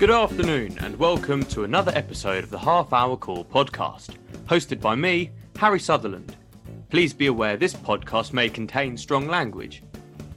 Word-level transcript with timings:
Good 0.00 0.10
afternoon, 0.10 0.78
and 0.78 0.98
welcome 0.98 1.44
to 1.48 1.64
another 1.64 1.92
episode 1.94 2.42
of 2.42 2.48
the 2.48 2.58
Half 2.58 2.94
Hour 2.94 3.18
Call 3.18 3.44
podcast, 3.44 4.16
hosted 4.46 4.80
by 4.80 4.94
me, 4.94 5.30
Harry 5.58 5.78
Sutherland. 5.78 6.38
Please 6.88 7.12
be 7.12 7.26
aware 7.26 7.58
this 7.58 7.74
podcast 7.74 8.32
may 8.32 8.48
contain 8.48 8.96
strong 8.96 9.28
language. 9.28 9.82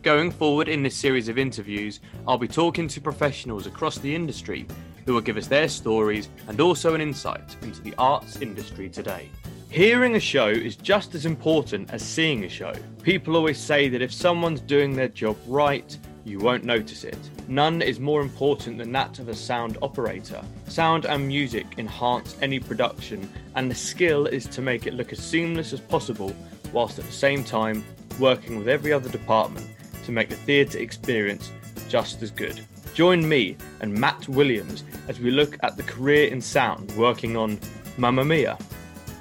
Going 0.02 0.32
forward 0.32 0.68
in 0.68 0.84
this 0.84 0.98
series 0.98 1.30
of 1.30 1.38
interviews, 1.38 2.02
I'll 2.28 2.38
be 2.38 2.46
talking 2.46 2.90
to 2.90 3.00
professionals 3.00 3.66
across 3.66 3.98
the 3.98 4.14
industry 4.14 4.68
who 5.06 5.14
will 5.14 5.22
give 5.22 5.38
us 5.38 5.48
their 5.48 5.70
stories 5.70 6.28
and 6.50 6.60
also 6.60 6.94
an 6.94 7.00
insight 7.00 7.56
into 7.62 7.82
the 7.82 7.96
arts 7.98 8.42
industry 8.42 8.90
today. 8.90 9.30
Hearing 9.70 10.18
a 10.18 10.20
show 10.20 10.50
is 10.50 10.76
just 10.76 11.16
as 11.16 11.26
important 11.26 11.94
as 11.94 12.02
seeing 12.02 12.44
a 12.44 12.50
show. 12.50 12.74
People 13.02 13.38
always 13.38 13.60
say 13.60 13.88
that 13.88 14.02
if 14.02 14.14
someone's 14.14 14.60
doing 14.60 14.94
their 14.94 15.08
job 15.08 15.38
right, 15.48 15.98
you 16.26 16.40
won't 16.40 16.64
notice 16.64 17.04
it. 17.04 17.18
None 17.48 17.82
is 17.82 18.00
more 18.00 18.22
important 18.22 18.78
than 18.78 18.92
that 18.94 19.20
of 19.20 19.28
a 19.28 19.36
sound 19.36 19.78
operator. 19.82 20.42
Sound 20.68 21.06
and 21.06 21.28
music 21.28 21.66
enhance 21.78 22.38
any 22.42 22.60
production, 22.60 23.30
and 23.56 23.70
the 23.70 23.76
skill 23.76 24.28
is 24.28 24.46
to 24.48 24.62
make 24.62 24.88
it 24.88 24.94
look 24.94 25.12
as 25.12 25.20
seamless 25.20 25.74
as 25.74 25.80
possible, 25.80 26.34
whilst 26.72 27.00
at 27.00 27.06
the 27.06 27.12
same 27.12 27.44
time 27.44 27.84
working 28.20 28.58
with 28.58 28.68
every 28.68 28.94
other 28.94 29.10
department 29.10 29.68
to 30.06 30.12
make 30.12 30.30
the 30.30 30.36
theatre 30.36 30.80
experience 30.80 31.52
just 31.90 32.22
as 32.22 32.32
good. 32.32 32.60
Join 32.94 33.28
me 33.28 33.58
and 33.82 33.94
Mat 33.94 34.28
Williams 34.30 34.84
as 35.08 35.20
we 35.20 35.32
look 35.32 35.58
at 35.64 35.78
the 35.78 35.84
career 35.84 36.28
in 36.28 36.40
sound 36.40 36.92
working 36.96 37.36
on 37.36 37.60
Mamma 37.98 38.24
Mia, 38.24 38.58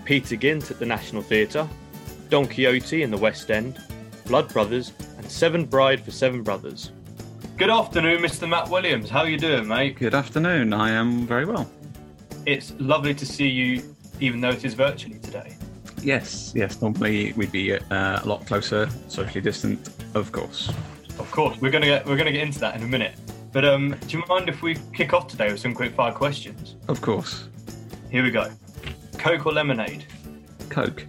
Peter 0.04 0.36
Gynt 0.36 0.70
at 0.70 0.78
the 0.78 0.86
National 0.86 1.22
Theatre, 1.22 1.68
Don 2.28 2.46
Quixote 2.46 3.02
in 3.02 3.10
the 3.10 3.16
West 3.16 3.50
End, 3.50 3.80
Blood 4.26 4.52
Brothers, 4.52 4.92
and 5.18 5.30
Seven 5.30 5.64
Bride 5.64 6.02
for 6.02 6.10
Seven 6.10 6.42
Brothers. 6.42 6.90
Good 7.56 7.70
afternoon, 7.70 8.20
Mr. 8.22 8.48
Mat 8.48 8.68
Williams. 8.68 9.08
How 9.08 9.20
are 9.20 9.28
you 9.28 9.38
doing, 9.38 9.68
mate? 9.68 9.96
Good 9.98 10.14
afternoon. 10.14 10.72
I 10.72 10.90
am 10.90 11.26
very 11.26 11.44
well. 11.44 11.70
It's 12.46 12.72
lovely 12.78 13.14
to 13.14 13.26
see 13.26 13.46
you, 13.46 13.94
even 14.20 14.40
though 14.40 14.50
it 14.50 14.64
is 14.64 14.74
virtually 14.74 15.18
today. 15.18 15.56
Yes, 16.02 16.52
yes. 16.56 16.80
Normally 16.82 17.32
we'd 17.34 17.52
be 17.52 17.74
uh, 17.74 17.78
a 17.90 18.22
lot 18.24 18.44
closer, 18.46 18.88
socially 19.06 19.40
distant, 19.40 19.90
of 20.14 20.32
course. 20.32 20.70
Of 21.18 21.30
course, 21.30 21.60
we're 21.60 21.70
gonna 21.70 21.86
get 21.86 22.06
we're 22.06 22.16
gonna 22.16 22.32
get 22.32 22.42
into 22.42 22.58
that 22.60 22.74
in 22.74 22.82
a 22.82 22.86
minute. 22.88 23.14
But 23.52 23.64
um, 23.64 23.94
do 24.08 24.16
you 24.16 24.24
mind 24.28 24.48
if 24.48 24.62
we 24.62 24.76
kick 24.92 25.12
off 25.12 25.28
today 25.28 25.52
with 25.52 25.60
some 25.60 25.74
quick 25.74 25.94
fire 25.94 26.10
questions? 26.12 26.76
Of 26.88 27.00
course. 27.00 27.48
Here 28.10 28.22
we 28.24 28.30
go. 28.30 28.50
Coke 29.18 29.46
or 29.46 29.52
lemonade? 29.52 30.06
Coke. 30.70 31.06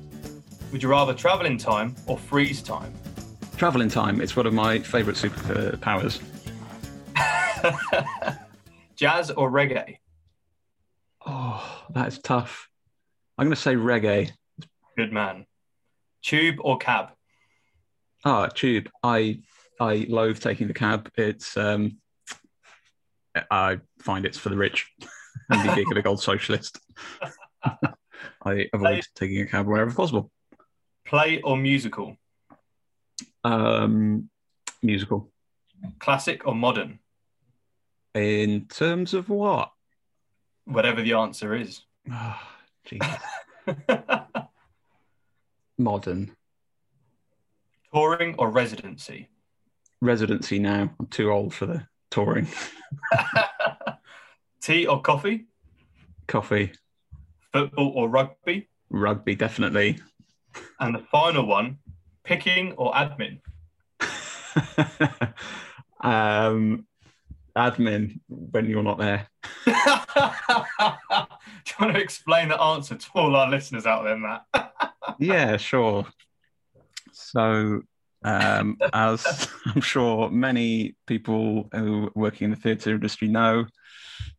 Would 0.71 0.83
you 0.83 0.89
rather 0.89 1.13
travel 1.13 1.45
in 1.45 1.57
time 1.57 1.95
or 2.05 2.17
freeze 2.17 2.61
time? 2.61 2.93
Travel 3.57 3.81
in 3.81 3.89
time. 3.89 4.21
It's 4.21 4.35
one 4.35 4.45
of 4.45 4.53
my 4.53 4.79
favourite 4.79 5.17
superpowers. 5.17 6.21
Jazz 8.95 9.31
or 9.31 9.49
reggae? 9.51 9.97
Oh, 11.25 11.83
that's 11.89 12.17
tough. 12.19 12.69
I'm 13.37 13.45
going 13.47 13.55
to 13.55 13.61
say 13.61 13.75
reggae. 13.75 14.31
Good 14.97 15.11
man. 15.11 15.45
Tube 16.21 16.57
or 16.59 16.77
cab? 16.77 17.09
Ah, 18.25 18.47
tube. 18.47 18.89
I 19.03 19.39
I 19.79 20.05
loathe 20.07 20.39
taking 20.39 20.67
the 20.67 20.73
cab. 20.73 21.09
It's 21.17 21.57
um, 21.57 21.97
I 23.49 23.79
find 23.99 24.25
it's 24.25 24.37
for 24.37 24.49
the 24.49 24.57
rich 24.57 24.87
and 25.49 25.67
the 25.67 25.75
big, 25.75 25.87
big 25.93 26.07
old 26.07 26.21
socialist. 26.21 26.79
I 28.45 28.67
avoid 28.73 28.79
Play- 28.79 29.01
taking 29.15 29.41
a 29.41 29.47
cab 29.47 29.67
wherever 29.67 29.91
possible. 29.91 30.31
Play 31.05 31.41
or 31.41 31.57
musical? 31.57 32.15
Um, 33.43 34.29
musical. 34.81 35.31
Classic 35.99 36.45
or 36.47 36.55
modern? 36.55 36.99
In 38.13 38.65
terms 38.67 39.13
of 39.13 39.29
what? 39.29 39.71
Whatever 40.65 41.01
the 41.01 41.13
answer 41.13 41.55
is. 41.55 41.81
Oh, 42.11 42.39
Jesus. 42.85 43.07
Modern 45.77 46.31
Touring 47.93 48.35
or 48.37 48.49
residency? 48.49 49.29
residency 50.01 50.59
now. 50.59 50.93
I'm 50.99 51.07
too 51.07 51.31
old 51.31 51.53
for 51.53 51.65
the 51.65 51.87
touring. 52.11 52.47
Tea 54.61 54.85
or 54.87 55.01
coffee? 55.01 55.45
Coffee, 56.27 56.71
Football 57.51 57.91
or 57.95 58.09
rugby? 58.09 58.67
rugby, 58.89 59.35
definitely. 59.35 59.99
And 60.79 60.95
the 60.95 60.99
final 61.11 61.45
one, 61.45 61.77
picking 62.23 62.73
or 62.73 62.93
admin? 62.93 63.39
um, 66.01 66.85
admin 67.57 68.19
when 68.27 68.65
you're 68.65 68.83
not 68.83 68.97
there. 68.97 69.27
Do 69.65 69.71
you 69.71 69.75
want 71.79 71.95
to 71.95 72.01
explain 72.01 72.49
the 72.49 72.61
answer 72.61 72.95
to 72.95 73.07
all 73.15 73.35
our 73.35 73.49
listeners 73.49 73.85
out 73.85 74.03
there, 74.03 74.17
Mat? 74.17 74.45
Yeah, 75.19 75.57
sure. 75.57 76.05
So, 77.11 77.81
um, 78.23 78.77
as 78.93 79.49
I'm 79.65 79.81
sure 79.81 80.29
many 80.29 80.95
people 81.07 81.69
who 81.73 82.07
are 82.07 82.11
working 82.15 82.45
in 82.45 82.51
the 82.51 82.55
theatre 82.55 82.91
industry 82.91 83.27
know, 83.27 83.65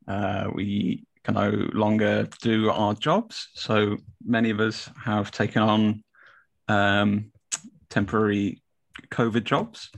uh, 0.09 0.49
we 0.55 1.05
can 1.23 1.35
no 1.35 1.51
longer 1.75 2.29
do 2.41 2.71
our 2.71 2.95
jobs. 2.95 3.49
So 3.55 3.99
many 4.25 4.51
of 4.51 4.61
us 4.61 4.91
have 5.05 5.31
taken 5.31 5.63
on 5.63 6.05
um, 6.69 7.31
temporary 7.91 8.63
COVID 9.11 9.45
jobs. 9.45 9.91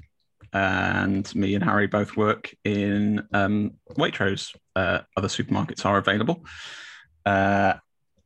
And 0.52 1.32
me 1.34 1.54
and 1.54 1.64
Harry 1.64 1.86
both 1.86 2.16
work 2.16 2.54
in 2.64 3.26
um, 3.32 3.72
Waitrose. 3.90 4.56
Uh, 4.74 5.00
other 5.16 5.28
supermarkets 5.28 5.84
are 5.84 5.98
available. 5.98 6.44
Uh, 7.24 7.74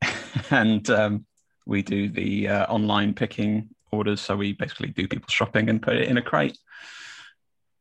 and 0.50 0.88
um, 0.90 1.26
we 1.66 1.82
do 1.82 2.08
the 2.08 2.48
uh, 2.48 2.66
online 2.66 3.14
picking 3.14 3.70
orders. 3.92 4.20
So 4.20 4.36
we 4.36 4.52
basically 4.52 4.90
do 4.90 5.08
people's 5.08 5.32
shopping 5.32 5.68
and 5.68 5.82
put 5.82 5.96
it 5.96 6.08
in 6.08 6.18
a 6.18 6.22
crate. 6.22 6.58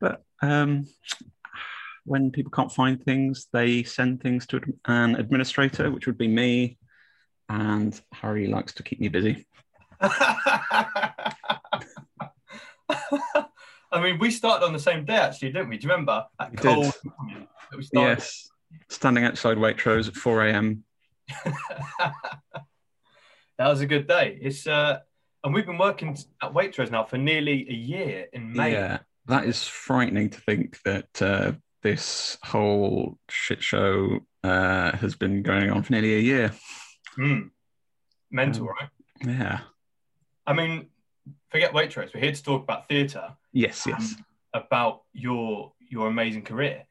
But 0.00 0.22
um, 0.42 0.86
when 2.04 2.30
people 2.30 2.50
can't 2.50 2.72
find 2.72 3.02
things, 3.02 3.46
they 3.52 3.82
send 3.82 4.22
things 4.22 4.46
to 4.48 4.60
an 4.86 5.16
administrator, 5.16 5.90
which 5.90 6.06
would 6.06 6.18
be 6.18 6.28
me. 6.28 6.78
And 7.48 8.00
Harry 8.12 8.46
likes 8.46 8.72
to 8.74 8.82
keep 8.82 9.00
me 9.00 9.08
busy. 9.08 9.46
I 13.92 14.00
mean, 14.02 14.18
we 14.18 14.30
started 14.30 14.64
on 14.64 14.72
the 14.72 14.78
same 14.78 15.04
day, 15.04 15.16
actually, 15.16 15.52
didn't 15.52 15.68
we? 15.68 15.76
Do 15.78 15.86
you 15.86 15.90
remember 15.92 16.24
that 16.38 16.50
We 16.52 16.56
cold 16.56 16.84
did. 17.02 17.12
morning 17.18 17.48
that 17.70 17.76
we 17.76 17.82
started? 17.82 18.18
Yes. 18.18 18.48
Standing 18.88 19.24
outside 19.24 19.56
Waitrose 19.56 20.06
at 20.08 20.14
4 20.14 20.46
a.m. 20.46 20.84
that 21.98 22.12
was 23.58 23.80
a 23.80 23.86
good 23.86 24.06
day. 24.06 24.38
It's 24.40 24.66
uh, 24.66 24.98
and 25.44 25.54
we've 25.54 25.66
been 25.66 25.78
working 25.78 26.16
at 26.42 26.52
Waitrose 26.52 26.90
now 26.90 27.04
for 27.04 27.18
nearly 27.18 27.66
a 27.68 27.72
year 27.74 28.26
in 28.32 28.52
May. 28.52 28.72
Yeah, 28.72 28.98
that 29.26 29.44
is 29.44 29.64
frightening 29.66 30.30
to 30.30 30.40
think 30.40 30.80
that 30.84 31.22
uh, 31.22 31.52
this 31.82 32.38
whole 32.42 33.18
shit 33.28 33.62
show 33.62 34.20
uh, 34.44 34.96
has 34.96 35.14
been 35.16 35.42
going 35.42 35.70
on 35.70 35.82
for 35.82 35.92
nearly 35.92 36.16
a 36.16 36.20
year. 36.20 36.52
Mm. 37.18 37.50
Mental, 38.30 38.68
Um, 38.68 38.74
right? 38.80 38.88
Yeah. 39.38 39.60
I 40.46 40.52
mean, 40.52 40.88
forget 41.48 41.72
Waitrose. 41.72 42.14
We're 42.14 42.20
here 42.20 42.32
to 42.32 42.42
talk 42.42 42.62
about 42.62 42.88
theatre, 42.88 43.34
Yes, 43.52 43.86
yes. 43.86 44.14
about 44.54 45.02
your 45.12 45.72
your 45.88 46.08
amazing 46.08 46.42
career. 46.42 46.84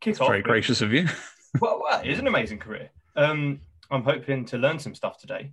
Kick 0.00 0.20
off. 0.20 0.28
very 0.28 0.38
with- 0.40 0.46
gracious 0.46 0.80
of 0.80 0.92
you. 0.92 1.06
Well, 1.60 1.80
well, 1.80 2.00
it 2.00 2.10
is 2.10 2.18
an 2.18 2.26
amazing 2.26 2.58
career. 2.58 2.90
Um, 3.14 3.60
I'm 3.88 4.02
hoping 4.02 4.44
to 4.46 4.58
learn 4.58 4.80
some 4.80 4.92
stuff 4.92 5.18
today. 5.18 5.52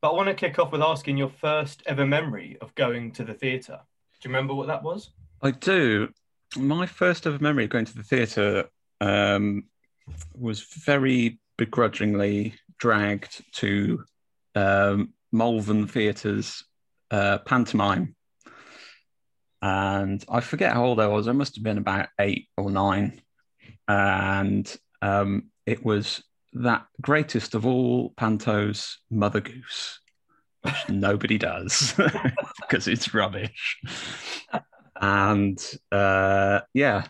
But 0.00 0.12
I 0.12 0.14
want 0.14 0.28
to 0.28 0.34
kick 0.34 0.60
off 0.60 0.70
with 0.70 0.80
asking 0.80 1.16
your 1.16 1.28
first 1.28 1.82
ever 1.86 2.06
memory 2.06 2.56
of 2.60 2.72
going 2.76 3.10
to 3.14 3.24
the 3.24 3.34
theatre. 3.34 3.80
Do 4.20 4.28
you 4.28 4.32
remember 4.32 4.54
what 4.54 4.68
that 4.68 4.84
was? 4.84 5.10
I 5.42 5.50
do. 5.50 6.08
My 6.56 6.86
first 6.86 7.26
ever 7.26 7.40
memory 7.40 7.64
of 7.64 7.70
going 7.70 7.84
to 7.84 7.96
the 7.96 8.04
theatre 8.04 8.68
um, 9.00 9.64
was 10.36 10.62
very 10.62 11.40
begrudgingly 11.58 12.54
dragged 12.78 13.42
to 13.54 14.04
um, 14.54 15.12
Malvern 15.32 15.86
Theatre's 15.86 16.64
uh, 17.10 17.38
pantomime. 17.38 18.14
And 19.62 20.24
I 20.28 20.40
forget 20.40 20.72
how 20.72 20.84
old 20.84 21.00
I 21.00 21.06
was. 21.06 21.28
I 21.28 21.32
must 21.32 21.56
have 21.56 21.64
been 21.64 21.78
about 21.78 22.08
eight 22.18 22.48
or 22.56 22.70
nine. 22.70 23.20
And 23.88 24.74
um, 25.02 25.50
it 25.66 25.84
was 25.84 26.22
that 26.54 26.86
greatest 27.00 27.54
of 27.54 27.66
all 27.66 28.12
pantos, 28.16 28.96
Mother 29.10 29.40
Goose, 29.40 30.00
which 30.62 30.88
nobody 30.88 31.38
does 31.38 31.94
because 32.60 32.88
it's 32.88 33.12
rubbish. 33.14 33.78
And 35.00 35.58
uh, 35.92 36.60
yeah, 36.74 37.04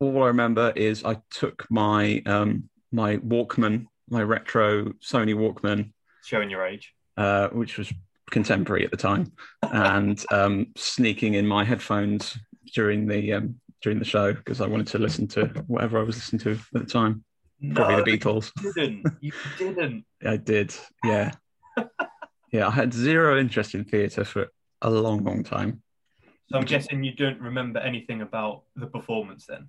all 0.00 0.22
I 0.22 0.26
remember 0.28 0.72
is 0.76 1.04
I 1.04 1.18
took 1.30 1.66
my 1.70 2.22
um, 2.26 2.68
my 2.92 3.16
Walkman, 3.18 3.86
my 4.10 4.22
retro 4.22 4.92
Sony 5.02 5.34
Walkman, 5.34 5.92
Showing 6.24 6.50
your 6.50 6.66
age. 6.66 6.92
uh, 7.16 7.48
which 7.48 7.78
was 7.78 7.92
contemporary 8.30 8.84
at 8.84 8.90
the 8.90 8.96
time, 8.96 9.32
and 9.62 10.24
um, 10.32 10.68
sneaking 10.76 11.34
in 11.34 11.46
my 11.46 11.64
headphones 11.64 12.38
during 12.74 13.06
the 13.06 13.34
um, 13.34 13.60
during 13.82 13.98
the 13.98 14.04
show 14.04 14.32
because 14.32 14.60
I 14.60 14.66
wanted 14.66 14.86
to 14.88 14.98
listen 14.98 15.28
to 15.28 15.46
whatever 15.66 15.98
I 15.98 16.02
was 16.02 16.16
listening 16.16 16.40
to 16.40 16.52
at 16.52 16.86
the 16.86 16.90
time. 16.90 17.24
Probably 17.74 17.96
No, 17.96 18.02
the 18.02 18.18
Beatles. 18.18 18.52
You 18.62 18.72
didn't. 18.72 19.06
You 19.20 19.32
didn't. 19.58 20.04
I 20.26 20.36
did. 20.36 20.74
Yeah. 21.04 21.32
yeah, 22.52 22.68
I 22.68 22.70
had 22.70 22.92
zero 22.92 23.38
interest 23.38 23.74
in 23.74 23.84
theatre 23.84 24.24
for 24.24 24.48
a 24.82 24.90
long, 24.90 25.24
long 25.24 25.44
time. 25.44 25.82
So 26.50 26.58
I'm 26.58 26.64
guessing 26.64 27.02
you 27.04 27.14
don't 27.14 27.40
remember 27.40 27.80
anything 27.80 28.20
about 28.20 28.64
the 28.76 28.86
performance 28.86 29.46
then. 29.46 29.68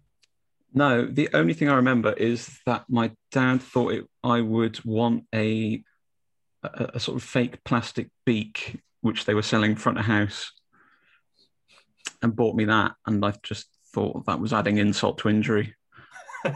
No, 0.74 1.06
the 1.06 1.30
only 1.34 1.54
thing 1.54 1.70
I 1.70 1.76
remember 1.76 2.12
is 2.12 2.60
that 2.66 2.84
my 2.90 3.12
dad 3.32 3.62
thought 3.62 3.94
it, 3.94 4.06
I 4.24 4.42
would 4.42 4.84
want 4.84 5.24
a, 5.34 5.84
a 6.74 6.92
a 6.96 7.00
sort 7.00 7.18
of 7.18 7.24
fake 7.24 7.64
plastic 7.64 8.10
beak 8.26 8.80
which 9.02 9.26
they 9.26 9.34
were 9.34 9.42
selling 9.42 9.76
front 9.76 10.00
of 10.00 10.06
house, 10.06 10.52
and 12.22 12.36
bought 12.36 12.56
me 12.56 12.66
that, 12.66 12.94
and 13.06 13.24
I 13.24 13.34
just 13.44 13.68
thought 13.94 14.26
that 14.26 14.40
was 14.40 14.54
adding 14.54 14.78
insult 14.78 15.20
to 15.20 15.30
injury. 15.30 15.76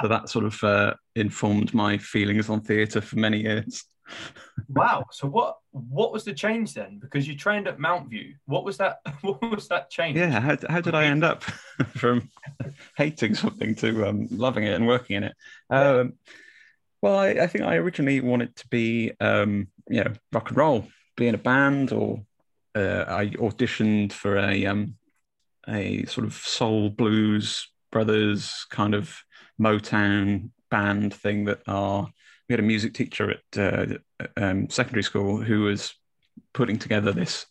So 0.00 0.08
that 0.08 0.28
sort 0.30 0.46
of 0.46 0.62
uh, 0.64 0.94
informed 1.14 1.74
my 1.74 1.98
feelings 1.98 2.48
on 2.48 2.62
theatre 2.62 3.00
for 3.00 3.18
many 3.18 3.42
years. 3.42 3.84
wow. 4.68 5.04
So 5.10 5.28
what 5.28 5.56
what 5.72 6.12
was 6.12 6.24
the 6.24 6.32
change 6.32 6.74
then? 6.74 6.98
Because 6.98 7.28
you 7.28 7.36
trained 7.36 7.68
at 7.68 7.78
Mountview. 7.78 8.34
What 8.46 8.64
was 8.64 8.78
that? 8.78 8.98
What 9.20 9.42
was 9.42 9.68
that 9.68 9.90
change? 9.90 10.16
Yeah, 10.16 10.40
how, 10.40 10.56
how 10.68 10.80
did 10.80 10.94
I 10.94 11.04
end 11.04 11.22
up 11.22 11.42
from 11.96 12.30
hating 12.96 13.34
something 13.34 13.74
to 13.76 14.08
um, 14.08 14.26
loving 14.30 14.64
it 14.64 14.74
and 14.74 14.86
working 14.86 15.16
in 15.16 15.24
it? 15.24 15.34
Um, 15.68 16.14
well, 17.02 17.18
I, 17.18 17.28
I 17.28 17.46
think 17.46 17.64
I 17.64 17.76
originally 17.76 18.20
wanted 18.20 18.54
to 18.56 18.68
be, 18.68 19.12
um, 19.20 19.68
you 19.88 20.04
know, 20.04 20.12
rock 20.32 20.48
and 20.48 20.56
roll, 20.56 20.86
be 21.16 21.28
in 21.28 21.34
a 21.34 21.38
band, 21.38 21.92
or 21.92 22.22
uh, 22.74 23.04
I 23.08 23.26
auditioned 23.38 24.12
for 24.12 24.36
a 24.36 24.66
um, 24.66 24.96
a 25.68 26.04
sort 26.06 26.26
of 26.26 26.34
soul 26.34 26.90
blues 26.90 27.68
brothers 27.90 28.66
kind 28.70 28.94
of 28.94 29.16
Motown 29.60 30.50
band 30.70 31.14
thing 31.14 31.44
that 31.46 31.60
are. 31.66 32.08
We 32.48 32.54
had 32.54 32.60
a 32.60 32.64
music 32.64 32.94
teacher 32.94 33.30
at 33.30 33.58
uh, 33.58 33.86
um, 34.36 34.68
secondary 34.70 35.04
school 35.04 35.40
who 35.40 35.62
was 35.62 35.94
putting 36.52 36.78
together 36.78 37.12
this 37.12 37.46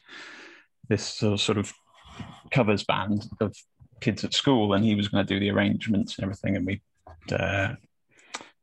this 0.90 1.06
sort 1.06 1.58
of 1.58 1.72
covers 2.52 2.84
band 2.84 3.26
of 3.40 3.56
kids 4.02 4.24
at 4.24 4.34
school, 4.34 4.74
and 4.74 4.84
he 4.84 4.96
was 4.96 5.08
going 5.08 5.26
to 5.26 5.34
do 5.34 5.40
the 5.40 5.52
arrangements 5.52 6.18
and 6.18 6.24
everything, 6.24 6.56
and 6.56 6.66
we 6.66 6.82
uh, 7.32 7.76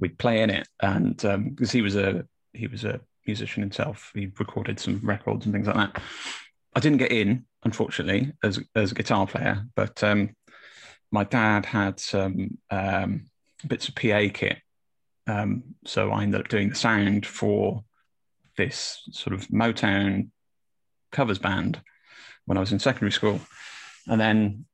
we'd 0.01 0.19
play 0.19 0.43
in 0.43 0.51
it, 0.51 0.69
and 0.81 1.17
because 1.17 1.73
he 1.73 1.83
was 1.83 1.97
a 1.97 2.27
he 2.53 2.67
was 2.67 2.85
a 2.85 3.01
musician 3.27 3.63
himself, 3.63 4.11
he 4.15 4.31
recorded 4.39 4.79
some 4.79 5.01
records 5.03 5.45
and 5.45 5.55
things 5.55 5.67
like 5.67 5.77
that. 5.77 6.03
I 6.75 6.81
didn't 6.81 6.99
get 6.99 7.13
in, 7.13 7.45
unfortunately, 7.65 8.33
as 8.43 8.61
as 8.75 8.93
a 8.93 8.95
guitar 8.95 9.27
player, 9.27 9.65
but 9.75 10.03
um, 10.03 10.35
my 11.11 11.25
dad 11.25 11.67
had 11.67 11.99
some 11.99 12.59
um, 12.71 13.27
bits 13.67 13.89
of 13.89 13.95
PA 13.95 14.27
kit, 14.33 14.59
um, 15.27 15.63
so 15.85 16.11
I 16.11 16.23
ended 16.23 16.41
up 16.41 16.49
doing 16.49 16.69
the 16.69 16.75
sound 16.75 17.27
for 17.27 17.85
this 18.57 19.03
sort 19.13 19.35
of 19.35 19.49
Motown 19.49 20.31
covers 21.13 21.39
band 21.39 21.81
when 22.47 22.57
I 22.57 22.61
was 22.61 22.73
in 22.73 22.79
secondary 22.79 23.13
school, 23.13 23.41
and 24.07 24.21
then 24.21 24.67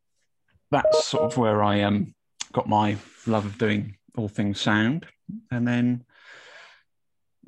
that's 0.71 1.05
sort 1.05 1.25
of 1.25 1.37
where 1.37 1.63
I 1.63 1.83
um, 1.83 2.15
got 2.53 2.69
my 2.69 2.97
love 3.27 3.45
of 3.45 3.59
doing 3.59 3.97
all 4.17 4.29
things 4.29 4.61
sound, 4.61 5.07
and 5.51 5.67
then 5.67 6.05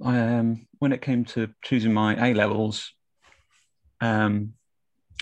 um, 0.02 0.66
when 0.78 0.93
it 0.93 1.02
came 1.02 1.25
to 1.25 1.49
choosing 1.62 1.93
my 1.93 2.31
A 2.31 2.34
levels, 2.34 2.93
um, 4.00 4.55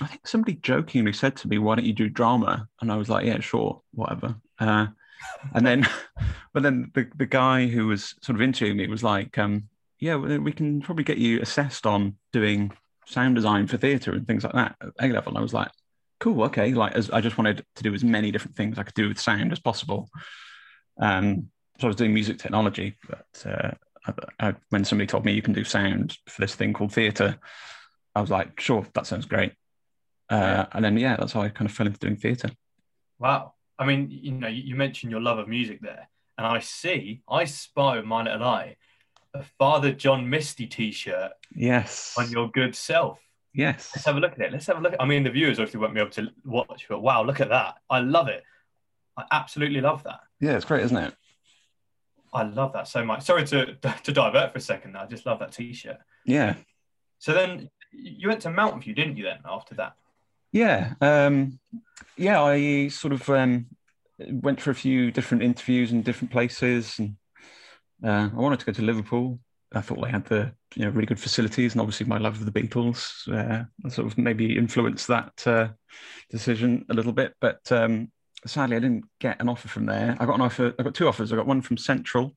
I 0.01 0.07
think 0.07 0.27
somebody 0.27 0.55
jokingly 0.55 1.13
said 1.13 1.37
to 1.37 1.49
me, 1.49 1.59
"Why 1.59 1.75
don't 1.75 1.85
you 1.85 1.93
do 1.93 2.09
drama?" 2.09 2.69
And 2.81 2.91
I 2.91 2.97
was 2.97 3.09
like, 3.09 3.27
"Yeah, 3.27 3.41
sure, 3.41 3.83
whatever." 3.93 4.37
Uh, 4.59 4.89
and 5.55 5.67
then, 5.67 5.87
but 6.53 6.63
then 6.63 6.91
the 6.95 7.09
the 7.17 7.27
guy 7.27 7.67
who 7.67 7.89
was 7.89 8.15
sort 8.23 8.37
of 8.37 8.43
interviewing 8.43 8.79
me 8.79 8.89
was 8.89 9.03
like, 9.03 9.37
um, 9.39 9.69
"Yeah, 9.99 10.17
we 10.17 10.53
can 10.53 10.81
probably 10.81 11.05
get 11.05 11.19
you 11.19 11.41
assessed 11.41 11.87
on 11.87 12.17
doing 12.33 12.73
sound 13.07 13.35
design 13.35 13.67
for 13.67 13.77
theatre 13.77 14.13
and 14.13 14.27
things 14.27 14.45
like 14.45 14.55
that 14.55 14.77
at 14.81 14.91
A 15.01 15.13
level." 15.13 15.31
And 15.31 15.39
I 15.39 15.43
was 15.43 15.55
like, 15.55 15.71
"Cool, 16.21 16.45
okay." 16.45 16.73
Like, 16.73 16.95
as 16.95 17.11
I 17.11 17.21
just 17.21 17.37
wanted 17.37 17.65
to 17.77 17.83
do 17.83 17.93
as 17.95 18.05
many 18.05 18.31
different 18.31 18.57
things 18.57 18.79
I 18.79 18.85
could 18.85 18.95
do 18.95 19.09
with 19.09 19.21
sound 19.21 19.53
as 19.53 19.61
possible. 19.61 20.09
Um, 21.03 21.49
so 21.81 21.87
I 21.87 21.89
was 21.89 21.97
doing 21.97 22.15
music 22.15 22.39
technology, 22.39 22.97
but 23.09 23.45
uh, 23.45 23.71
I, 24.07 24.49
I, 24.49 24.55
when 24.71 24.85
somebody 24.85 25.07
told 25.07 25.25
me 25.25 25.33
you 25.33 25.43
can 25.43 25.53
do 25.53 25.65
sound 25.65 26.17
for 26.29 26.41
this 26.41 26.55
thing 26.55 26.73
called 26.73 26.93
theatre, 26.93 27.39
I 28.15 28.21
was 28.21 28.31
like, 28.31 28.61
"Sure, 28.61 28.87
that 28.95 29.07
sounds 29.07 29.27
great." 29.27 29.53
Uh, 30.31 30.67
and 30.73 30.85
then 30.85 30.97
yeah, 30.97 31.17
that's 31.17 31.33
how 31.33 31.43
I 31.43 31.49
kind 31.49 31.69
of 31.69 31.75
fell 31.77 31.87
into 31.87 31.99
doing 31.99 32.17
theatre. 32.17 32.51
Wow. 33.19 33.55
I 33.79 33.85
mean, 33.85 34.09
you 34.11 34.33
know, 34.33 34.49
you 34.49 34.77
mentioned 34.77 35.11
your 35.11 35.21
love 35.21 35.39
of 35.39 35.49
music 35.49 35.81
there, 35.81 36.09
and 36.39 36.47
I 36.47 36.61
see, 36.61 37.23
I 37.29 37.45
spy 37.47 37.97
with 37.97 38.05
my 38.05 38.23
little 38.23 38.45
eye, 38.45 38.77
a 39.35 39.43
Father 39.59 39.93
John 39.93 40.31
Misty 40.31 40.67
T-shirt 40.67 41.33
Yes. 41.55 42.15
on 42.17 42.31
your 42.31 42.51
good 42.51 42.77
self. 42.77 43.19
Yes. 43.55 43.91
Let's 43.95 44.07
have 44.07 44.17
a 44.17 44.21
look 44.21 44.33
at 44.33 44.41
it. 44.41 44.53
Let's 44.53 44.67
have 44.67 44.79
a 44.79 44.81
look. 44.81 44.95
I 45.01 45.05
mean, 45.05 45.25
the 45.25 45.31
viewers 45.31 45.59
obviously 45.59 45.81
won't 45.81 45.95
be 45.95 46.01
able 46.01 46.11
to 46.13 46.29
watch, 46.45 46.87
but 46.89 47.01
wow, 47.01 47.25
look 47.25 47.41
at 47.41 47.49
that! 47.49 47.75
I 47.91 47.99
love 48.01 48.29
it. 48.29 48.45
I 49.17 49.25
absolutely 49.31 49.81
love 49.81 50.03
that. 50.05 50.21
Yeah, 50.41 50.57
it's 50.57 50.65
great, 50.65 50.85
isn't 50.85 50.97
it? 50.97 51.15
I 52.33 52.45
love 52.45 52.73
that 52.73 52.89
so 52.89 53.05
much. 53.05 53.23
Sorry 53.23 53.47
to 53.47 53.75
to 53.75 54.13
divert 54.13 54.53
for 54.53 54.59
a 54.59 54.61
second. 54.61 54.97
I 54.97 55.07
just 55.07 55.27
love 55.27 55.39
that 55.41 55.53
T-shirt. 55.53 55.99
Yeah. 56.25 56.55
So 57.19 57.33
then 57.33 57.71
you 57.93 58.29
went 58.29 58.41
to 58.43 58.49
Mountview, 58.49 58.97
didn't 58.97 59.17
you? 59.17 59.25
Then 59.25 59.39
after 59.45 59.75
that. 59.77 59.95
Yeah. 60.51 60.95
Um, 61.01 61.59
yeah, 62.17 62.43
I 62.43 62.89
sort 62.89 63.13
of 63.13 63.29
um, 63.31 63.67
went 64.19 64.61
for 64.61 64.71
a 64.71 64.75
few 64.75 65.11
different 65.11 65.43
interviews 65.43 65.93
in 65.93 66.03
different 66.03 66.31
places, 66.31 66.99
and 66.99 67.17
uh, 68.05 68.29
I 68.33 68.41
wanted 68.41 68.61
to 68.61 68.67
go 68.67 68.73
to 68.73 68.83
Liverpool. 68.83 69.39
I 69.75 69.81
thought 69.81 70.03
they 70.03 70.11
had 70.11 70.27
the 70.27 70.53
you 70.75 70.85
know 70.85 70.91
really 70.91 71.07
good 71.07 71.21
facilities, 71.21 71.73
and 71.73 71.81
obviously 71.81 72.07
my 72.07 72.19
love 72.19 72.41
of 72.41 72.51
the 72.51 72.61
Beatles 72.61 73.29
uh, 73.33 73.65
sort 73.89 74.07
of 74.07 74.19
maybe 74.19 74.57
influenced 74.57 75.09
that 75.09 75.47
uh, 75.47 75.69
decision 76.31 76.85
a 76.91 76.95
little 76.95 77.13
bit. 77.13 77.35
But 77.41 77.61
um, 77.73 78.11
sadly, 78.47 78.77
I 78.77 78.81
didn't 78.81 79.05
get 79.21 79.41
an 79.41 79.49
offer 79.49 79.69
from 79.69 79.87
there. 79.87 80.17
I 80.19 80.27
got 80.27 80.35
an 80.35 80.41
offer. 80.41 80.75
I 80.79 80.83
got 80.83 80.95
two 80.95 81.09
offers. 81.09 81.33
I 81.33 81.37
got 81.37 81.47
one 81.47 81.63
from 81.63 81.77
Central, 81.77 82.37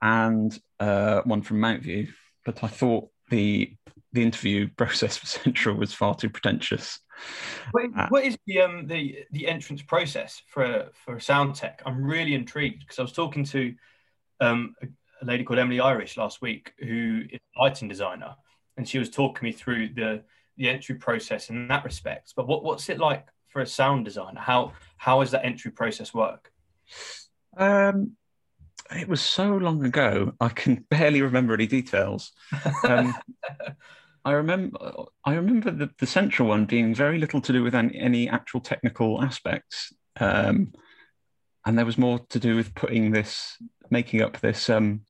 and 0.00 0.58
uh, 0.80 1.22
one 1.22 1.42
from 1.42 1.58
Mountview. 1.58 2.08
But 2.44 2.62
I 2.64 2.68
thought 2.68 3.08
the 3.30 3.74
the 4.12 4.22
interview 4.22 4.68
process 4.76 5.16
for 5.16 5.26
Central 5.26 5.76
was 5.76 5.92
far 5.92 6.14
too 6.14 6.30
pretentious. 6.30 6.98
What, 7.72 7.90
Uh, 7.96 8.06
what 8.08 8.24
is 8.24 8.36
the 8.46 8.60
um 8.60 8.86
the 8.86 9.24
the 9.30 9.46
entrance 9.48 9.82
process 9.82 10.42
for 10.48 10.90
for 11.04 11.20
sound 11.20 11.54
tech? 11.54 11.82
I'm 11.86 12.02
really 12.02 12.34
intrigued 12.34 12.80
because 12.80 12.98
I 12.98 13.02
was 13.02 13.12
talking 13.12 13.44
to 13.44 13.74
um 14.40 14.74
a, 14.82 14.86
a 15.22 15.24
lady 15.24 15.44
called 15.44 15.58
Emily 15.58 15.80
Irish 15.80 16.16
last 16.16 16.42
week 16.42 16.72
who 16.78 17.22
is 17.30 17.40
a 17.56 17.60
lighting 17.60 17.88
designer, 17.88 18.34
and 18.76 18.88
she 18.88 18.98
was 18.98 19.10
talking 19.10 19.46
me 19.46 19.52
through 19.52 19.90
the 19.94 20.24
the 20.56 20.68
entry 20.68 20.96
process 20.96 21.48
in 21.48 21.68
that 21.68 21.84
respect. 21.84 22.32
But 22.36 22.46
what 22.46 22.64
what's 22.64 22.88
it 22.88 22.98
like 22.98 23.26
for 23.52 23.60
a 23.60 23.66
sound 23.66 24.04
designer? 24.04 24.40
How 24.40 24.72
how 24.96 25.20
does 25.20 25.32
that 25.32 25.44
entry 25.44 25.70
process 25.70 26.14
work? 26.14 26.50
Um, 27.56 28.16
it 28.90 29.08
was 29.08 29.20
so 29.20 29.56
long 29.56 29.84
ago, 29.84 30.32
I 30.40 30.48
can 30.48 30.84
barely 30.90 31.22
remember 31.22 31.54
any 31.54 31.66
details. 31.66 32.32
Um, 32.84 33.14
I 34.24 34.32
remember, 34.32 34.78
I 35.24 35.34
remember 35.34 35.72
the, 35.72 35.90
the 35.98 36.06
central 36.06 36.48
one 36.48 36.64
being 36.64 36.94
very 36.94 37.18
little 37.18 37.40
to 37.40 37.52
do 37.52 37.64
with 37.64 37.74
any, 37.74 37.98
any 37.98 38.28
actual 38.28 38.60
technical 38.60 39.20
aspects, 39.20 39.92
um, 40.20 40.72
and 41.66 41.76
there 41.76 41.86
was 41.86 41.98
more 41.98 42.20
to 42.30 42.38
do 42.38 42.54
with 42.54 42.74
putting 42.74 43.10
this, 43.10 43.56
making 43.90 44.22
up 44.22 44.38
this, 44.38 44.70
um, 44.70 45.00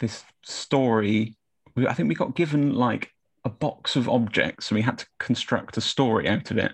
this 0.00 0.24
story. 0.42 1.36
I 1.76 1.94
think 1.94 2.08
we 2.08 2.16
got 2.16 2.34
given 2.34 2.74
like 2.74 3.12
a 3.44 3.48
box 3.48 3.94
of 3.94 4.08
objects, 4.08 4.70
and 4.70 4.76
we 4.76 4.82
had 4.82 4.98
to 4.98 5.06
construct 5.20 5.76
a 5.76 5.80
story 5.80 6.28
out 6.28 6.50
of 6.50 6.58
it. 6.58 6.72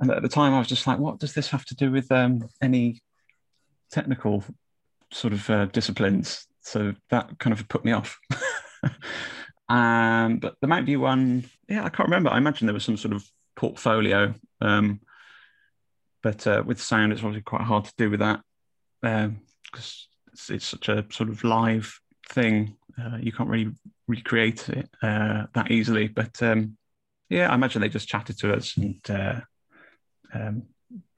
And 0.00 0.10
at 0.10 0.22
the 0.22 0.28
time, 0.28 0.54
I 0.54 0.58
was 0.58 0.68
just 0.68 0.86
like, 0.86 0.98
"What 0.98 1.18
does 1.18 1.34
this 1.34 1.48
have 1.48 1.64
to 1.66 1.74
do 1.74 1.90
with 1.90 2.10
um, 2.12 2.48
any 2.62 3.00
technical 3.90 4.44
sort 5.12 5.32
of 5.32 5.48
uh, 5.50 5.66
disciplines. 5.66 6.46
So 6.62 6.94
that 7.10 7.38
kind 7.38 7.58
of 7.58 7.68
put 7.68 7.84
me 7.84 7.92
off. 7.92 8.18
um, 9.68 10.38
but 10.38 10.56
the 10.60 10.66
Mountview 10.66 11.00
one, 11.00 11.44
yeah, 11.68 11.84
I 11.84 11.88
can't 11.88 12.08
remember. 12.08 12.30
I 12.30 12.38
imagine 12.38 12.66
there 12.66 12.74
was 12.74 12.84
some 12.84 12.96
sort 12.96 13.14
of 13.14 13.24
portfolio. 13.56 14.34
Um, 14.60 15.00
but 16.22 16.46
uh, 16.46 16.62
with 16.66 16.80
sound, 16.80 17.12
it's 17.12 17.22
obviously 17.22 17.42
quite 17.42 17.62
hard 17.62 17.84
to 17.84 17.92
do 17.96 18.10
with 18.10 18.20
that 18.20 18.40
because 19.00 20.08
it's, 20.32 20.50
it's 20.50 20.66
such 20.66 20.88
a 20.88 21.06
sort 21.10 21.30
of 21.30 21.44
live 21.44 22.00
thing. 22.28 22.76
Uh, 23.00 23.16
you 23.20 23.32
can't 23.32 23.48
really 23.48 23.70
recreate 24.08 24.68
it 24.68 24.90
uh, 25.02 25.44
that 25.54 25.70
easily. 25.70 26.08
But 26.08 26.42
um, 26.42 26.76
yeah, 27.30 27.50
I 27.50 27.54
imagine 27.54 27.80
they 27.80 27.88
just 27.88 28.08
chatted 28.08 28.38
to 28.38 28.52
us 28.52 28.76
and 28.76 28.98
uh, 29.08 29.40
um, 30.34 30.64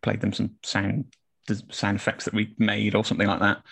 played 0.03 0.21
them 0.21 0.33
some 0.33 0.57
sound 0.63 1.07
the 1.47 1.63
sound 1.71 1.97
effects 1.97 2.25
that 2.27 2.35
we 2.35 2.55
made 2.59 2.95
or 2.95 3.05
something 3.05 3.27
like 3.27 3.41
that. 3.41 3.63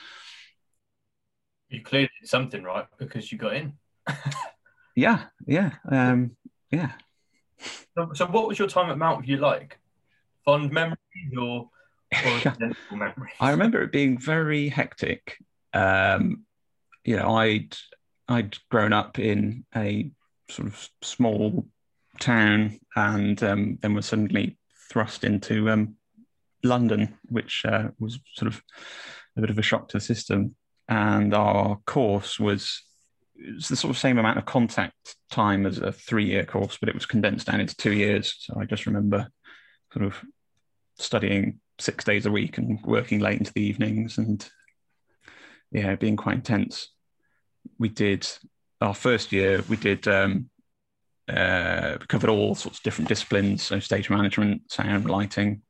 You 1.68 1.82
clearly 1.82 2.10
did 2.20 2.28
something 2.28 2.62
right 2.62 2.86
because 2.98 3.30
you 3.30 3.38
got 3.38 3.54
in. 3.54 3.74
Yeah, 4.98 5.26
yeah, 5.46 5.74
um, 5.88 6.32
yeah. 6.72 6.90
So, 7.96 8.10
so 8.14 8.26
what 8.26 8.48
was 8.48 8.58
your 8.58 8.66
time 8.66 8.90
at 8.90 8.96
Mountview 8.96 9.38
like? 9.38 9.78
Fond 10.44 10.72
memories 10.72 10.98
or 11.40 11.70
I 13.40 13.50
remember 13.52 13.82
it 13.82 13.92
being 13.92 14.18
very 14.18 14.68
hectic. 14.68 15.38
Um, 15.72 16.46
you 17.04 17.14
know, 17.14 17.36
I'd 17.36 17.76
I'd 18.26 18.58
grown 18.72 18.92
up 18.92 19.20
in 19.20 19.64
a 19.76 20.10
sort 20.50 20.66
of 20.66 20.88
small 21.00 21.68
town, 22.18 22.80
and 22.96 23.40
um, 23.44 23.78
then 23.80 23.94
was 23.94 24.06
suddenly 24.06 24.58
thrust 24.90 25.24
into 25.24 25.70
um, 25.70 25.96
London, 26.62 27.18
which 27.28 27.64
uh, 27.64 27.88
was 27.98 28.18
sort 28.34 28.52
of 28.52 28.62
a 29.36 29.40
bit 29.40 29.50
of 29.50 29.58
a 29.58 29.62
shock 29.62 29.88
to 29.88 29.98
the 29.98 30.04
system. 30.04 30.54
And 30.88 31.34
our 31.34 31.78
course 31.86 32.40
was 32.40 32.82
it's 33.36 33.68
the 33.68 33.76
sort 33.76 33.90
of 33.90 33.98
same 33.98 34.18
amount 34.18 34.38
of 34.38 34.46
contact 34.46 35.16
time 35.30 35.64
as 35.66 35.78
a 35.78 35.92
three-year 35.92 36.44
course, 36.44 36.76
but 36.78 36.88
it 36.88 36.94
was 36.94 37.06
condensed 37.06 37.46
down 37.46 37.60
into 37.60 37.76
two 37.76 37.92
years. 37.92 38.34
So 38.38 38.58
I 38.60 38.64
just 38.64 38.86
remember 38.86 39.28
sort 39.92 40.06
of 40.06 40.16
studying 40.98 41.60
six 41.78 42.04
days 42.04 42.26
a 42.26 42.30
week 42.30 42.58
and 42.58 42.80
working 42.82 43.20
late 43.20 43.38
into 43.38 43.52
the 43.52 43.62
evenings, 43.62 44.18
and 44.18 44.48
yeah, 45.70 45.94
being 45.94 46.16
quite 46.16 46.36
intense. 46.36 46.88
We 47.78 47.88
did 47.88 48.26
our 48.80 48.94
first 48.94 49.30
year. 49.30 49.62
We 49.68 49.76
did 49.76 50.08
um, 50.08 50.50
uh, 51.28 51.96
we 52.00 52.06
covered 52.06 52.30
all 52.30 52.54
sorts 52.54 52.78
of 52.78 52.82
different 52.82 53.08
disciplines, 53.08 53.62
so 53.62 53.78
stage 53.80 54.10
management, 54.10 54.70
sound, 54.70 55.08
lighting, 55.08 55.62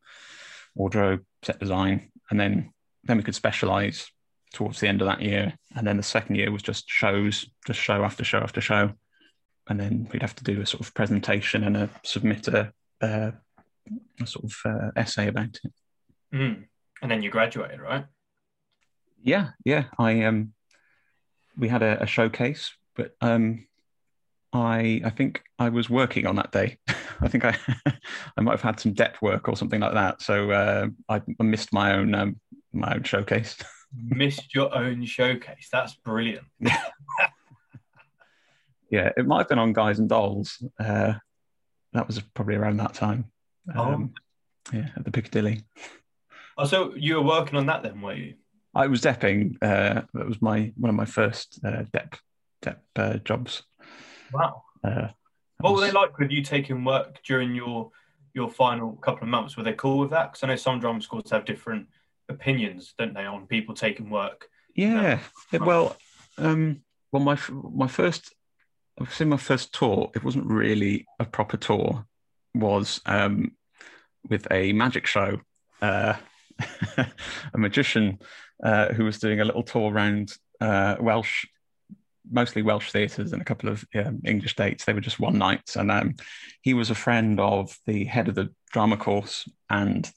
wardrobe, 0.74 1.20
set 1.42 1.58
design, 1.58 2.10
and 2.30 2.38
then 2.38 2.72
then 3.04 3.16
we 3.16 3.22
could 3.22 3.34
specialize 3.34 4.10
towards 4.52 4.80
the 4.80 4.88
end 4.88 5.00
of 5.00 5.06
that 5.06 5.22
year. 5.22 5.54
And 5.76 5.86
then 5.86 5.96
the 5.96 6.02
second 6.02 6.36
year 6.36 6.50
was 6.50 6.62
just 6.62 6.84
shows, 6.88 7.48
just 7.66 7.80
show 7.80 8.04
after 8.04 8.24
show 8.24 8.38
after 8.38 8.60
show. 8.60 8.92
And 9.68 9.78
then 9.78 10.08
we'd 10.12 10.22
have 10.22 10.36
to 10.36 10.44
do 10.44 10.60
a 10.60 10.66
sort 10.66 10.80
of 10.80 10.94
presentation 10.94 11.64
and 11.64 11.76
a 11.76 11.90
submit 12.04 12.48
a, 12.48 12.72
a, 13.00 13.32
a 14.20 14.26
sort 14.26 14.46
of 14.46 14.54
uh, 14.64 14.90
essay 14.96 15.28
about 15.28 15.58
it. 15.62 15.72
Mm. 16.32 16.64
And 17.02 17.10
then 17.10 17.22
you 17.22 17.30
graduated, 17.30 17.80
right? 17.80 18.06
Yeah, 19.22 19.50
yeah. 19.64 19.84
I 19.98 20.24
um, 20.24 20.52
we 21.56 21.68
had 21.68 21.82
a, 21.82 22.02
a 22.02 22.06
showcase, 22.06 22.72
but 22.96 23.14
um, 23.20 23.67
I 24.52 25.00
I 25.04 25.10
think 25.10 25.42
I 25.58 25.68
was 25.68 25.90
working 25.90 26.26
on 26.26 26.36
that 26.36 26.52
day. 26.52 26.78
I 27.20 27.28
think 27.28 27.44
I 27.44 27.56
I 28.36 28.40
might 28.40 28.52
have 28.52 28.62
had 28.62 28.80
some 28.80 28.92
dep 28.92 29.20
work 29.20 29.48
or 29.48 29.56
something 29.56 29.80
like 29.80 29.94
that. 29.94 30.22
So 30.22 30.50
uh, 30.50 30.86
I, 31.08 31.20
I 31.38 31.42
missed 31.42 31.72
my 31.72 31.94
own 31.94 32.14
um, 32.14 32.40
my 32.72 32.94
own 32.94 33.02
showcase. 33.02 33.56
missed 34.04 34.54
your 34.54 34.74
own 34.74 35.04
showcase. 35.04 35.68
That's 35.70 35.94
brilliant. 35.94 36.46
yeah, 38.90 39.10
it 39.16 39.26
might 39.26 39.38
have 39.38 39.48
been 39.48 39.58
on 39.58 39.72
Guys 39.72 39.98
and 39.98 40.08
Dolls. 40.08 40.62
Uh, 40.78 41.14
that 41.92 42.06
was 42.06 42.20
probably 42.34 42.56
around 42.56 42.78
that 42.78 42.94
time. 42.94 43.30
Oh. 43.74 43.82
Um, 43.82 44.14
oh. 44.14 44.20
Yeah, 44.76 44.88
at 44.96 45.04
the 45.04 45.10
Piccadilly. 45.10 45.62
Oh, 46.58 46.66
so 46.66 46.94
you 46.94 47.14
were 47.14 47.22
working 47.22 47.56
on 47.56 47.66
that 47.66 47.82
then, 47.82 48.00
were 48.02 48.12
you? 48.12 48.34
I 48.74 48.86
was 48.86 49.00
depping. 49.00 49.56
Uh, 49.62 50.02
that 50.12 50.26
was 50.26 50.42
my 50.42 50.72
one 50.76 50.90
of 50.90 50.96
my 50.96 51.04
first 51.04 51.58
uh, 51.64 51.84
dep 51.92 52.16
dep 52.62 52.82
uh, 52.96 53.14
jobs. 53.18 53.62
Wow. 54.32 54.64
Uh, 54.84 55.08
what 55.58 55.72
was... 55.72 55.80
were 55.80 55.86
they 55.86 55.92
like 55.92 56.18
with 56.18 56.30
you 56.30 56.42
taking 56.42 56.84
work 56.84 57.20
during 57.24 57.54
your 57.54 57.90
your 58.34 58.50
final 58.50 58.92
couple 58.92 59.24
of 59.24 59.28
months? 59.28 59.56
Were 59.56 59.64
they 59.64 59.72
cool 59.72 59.98
with 59.98 60.10
that? 60.10 60.32
Because 60.32 60.44
I 60.44 60.48
know 60.48 60.56
some 60.56 60.80
drama 60.80 61.00
schools 61.00 61.30
have 61.30 61.44
different 61.44 61.88
opinions, 62.28 62.94
don't 62.98 63.14
they, 63.14 63.24
on 63.24 63.46
people 63.46 63.74
taking 63.74 64.10
work? 64.10 64.48
Yeah. 64.74 65.18
well, 65.52 65.96
um, 66.36 66.82
well, 67.10 67.22
my 67.22 67.38
my 67.50 67.88
first, 67.88 68.34
I've 69.00 69.12
seen 69.12 69.28
my 69.28 69.36
first 69.36 69.74
tour. 69.74 70.10
It 70.14 70.24
wasn't 70.24 70.46
really 70.46 71.06
a 71.18 71.24
proper 71.24 71.56
tour. 71.56 72.06
Was 72.54 73.00
um, 73.06 73.52
with 74.28 74.46
a 74.50 74.72
magic 74.72 75.06
show. 75.06 75.40
Uh, 75.80 76.14
a 76.96 77.58
magician 77.58 78.18
uh, 78.62 78.92
who 78.92 79.04
was 79.04 79.18
doing 79.18 79.40
a 79.40 79.44
little 79.44 79.62
tour 79.62 79.92
around 79.92 80.32
uh, 80.60 80.96
Welsh, 81.00 81.46
mostly 82.30 82.62
Welsh 82.62 82.90
theatres 82.92 83.32
and 83.32 83.42
a 83.42 83.44
couple 83.44 83.68
of 83.68 83.84
um, 83.94 84.20
English 84.24 84.56
dates. 84.56 84.84
They 84.84 84.92
were 84.92 85.00
just 85.00 85.20
one 85.20 85.38
nights, 85.38 85.76
and 85.76 85.90
um, 85.90 86.14
he 86.62 86.74
was 86.74 86.90
a 86.90 86.94
friend 86.94 87.38
of 87.40 87.76
the 87.86 88.04
head 88.04 88.28
of 88.28 88.34
the 88.34 88.50
drama 88.72 88.96
course, 88.96 89.48
and 89.70 90.10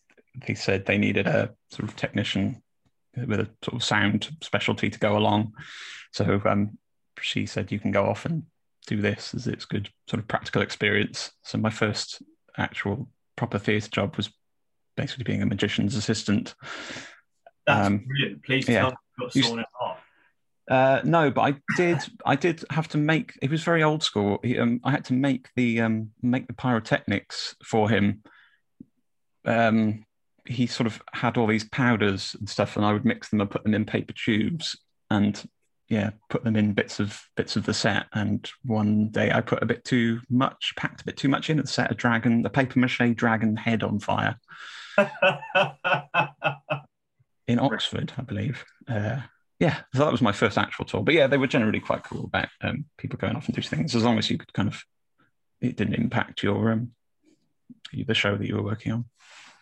they 0.48 0.54
said 0.54 0.86
they 0.86 0.98
needed 0.98 1.28
a 1.28 1.52
sort 1.72 1.88
of 1.88 1.96
technician 1.96 2.62
with 3.16 3.40
a 3.40 3.50
sort 3.64 3.76
of 3.76 3.84
sound 3.84 4.30
specialty 4.42 4.90
to 4.90 5.00
go 5.00 5.18
along. 5.18 5.54
So 6.12 6.42
um, 6.46 6.78
she 7.20 7.46
said, 7.46 7.72
"You 7.72 7.80
can 7.80 7.92
go 7.92 8.06
off 8.06 8.26
and 8.26 8.44
do 8.88 9.02
this, 9.02 9.34
as 9.34 9.48
it's 9.48 9.66
good 9.66 9.90
sort 10.10 10.20
of 10.20 10.28
practical 10.28 10.62
experience." 10.62 11.32
So 11.44 11.58
my 11.58 11.70
first 11.70 12.22
actual 12.58 13.10
proper 13.36 13.58
theatre 13.58 13.90
job 13.90 14.18
was 14.18 14.30
basically 14.96 15.24
being 15.24 15.42
a 15.42 15.46
magician's 15.46 15.96
assistant. 15.96 16.56
That's 17.66 17.88
um, 17.88 18.06
brilliant. 18.06 18.44
Please 18.44 18.68
yeah. 18.68 18.82
tell 18.82 18.90
me 18.92 18.96
got 19.20 19.36
in 19.36 19.58
half. 19.58 19.66
Uh, 20.72 21.02
no, 21.04 21.30
but 21.30 21.42
I 21.42 21.56
did. 21.76 22.00
I 22.26 22.38
did 22.38 22.64
have 22.70 22.88
to 22.90 22.98
make. 22.98 23.38
It 23.42 23.52
was 23.52 23.62
very 23.62 23.84
old 23.84 24.04
school. 24.04 24.40
He, 24.42 24.58
um, 24.58 24.80
I 24.86 24.92
had 24.92 25.04
to 25.06 25.14
make 25.14 25.50
the 25.58 25.82
um, 25.82 26.12
make 26.22 26.48
the 26.48 26.54
pyrotechnics 26.54 27.58
for 27.66 27.90
him. 27.90 28.24
Um, 29.44 30.06
he 30.46 30.68
sort 30.68 30.88
of 30.88 31.02
had 31.12 31.36
all 31.38 31.48
these 31.48 31.66
powders 31.66 32.38
and 32.40 32.48
stuff, 32.50 32.78
and 32.78 32.86
I 32.86 32.94
would 32.94 33.04
mix 33.04 33.28
them 33.28 33.42
and 33.42 33.52
put 33.52 33.64
them 33.64 33.74
in 33.74 33.84
paper 33.84 34.14
tubes, 34.14 34.80
and 35.10 35.44
yeah, 35.90 36.12
put 36.30 36.46
them 36.46 36.56
in 36.56 36.72
bits 36.72 37.02
of 37.02 37.22
bits 37.36 37.58
of 37.58 37.66
the 37.66 37.74
set. 37.74 38.06
And 38.14 38.50
one 38.64 39.10
day 39.10 39.30
I 39.30 39.42
put 39.42 39.62
a 39.62 39.66
bit 39.66 39.84
too 39.84 40.22
much, 40.30 40.72
packed 40.78 41.02
a 41.02 41.06
bit 41.06 41.18
too 41.18 41.28
much 41.28 41.50
in, 41.50 41.60
and 41.60 41.68
set 41.68 41.92
a 41.92 41.96
dragon, 41.96 42.44
the 42.44 42.50
paper 42.50 42.80
mache 42.80 43.14
dragon 43.16 43.58
head 43.58 43.84
on 43.84 44.00
fire. 44.00 44.40
in 47.46 47.60
Oxford, 47.60 48.14
I 48.18 48.22
believe. 48.22 48.64
Uh, 48.88 49.20
yeah, 49.62 49.82
so 49.94 50.04
that 50.04 50.12
was 50.12 50.24
my 50.24 50.32
first 50.32 50.58
actual 50.58 50.86
tour. 50.86 51.04
But 51.04 51.14
yeah, 51.14 51.28
they 51.28 51.38
were 51.38 51.46
generally 51.46 51.80
quite 51.80 52.04
cool 52.04 52.26
about 52.26 52.50
um, 52.62 52.86
people 52.98 53.20
going 53.20 53.36
off 53.36 53.46
and 53.46 53.56
doing 53.56 53.68
things 53.68 53.96
as 53.96 54.04
long 54.04 54.18
as 54.18 54.28
you 54.28 54.40
could 54.40 54.52
kind 54.54 54.68
of 54.68 54.84
it 55.62 55.78
didn't 55.78 55.94
impact 55.94 56.42
your 56.42 56.72
um, 56.72 56.94
the 57.94 58.16
show 58.16 58.36
that 58.36 58.48
you 58.48 58.56
were 58.56 58.64
working 58.64 58.92
on. 58.92 59.06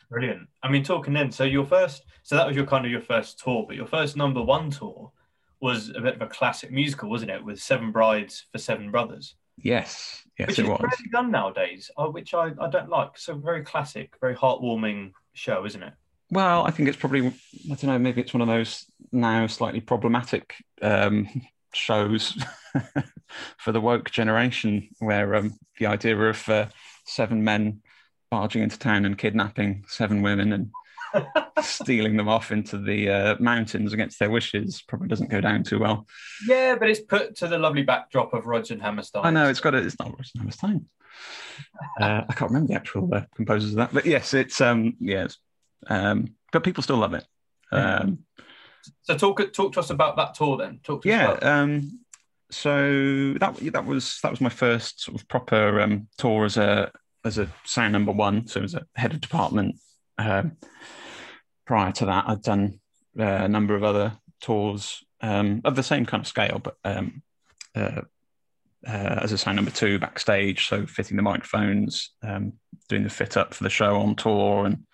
Brilliant. 0.09 0.47
I 0.63 0.69
mean, 0.69 0.85
talking 0.85 1.13
then, 1.13 1.31
so 1.33 1.43
your 1.43 1.65
first, 1.65 2.05
so 2.23 2.37
that 2.37 2.47
was 2.47 2.55
your 2.55 2.65
kind 2.65 2.85
of 2.85 2.91
your 2.91 3.01
first 3.01 3.39
tour, 3.39 3.65
but 3.67 3.75
your 3.75 3.87
first 3.87 4.15
number 4.15 4.41
one 4.41 4.71
tour 4.71 5.11
was 5.59 5.89
a 5.89 5.99
bit 5.99 6.15
of 6.15 6.21
a 6.21 6.27
classic 6.27 6.71
musical, 6.71 7.09
wasn't 7.09 7.31
it? 7.31 7.43
With 7.43 7.59
Seven 7.59 7.91
Brides 7.91 8.45
for 8.53 8.57
Seven 8.57 8.91
Brothers. 8.91 9.35
Yes, 9.57 10.23
yes, 10.39 10.47
which 10.47 10.59
it 10.59 10.63
is 10.63 10.69
was. 10.69 10.79
rarely 10.79 11.11
done 11.11 11.29
nowadays, 11.29 11.91
uh, 11.97 12.07
which 12.07 12.33
I, 12.33 12.51
I 12.61 12.69
don't 12.69 12.89
like. 12.89 13.17
So 13.17 13.35
very 13.35 13.65
classic, 13.65 14.13
very 14.21 14.33
heartwarming 14.33 15.11
show, 15.33 15.65
isn't 15.65 15.83
it? 15.83 15.93
Well, 16.31 16.65
I 16.65 16.71
think 16.71 16.89
it's 16.89 16.97
probably 16.97 17.27
I 17.27 17.31
don't 17.67 17.83
know. 17.85 17.99
Maybe 17.99 18.21
it's 18.21 18.33
one 18.33 18.41
of 18.41 18.47
those 18.47 18.85
now 19.11 19.47
slightly 19.47 19.81
problematic 19.81 20.55
um, 20.81 21.27
shows 21.73 22.37
for 23.57 23.71
the 23.71 23.81
woke 23.81 24.11
generation, 24.11 24.89
where 24.99 25.35
um, 25.35 25.57
the 25.79 25.87
idea 25.87 26.17
of 26.17 26.47
uh, 26.49 26.67
seven 27.05 27.43
men 27.43 27.81
barging 28.29 28.61
into 28.61 28.77
town 28.77 29.05
and 29.05 29.17
kidnapping 29.17 29.83
seven 29.87 30.21
women 30.21 30.53
and 30.53 30.71
stealing 31.63 32.15
them 32.15 32.29
off 32.29 32.51
into 32.51 32.77
the 32.77 33.09
uh, 33.09 33.35
mountains 33.39 33.93
against 33.93 34.19
their 34.19 34.29
wishes 34.29 34.83
probably 34.87 35.07
doesn't 35.07 35.31
go 35.31 35.41
down 35.41 35.63
too 35.63 35.79
well. 35.79 36.05
Yeah, 36.47 36.75
but 36.75 36.89
it's 36.89 36.99
put 36.99 37.35
to 37.37 37.47
the 37.47 37.57
lovely 37.57 37.83
backdrop 37.83 38.33
of 38.33 38.45
Roger 38.45 38.75
and 38.75 38.83
Hammerstein. 38.83 39.25
I 39.25 39.31
know 39.31 39.49
it's 39.49 39.59
got 39.59 39.73
a, 39.75 39.77
it's 39.77 39.97
not 39.99 40.11
Roger 40.11 40.29
and 40.35 40.41
Hammerstein. 40.41 40.85
Uh, 41.99 42.21
I 42.29 42.33
can't 42.33 42.51
remember 42.51 42.67
the 42.67 42.75
actual 42.75 43.09
uh, 43.13 43.23
composers 43.35 43.71
of 43.71 43.77
that, 43.77 43.93
but 43.93 44.05
yes, 44.05 44.33
it's 44.33 44.61
um, 44.61 44.95
yes, 44.99 45.37
um, 45.87 46.35
but 46.51 46.63
people 46.63 46.83
still 46.83 46.97
love 46.97 47.13
it. 47.13 47.25
Um, 47.71 48.19
so 49.01 49.17
talk 49.17 49.53
talk 49.53 49.73
to 49.73 49.79
us 49.79 49.89
about 49.89 50.17
that 50.17 50.33
tour 50.33 50.57
then. 50.57 50.79
Talk 50.83 51.03
to 51.03 51.09
yeah. 51.09 51.31
Um, 51.41 51.99
so 52.51 53.33
that 53.39 53.57
that 53.73 53.85
was 53.85 54.19
that 54.23 54.31
was 54.31 54.41
my 54.41 54.49
first 54.49 55.01
sort 55.01 55.19
of 55.19 55.27
proper 55.27 55.79
um, 55.81 56.07
tour 56.17 56.45
as 56.45 56.57
a 56.57 56.91
as 57.23 57.37
a 57.37 57.51
sound 57.65 57.93
number 57.93 58.11
one, 58.11 58.47
so 58.47 58.61
as 58.61 58.73
a 58.73 58.85
head 58.95 59.13
of 59.13 59.21
department. 59.21 59.75
Um, 60.17 60.57
prior 61.65 61.91
to 61.93 62.05
that, 62.05 62.25
I'd 62.27 62.41
done 62.41 62.79
uh, 63.19 63.23
a 63.23 63.47
number 63.47 63.75
of 63.75 63.83
other 63.83 64.13
tours 64.41 65.03
um, 65.21 65.61
of 65.63 65.75
the 65.75 65.83
same 65.83 66.05
kind 66.05 66.21
of 66.21 66.27
scale, 66.27 66.59
but 66.63 66.77
um, 66.83 67.21
uh, 67.75 68.01
uh, 68.87 69.19
as 69.21 69.31
a 69.31 69.37
sound 69.37 69.57
number 69.57 69.71
two 69.71 69.99
backstage, 69.99 70.67
so 70.67 70.85
fitting 70.85 71.17
the 71.17 71.23
microphones, 71.23 72.11
um, 72.23 72.53
doing 72.87 73.03
the 73.03 73.09
fit 73.09 73.37
up 73.37 73.53
for 73.53 73.63
the 73.63 73.69
show 73.69 73.97
on 73.97 74.15
tour, 74.15 74.65
and 74.65 74.85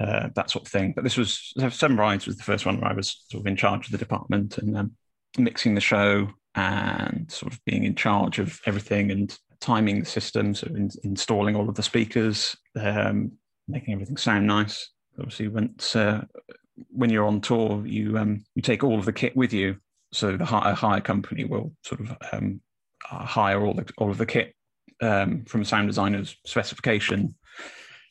uh, 0.00 0.28
that 0.34 0.50
sort 0.50 0.66
of 0.66 0.72
thing. 0.72 0.92
But 0.94 1.04
this 1.04 1.16
was 1.16 1.52
Seven 1.70 1.96
Brides 1.96 2.26
was 2.26 2.36
the 2.36 2.42
first 2.42 2.66
one 2.66 2.80
where 2.80 2.90
I 2.90 2.94
was 2.94 3.24
sort 3.30 3.42
of 3.42 3.46
in 3.46 3.56
charge 3.56 3.86
of 3.86 3.92
the 3.92 3.98
department 3.98 4.58
and 4.58 4.76
um, 4.76 4.92
mixing 5.38 5.74
the 5.74 5.80
show 5.80 6.28
and 6.54 7.30
sort 7.30 7.52
of 7.52 7.64
being 7.64 7.84
in 7.84 7.94
charge 7.94 8.38
of 8.38 8.60
everything 8.66 9.10
and 9.10 9.36
timing 9.60 10.00
the 10.00 10.06
system, 10.06 10.54
so 10.54 10.66
in, 10.68 10.90
installing 11.02 11.56
all 11.56 11.68
of 11.68 11.74
the 11.74 11.82
speakers, 11.82 12.56
um, 12.78 13.32
making 13.66 13.94
everything 13.94 14.16
sound 14.16 14.46
nice. 14.46 14.90
Obviously, 15.18 15.48
once 15.48 15.96
uh, 15.96 16.24
when 16.90 17.10
you're 17.10 17.26
on 17.26 17.40
tour, 17.40 17.84
you 17.86 18.18
um, 18.18 18.44
you 18.54 18.62
take 18.62 18.84
all 18.84 18.98
of 18.98 19.04
the 19.04 19.12
kit 19.12 19.36
with 19.36 19.52
you. 19.52 19.76
So 20.12 20.36
the 20.36 20.44
hire, 20.44 20.74
hire 20.74 21.00
company 21.00 21.44
will 21.44 21.72
sort 21.82 22.00
of 22.00 22.16
um, 22.32 22.60
hire 23.02 23.64
all 23.64 23.74
the 23.74 23.90
all 23.96 24.10
of 24.10 24.18
the 24.18 24.26
kit 24.26 24.54
um, 25.00 25.44
from 25.44 25.62
a 25.62 25.64
sound 25.64 25.88
designer's 25.88 26.36
specification, 26.44 27.34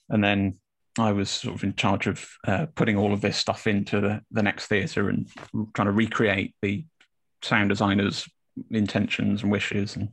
and 0.09 0.23
then 0.23 0.57
I 0.97 1.11
was 1.11 1.29
sort 1.29 1.55
of 1.55 1.63
in 1.63 1.75
charge 1.75 2.07
of 2.07 2.27
uh, 2.45 2.67
putting 2.75 2.97
all 2.97 3.13
of 3.13 3.21
this 3.21 3.37
stuff 3.37 3.65
into 3.65 3.99
the, 3.99 4.21
the 4.31 4.43
next 4.43 4.67
theatre 4.67 5.09
and 5.09 5.27
trying 5.73 5.87
to 5.87 5.91
recreate 5.91 6.55
the 6.61 6.85
sound 7.41 7.69
designer's 7.69 8.27
intentions 8.69 9.41
and 9.41 9.51
wishes 9.51 9.95
and 9.95 10.09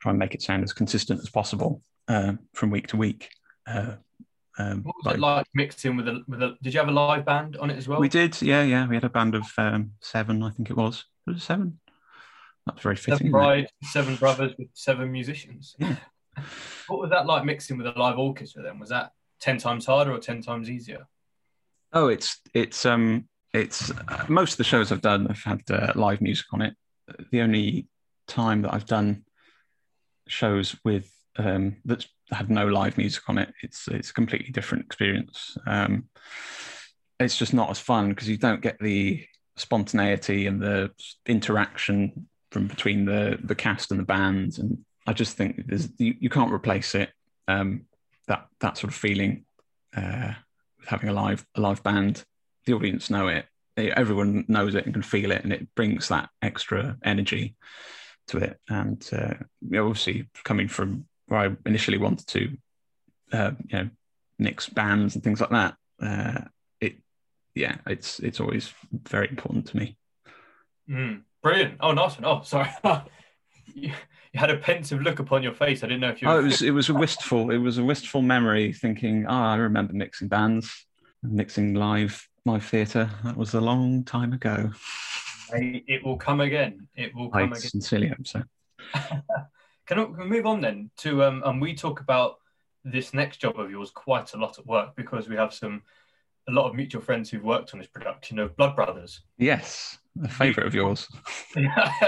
try 0.00 0.10
and 0.10 0.18
make 0.18 0.34
it 0.34 0.42
sound 0.42 0.62
as 0.62 0.72
consistent 0.72 1.20
as 1.20 1.30
possible 1.30 1.82
uh, 2.08 2.34
from 2.54 2.70
week 2.70 2.88
to 2.88 2.96
week. 2.96 3.30
Uh, 3.66 3.94
um, 4.58 4.82
what 4.82 4.94
was 4.96 5.06
like, 5.06 5.14
it 5.14 5.20
like 5.20 5.46
mixing 5.54 5.96
with 5.96 6.08
a 6.08 6.22
with 6.28 6.42
a? 6.42 6.56
Did 6.60 6.74
you 6.74 6.80
have 6.80 6.88
a 6.88 6.92
live 6.92 7.24
band 7.24 7.56
on 7.56 7.70
it 7.70 7.78
as 7.78 7.88
well? 7.88 8.00
We 8.00 8.08
did, 8.08 8.40
yeah, 8.42 8.62
yeah. 8.62 8.86
We 8.86 8.96
had 8.96 9.04
a 9.04 9.08
band 9.08 9.34
of 9.34 9.46
um, 9.56 9.92
seven, 10.02 10.42
I 10.42 10.50
think 10.50 10.68
it 10.68 10.76
was. 10.76 11.04
Was 11.26 11.36
it 11.36 11.42
seven? 11.42 11.78
That's 12.66 12.82
very 12.82 12.96
fitting. 12.96 13.16
Seven 13.16 13.30
bride, 13.30 13.68
seven 13.84 14.16
brothers 14.16 14.52
with 14.58 14.68
seven 14.74 15.10
musicians. 15.10 15.76
Yeah. 15.78 15.96
what 16.88 17.00
was 17.00 17.10
that 17.10 17.26
like 17.26 17.44
mixing 17.44 17.78
with 17.78 17.86
a 17.86 17.98
live 17.98 18.18
orchestra? 18.18 18.62
Then 18.62 18.78
was 18.78 18.90
that 18.90 19.12
ten 19.40 19.58
times 19.58 19.86
harder 19.86 20.12
or 20.12 20.18
ten 20.18 20.42
times 20.42 20.70
easier? 20.70 21.06
Oh, 21.92 22.08
it's 22.08 22.40
it's 22.54 22.86
um 22.86 23.28
it's 23.52 23.90
uh, 23.90 24.24
most 24.28 24.52
of 24.52 24.58
the 24.58 24.64
shows 24.64 24.92
I've 24.92 25.00
done 25.00 25.26
have 25.26 25.42
had 25.42 25.62
uh, 25.70 25.92
live 25.94 26.20
music 26.20 26.46
on 26.52 26.62
it. 26.62 26.74
The 27.30 27.40
only 27.40 27.88
time 28.28 28.62
that 28.62 28.72
I've 28.72 28.86
done 28.86 29.24
shows 30.28 30.76
with 30.84 31.12
um, 31.36 31.76
that 31.84 32.06
had 32.30 32.50
no 32.50 32.66
live 32.66 32.96
music 32.96 33.22
on 33.28 33.38
it, 33.38 33.52
it's 33.62 33.88
it's 33.88 34.10
a 34.10 34.14
completely 34.14 34.52
different 34.52 34.84
experience. 34.84 35.56
Um, 35.66 36.04
it's 37.18 37.36
just 37.36 37.52
not 37.52 37.70
as 37.70 37.78
fun 37.78 38.10
because 38.10 38.28
you 38.28 38.36
don't 38.36 38.62
get 38.62 38.78
the 38.78 39.26
spontaneity 39.56 40.46
and 40.46 40.60
the 40.60 40.90
interaction 41.26 42.28
from 42.50 42.66
between 42.66 43.04
the 43.04 43.38
the 43.42 43.54
cast 43.54 43.90
and 43.90 43.98
the 43.98 44.04
bands, 44.04 44.58
and 44.58 44.78
I 45.06 45.12
just 45.12 45.36
think 45.36 45.66
there's 45.66 45.88
you, 45.98 46.14
you 46.20 46.30
can't 46.30 46.52
replace 46.52 46.94
it. 46.94 47.10
Um, 47.48 47.86
that 48.30 48.46
that 48.60 48.78
sort 48.78 48.92
of 48.92 48.96
feeling 48.96 49.44
uh, 49.94 50.32
having 50.86 51.10
a 51.10 51.12
live 51.12 51.44
a 51.56 51.60
live 51.60 51.82
band. 51.82 52.24
The 52.64 52.72
audience 52.72 53.10
know 53.10 53.28
it. 53.28 53.46
Everyone 53.76 54.44
knows 54.48 54.74
it 54.74 54.84
and 54.84 54.94
can 54.94 55.02
feel 55.02 55.30
it, 55.32 55.42
and 55.42 55.52
it 55.52 55.74
brings 55.74 56.08
that 56.08 56.30
extra 56.40 56.96
energy 57.04 57.56
to 58.28 58.38
it. 58.38 58.58
And 58.68 59.06
uh, 59.12 59.34
obviously, 59.78 60.28
coming 60.44 60.68
from 60.68 61.06
where 61.26 61.40
I 61.40 61.56
initially 61.66 61.98
wanted 61.98 62.26
to, 62.28 62.56
uh, 63.32 63.50
you 63.68 63.78
know, 63.78 63.90
mix 64.38 64.68
bands 64.68 65.14
and 65.14 65.24
things 65.24 65.40
like 65.40 65.50
that, 65.50 65.76
uh, 66.00 66.44
it, 66.80 66.96
yeah, 67.54 67.78
it's 67.86 68.20
it's 68.20 68.40
always 68.40 68.72
very 69.08 69.28
important 69.28 69.66
to 69.68 69.76
me. 69.76 69.96
Mm, 70.88 71.22
brilliant! 71.42 71.78
Oh, 71.80 71.92
nice 71.92 72.16
one. 72.16 72.24
Oh, 72.26 72.42
sorry. 72.44 72.70
you 74.32 74.40
had 74.40 74.50
a 74.50 74.56
pensive 74.56 75.02
look 75.02 75.18
upon 75.18 75.42
your 75.42 75.54
face. 75.54 75.82
I 75.82 75.88
didn't 75.88 76.00
know 76.00 76.10
if 76.10 76.22
you. 76.22 76.28
Were... 76.28 76.34
Oh, 76.34 76.38
it 76.40 76.44
was 76.44 76.62
it 76.62 76.70
was 76.70 76.88
a 76.88 76.94
wistful. 76.94 77.50
It 77.50 77.58
was 77.58 77.78
a 77.78 77.84
wistful 77.84 78.22
memory, 78.22 78.72
thinking, 78.72 79.26
oh, 79.26 79.32
I 79.32 79.56
remember 79.56 79.92
mixing 79.92 80.28
bands, 80.28 80.86
mixing 81.22 81.74
live 81.74 82.26
live 82.44 82.64
theatre. 82.64 83.10
That 83.24 83.36
was 83.36 83.54
a 83.54 83.60
long 83.60 84.04
time 84.04 84.32
ago. 84.32 84.70
It 85.52 86.04
will 86.04 86.16
come 86.16 86.40
again. 86.40 86.88
It 86.94 87.14
will 87.14 87.28
come 87.28 87.40
I 87.40 87.44
again. 87.46 87.60
sincerely 87.60 88.08
hope 88.08 88.26
so. 88.26 88.42
can, 89.86 90.16
we 90.16 90.24
move 90.24 90.46
on 90.46 90.60
then 90.60 90.90
to 90.98 91.24
um, 91.24 91.42
and 91.44 91.60
we 91.60 91.74
talk 91.74 92.00
about 92.00 92.36
this 92.84 93.12
next 93.12 93.38
job 93.38 93.58
of 93.58 93.70
yours 93.70 93.90
quite 93.90 94.32
a 94.32 94.36
lot 94.38 94.58
at 94.58 94.66
work 94.66 94.96
because 94.96 95.28
we 95.28 95.36
have 95.36 95.52
some 95.52 95.82
a 96.48 96.52
lot 96.52 96.68
of 96.68 96.74
mutual 96.74 97.00
friends 97.00 97.30
who've 97.30 97.42
worked 97.42 97.72
on 97.72 97.80
this 97.80 97.88
production 97.88 98.38
of 98.38 98.56
Blood 98.56 98.76
Brothers. 98.76 99.20
Yes, 99.38 99.98
a 100.22 100.28
favourite 100.28 100.66
of 100.66 100.74
yours. 100.74 101.08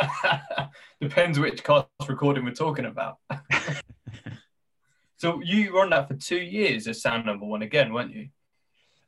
Depends 1.01 1.39
which 1.39 1.63
cast 1.63 1.87
recording 2.09 2.45
we're 2.45 2.53
talking 2.53 2.87
about. 2.87 3.19
so 5.17 5.41
you 5.43 5.73
were 5.73 5.83
on 5.83 5.91
that 5.91 6.09
for 6.09 6.15
two 6.15 6.41
years 6.41 6.87
as 6.89 7.03
sound 7.03 7.27
number 7.27 7.47
one 7.47 7.63
again, 7.63 7.93
weren't 7.93 8.15
you? 8.15 8.29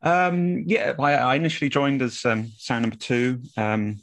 Um, 0.02 0.64
yeah, 0.66 0.92
I, 0.98 1.14
I, 1.14 1.34
initially 1.34 1.70
joined 1.70 2.02
as 2.02 2.24
um, 2.26 2.52
sound 2.58 2.82
number 2.82 2.96
two, 2.96 3.40
um, 3.56 4.00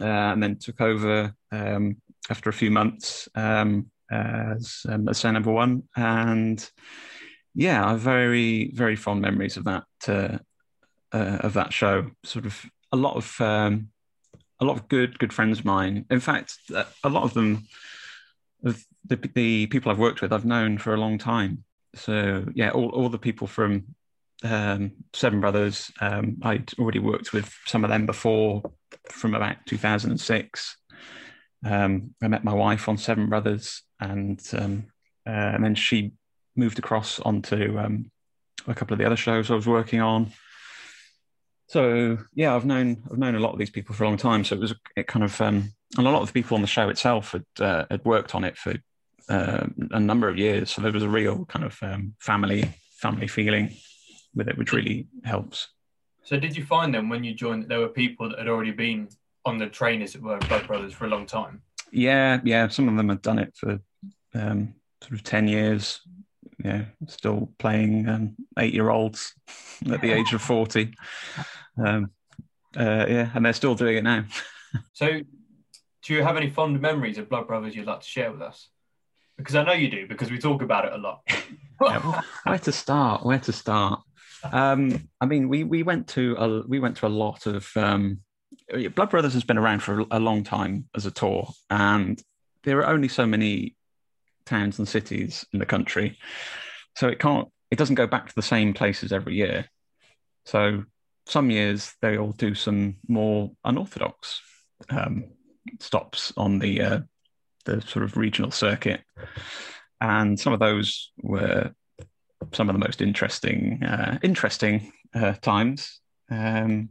uh, 0.00 0.04
and 0.04 0.42
then 0.42 0.56
took 0.56 0.80
over 0.80 1.34
um, 1.52 1.98
after 2.30 2.48
a 2.48 2.54
few 2.54 2.70
months 2.70 3.28
um, 3.34 3.90
as, 4.10 4.86
um, 4.88 5.08
as 5.10 5.18
sound 5.18 5.34
number 5.34 5.52
one, 5.52 5.82
and 5.94 6.70
yeah, 7.54 7.84
I 7.84 7.90
have 7.90 8.00
very 8.00 8.70
very 8.72 8.96
fond 8.96 9.20
memories 9.20 9.56
of 9.56 9.64
that 9.64 9.84
uh, 10.08 10.38
uh, 11.12 11.38
of 11.40 11.54
that 11.54 11.72
show. 11.72 12.10
Sort 12.24 12.46
of 12.46 12.64
a 12.92 12.96
lot 12.96 13.16
of 13.16 13.40
um, 13.40 13.88
a 14.60 14.64
lot 14.64 14.76
of 14.76 14.88
good 14.88 15.18
good 15.18 15.32
friends 15.32 15.58
of 15.58 15.64
mine. 15.64 16.06
In 16.10 16.20
fact, 16.20 16.56
uh, 16.74 16.84
a 17.02 17.08
lot 17.08 17.24
of 17.24 17.34
them, 17.34 17.66
of 18.64 18.84
the, 19.06 19.16
the 19.34 19.66
people 19.66 19.90
I've 19.90 19.98
worked 19.98 20.22
with, 20.22 20.32
I've 20.32 20.44
known 20.44 20.78
for 20.78 20.94
a 20.94 21.00
long 21.00 21.18
time. 21.18 21.64
So 21.94 22.44
yeah, 22.54 22.70
all, 22.70 22.90
all 22.90 23.08
the 23.08 23.18
people 23.18 23.46
from 23.46 23.94
um, 24.44 24.92
Seven 25.12 25.40
Brothers, 25.40 25.90
um, 26.00 26.38
I'd 26.42 26.72
already 26.78 26.98
worked 26.98 27.32
with 27.32 27.52
some 27.66 27.84
of 27.84 27.90
them 27.90 28.06
before, 28.06 28.62
from 29.10 29.34
about 29.34 29.56
2006. 29.66 30.76
Um, 31.64 32.14
I 32.22 32.28
met 32.28 32.44
my 32.44 32.54
wife 32.54 32.88
on 32.88 32.96
Seven 32.96 33.28
Brothers, 33.28 33.82
and 33.98 34.40
um, 34.52 34.86
uh, 35.26 35.30
and 35.30 35.64
then 35.64 35.74
she 35.74 36.12
moved 36.56 36.78
across 36.78 37.20
onto 37.20 37.78
um, 37.78 38.10
a 38.66 38.74
couple 38.74 38.94
of 38.94 38.98
the 38.98 39.06
other 39.06 39.16
shows 39.16 39.50
I 39.50 39.54
was 39.54 39.66
working 39.66 40.00
on. 40.00 40.32
So 41.68 42.18
yeah, 42.34 42.54
I've 42.54 42.64
known 42.64 43.02
I've 43.10 43.18
known 43.18 43.36
a 43.36 43.40
lot 43.40 43.52
of 43.52 43.58
these 43.58 43.70
people 43.70 43.94
for 43.94 44.04
a 44.04 44.08
long 44.08 44.16
time. 44.16 44.44
So 44.44 44.56
it 44.56 44.60
was 44.60 44.74
it 44.96 45.06
kind 45.06 45.24
of 45.24 45.40
um, 45.40 45.72
and 45.96 46.06
a 46.06 46.10
lot 46.10 46.22
of 46.22 46.28
the 46.28 46.32
people 46.32 46.56
on 46.56 46.62
the 46.62 46.68
show 46.68 46.88
itself 46.88 47.32
had 47.32 47.44
uh, 47.60 47.84
had 47.90 48.04
worked 48.04 48.34
on 48.34 48.44
it 48.44 48.56
for 48.58 48.74
uh, 49.28 49.66
a 49.92 50.00
number 50.00 50.28
of 50.28 50.36
years. 50.36 50.70
So 50.70 50.82
there 50.82 50.92
was 50.92 51.02
a 51.02 51.08
real 51.08 51.44
kind 51.44 51.64
of 51.64 51.78
um, 51.82 52.14
family 52.18 52.64
family 52.98 53.28
feeling 53.28 53.76
with 54.34 54.48
it, 54.48 54.58
which 54.58 54.72
really 54.72 55.06
helps. 55.24 55.68
So 56.24 56.38
did 56.38 56.56
you 56.56 56.64
find 56.64 56.94
then 56.94 57.08
when 57.08 57.24
you 57.24 57.34
joined 57.34 57.62
that 57.62 57.68
there 57.68 57.80
were 57.80 57.88
people 57.88 58.28
that 58.28 58.38
had 58.38 58.48
already 58.48 58.72
been 58.72 59.08
on 59.44 59.58
the 59.58 59.66
train, 59.66 60.02
as 60.02 60.14
it 60.14 60.22
were, 60.22 60.38
Blood 60.38 60.66
Brothers 60.66 60.92
for 60.92 61.06
a 61.06 61.08
long 61.08 61.26
time? 61.26 61.62
Yeah, 61.92 62.40
yeah. 62.44 62.68
Some 62.68 62.88
of 62.88 62.96
them 62.96 63.08
had 63.08 63.22
done 63.22 63.38
it 63.38 63.54
for 63.56 63.80
um, 64.34 64.74
sort 65.02 65.14
of 65.14 65.22
ten 65.22 65.48
years, 65.48 66.00
yeah, 66.64 66.84
still 67.06 67.52
playing 67.58 68.08
um, 68.08 68.36
eight-year-olds 68.58 69.34
at 69.90 70.00
the 70.00 70.12
age 70.12 70.32
of 70.32 70.42
forty. 70.42 70.94
Um, 71.82 72.10
uh, 72.76 73.06
yeah, 73.08 73.30
and 73.34 73.44
they're 73.44 73.52
still 73.52 73.74
doing 73.74 73.96
it 73.96 74.04
now. 74.04 74.24
so, 74.92 75.20
do 76.02 76.14
you 76.14 76.22
have 76.22 76.36
any 76.36 76.50
fond 76.50 76.80
memories 76.80 77.18
of 77.18 77.28
Blood 77.28 77.46
Brothers 77.46 77.74
you'd 77.74 77.86
like 77.86 78.00
to 78.00 78.06
share 78.06 78.30
with 78.30 78.42
us? 78.42 78.68
Because 79.36 79.54
I 79.54 79.64
know 79.64 79.72
you 79.72 79.90
do, 79.90 80.06
because 80.06 80.30
we 80.30 80.38
talk 80.38 80.62
about 80.62 80.84
it 80.84 80.92
a 80.92 80.98
lot. 80.98 81.22
yeah, 81.82 82.20
where 82.44 82.58
to 82.58 82.72
start? 82.72 83.24
Where 83.24 83.38
to 83.40 83.52
start? 83.52 84.00
Um, 84.52 85.08
I 85.20 85.26
mean, 85.26 85.48
we 85.48 85.64
we 85.64 85.82
went 85.82 86.08
to 86.08 86.36
a 86.38 86.66
we 86.66 86.78
went 86.78 86.96
to 86.98 87.06
a 87.06 87.08
lot 87.08 87.46
of 87.46 87.68
um, 87.76 88.20
Blood 88.94 89.10
Brothers 89.10 89.34
has 89.34 89.44
been 89.44 89.58
around 89.58 89.82
for 89.82 90.04
a 90.10 90.20
long 90.20 90.44
time 90.44 90.88
as 90.94 91.06
a 91.06 91.10
tour, 91.10 91.50
and 91.68 92.22
there 92.62 92.78
are 92.78 92.86
only 92.86 93.08
so 93.08 93.26
many 93.26 93.76
towns 94.50 94.78
and 94.78 94.88
cities 94.88 95.46
in 95.52 95.58
the 95.60 95.66
country. 95.66 96.18
So 96.96 97.08
it 97.08 97.18
can't, 97.18 97.48
it 97.70 97.78
doesn't 97.78 97.94
go 97.94 98.06
back 98.06 98.28
to 98.28 98.34
the 98.34 98.42
same 98.54 98.74
places 98.74 99.12
every 99.12 99.34
year. 99.34 99.66
So 100.44 100.84
some 101.26 101.50
years 101.50 101.94
they'll 102.02 102.32
do 102.32 102.54
some 102.54 102.96
more 103.08 103.50
unorthodox 103.64 104.42
um, 104.90 105.24
stops 105.78 106.32
on 106.36 106.58
the 106.58 106.82
uh, 106.82 107.00
the 107.66 107.80
sort 107.82 108.04
of 108.04 108.16
regional 108.16 108.50
circuit, 108.50 109.02
and 110.00 110.40
some 110.40 110.52
of 110.52 110.60
those 110.60 111.12
were 111.22 111.72
some 112.52 112.68
of 112.68 112.74
the 112.74 112.86
most 112.86 113.00
interesting 113.00 113.82
uh, 113.84 114.18
interesting 114.22 114.92
uh, 115.14 115.34
times. 115.34 116.00
Um, 116.30 116.90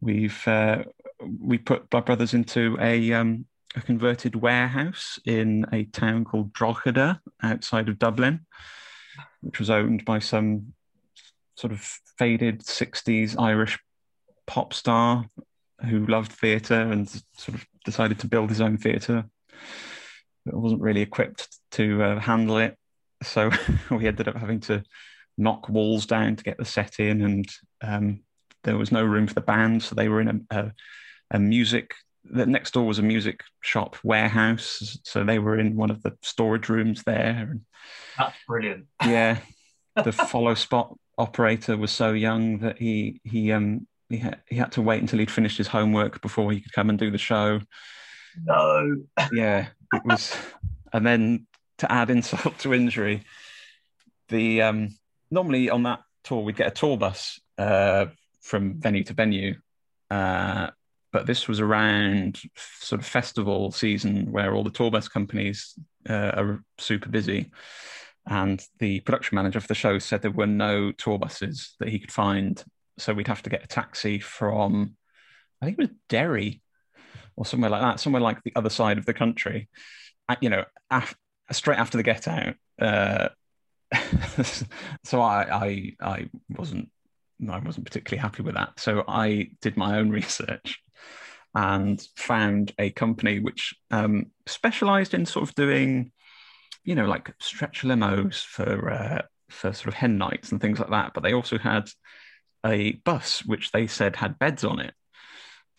we've 0.00 0.46
uh, 0.46 0.84
we 1.40 1.58
put 1.58 1.90
Blood 1.90 2.06
Brothers 2.06 2.34
into 2.34 2.78
a 2.80 3.12
um, 3.12 3.46
a 3.74 3.80
converted 3.80 4.36
warehouse 4.36 5.18
in 5.24 5.66
a 5.72 5.84
town 5.84 6.24
called 6.24 6.52
Drogheda 6.52 7.20
outside 7.42 7.88
of 7.88 7.98
Dublin, 7.98 8.46
which 9.40 9.58
was 9.58 9.70
owned 9.70 10.04
by 10.04 10.18
some 10.18 10.74
sort 11.56 11.72
of 11.72 11.80
faded 12.18 12.60
60s 12.60 13.38
Irish 13.38 13.78
pop 14.46 14.74
star 14.74 15.26
who 15.88 16.06
loved 16.06 16.32
theatre 16.32 16.80
and 16.80 17.08
sort 17.08 17.56
of 17.56 17.66
decided 17.84 18.18
to 18.20 18.28
build 18.28 18.50
his 18.50 18.60
own 18.60 18.78
theatre. 18.78 19.24
It 20.46 20.54
wasn't 20.54 20.82
really 20.82 21.00
equipped 21.00 21.48
to 21.72 22.02
uh, 22.02 22.20
handle 22.20 22.58
it. 22.58 22.76
So 23.22 23.50
we 23.90 24.06
ended 24.06 24.28
up 24.28 24.36
having 24.36 24.60
to 24.60 24.82
knock 25.36 25.68
walls 25.68 26.06
down 26.06 26.36
to 26.36 26.44
get 26.44 26.58
the 26.58 26.64
set 26.64 27.00
in, 27.00 27.22
and 27.22 27.46
um, 27.82 28.20
there 28.62 28.76
was 28.76 28.92
no 28.92 29.04
room 29.04 29.26
for 29.26 29.34
the 29.34 29.40
band. 29.40 29.82
So 29.82 29.94
they 29.94 30.08
were 30.08 30.20
in 30.20 30.46
a, 30.50 30.58
a, 30.58 30.72
a 31.32 31.38
music 31.38 31.94
the 32.24 32.46
next 32.46 32.72
door 32.74 32.86
was 32.86 32.98
a 32.98 33.02
music 33.02 33.42
shop 33.60 33.96
warehouse, 34.02 34.98
so 35.04 35.24
they 35.24 35.38
were 35.38 35.58
in 35.58 35.76
one 35.76 35.90
of 35.90 36.02
the 36.02 36.16
storage 36.22 36.68
rooms 36.68 37.02
there. 37.04 37.58
That's 38.18 38.36
brilliant. 38.46 38.86
Yeah, 39.04 39.38
the 40.04 40.12
follow 40.12 40.54
spot 40.54 40.96
operator 41.18 41.76
was 41.76 41.92
so 41.92 42.12
young 42.12 42.58
that 42.58 42.78
he 42.78 43.20
he 43.24 43.52
um 43.52 43.86
he 44.08 44.18
had 44.18 44.40
he 44.48 44.56
had 44.56 44.72
to 44.72 44.82
wait 44.82 45.00
until 45.00 45.18
he'd 45.18 45.30
finished 45.30 45.58
his 45.58 45.68
homework 45.68 46.20
before 46.20 46.50
he 46.52 46.60
could 46.60 46.72
come 46.72 46.90
and 46.90 46.98
do 46.98 47.10
the 47.10 47.18
show. 47.18 47.60
No. 48.44 49.02
Yeah, 49.32 49.68
it 49.92 50.02
was, 50.04 50.36
and 50.92 51.06
then 51.06 51.46
to 51.78 51.90
add 51.90 52.10
insult 52.10 52.58
to 52.60 52.74
injury, 52.74 53.22
the 54.28 54.62
um 54.62 54.88
normally 55.30 55.70
on 55.70 55.82
that 55.84 56.00
tour, 56.24 56.42
we'd 56.42 56.56
get 56.56 56.68
a 56.68 56.70
tour 56.70 56.96
bus 56.96 57.40
uh, 57.58 58.06
from 58.40 58.80
venue 58.80 59.04
to 59.04 59.14
venue. 59.14 59.56
Uh, 60.10 60.70
but 61.14 61.26
this 61.26 61.46
was 61.46 61.60
around 61.60 62.42
sort 62.56 63.00
of 63.00 63.06
festival 63.06 63.70
season 63.70 64.32
where 64.32 64.52
all 64.52 64.64
the 64.64 64.70
tour 64.70 64.90
bus 64.90 65.06
companies 65.06 65.78
uh, 66.10 66.32
are 66.34 66.64
super 66.76 67.08
busy. 67.08 67.52
And 68.26 68.60
the 68.80 68.98
production 68.98 69.36
manager 69.36 69.60
for 69.60 69.68
the 69.68 69.76
show 69.76 70.00
said 70.00 70.22
there 70.22 70.32
were 70.32 70.48
no 70.48 70.90
tour 70.90 71.16
buses 71.16 71.76
that 71.78 71.88
he 71.88 72.00
could 72.00 72.10
find. 72.10 72.60
So 72.98 73.14
we'd 73.14 73.28
have 73.28 73.42
to 73.42 73.50
get 73.50 73.62
a 73.62 73.68
taxi 73.68 74.18
from, 74.18 74.96
I 75.62 75.66
think 75.66 75.78
it 75.78 75.82
was 75.82 75.96
Derry 76.08 76.60
or 77.36 77.46
somewhere 77.46 77.70
like 77.70 77.82
that, 77.82 78.00
somewhere 78.00 78.20
like 78.20 78.42
the 78.42 78.56
other 78.56 78.70
side 78.70 78.98
of 78.98 79.06
the 79.06 79.14
country, 79.14 79.68
you 80.40 80.50
know, 80.50 80.64
af- 80.90 81.16
straight 81.52 81.78
after 81.78 81.96
the 81.96 82.02
get 82.02 82.26
out. 82.26 82.56
Uh, 82.76 83.28
so 85.04 85.20
I, 85.20 85.46
I, 85.48 85.92
I 86.00 86.30
wasn't, 86.48 86.90
I 87.48 87.60
wasn't 87.60 87.86
particularly 87.86 88.20
happy 88.20 88.42
with 88.42 88.56
that. 88.56 88.80
So 88.80 89.04
I 89.06 89.50
did 89.60 89.76
my 89.76 89.98
own 89.98 90.10
research 90.20 90.80
and 91.54 92.06
found 92.16 92.72
a 92.78 92.90
company 92.90 93.38
which 93.38 93.74
um, 93.90 94.26
specialized 94.46 95.14
in 95.14 95.24
sort 95.24 95.48
of 95.48 95.54
doing, 95.54 96.10
you 96.84 96.94
know, 96.94 97.06
like 97.06 97.32
stretch 97.38 97.82
limos 97.82 98.44
for 98.44 98.90
uh, 98.90 99.22
for 99.50 99.72
sort 99.72 99.88
of 99.88 99.94
hen 99.94 100.18
nights 100.18 100.50
and 100.50 100.60
things 100.60 100.78
like 100.78 100.90
that. 100.90 101.12
But 101.14 101.22
they 101.22 101.32
also 101.32 101.58
had 101.58 101.88
a 102.66 102.92
bus 103.04 103.44
which 103.44 103.70
they 103.72 103.86
said 103.86 104.16
had 104.16 104.38
beds 104.38 104.64
on 104.64 104.80
it, 104.80 104.94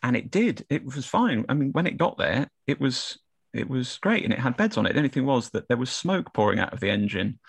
and 0.01 0.15
it 0.15 0.31
did. 0.31 0.65
It 0.69 0.85
was 0.85 1.05
fine. 1.05 1.45
I 1.49 1.53
mean, 1.53 1.71
when 1.71 1.88
it 1.88 1.97
got 1.97 2.17
there, 2.17 2.47
it 2.67 2.79
was 2.79 3.19
it 3.53 3.69
was 3.69 3.97
great, 3.97 4.23
and 4.23 4.33
it 4.33 4.39
had 4.39 4.57
beds 4.57 4.77
on 4.77 4.85
it. 4.85 4.93
The 4.93 4.99
only 4.99 5.09
thing 5.09 5.25
was 5.25 5.49
that 5.49 5.67
there 5.67 5.77
was 5.77 5.89
smoke 5.89 6.33
pouring 6.33 6.59
out 6.59 6.73
of 6.73 6.79
the 6.79 6.89
engine. 6.89 7.39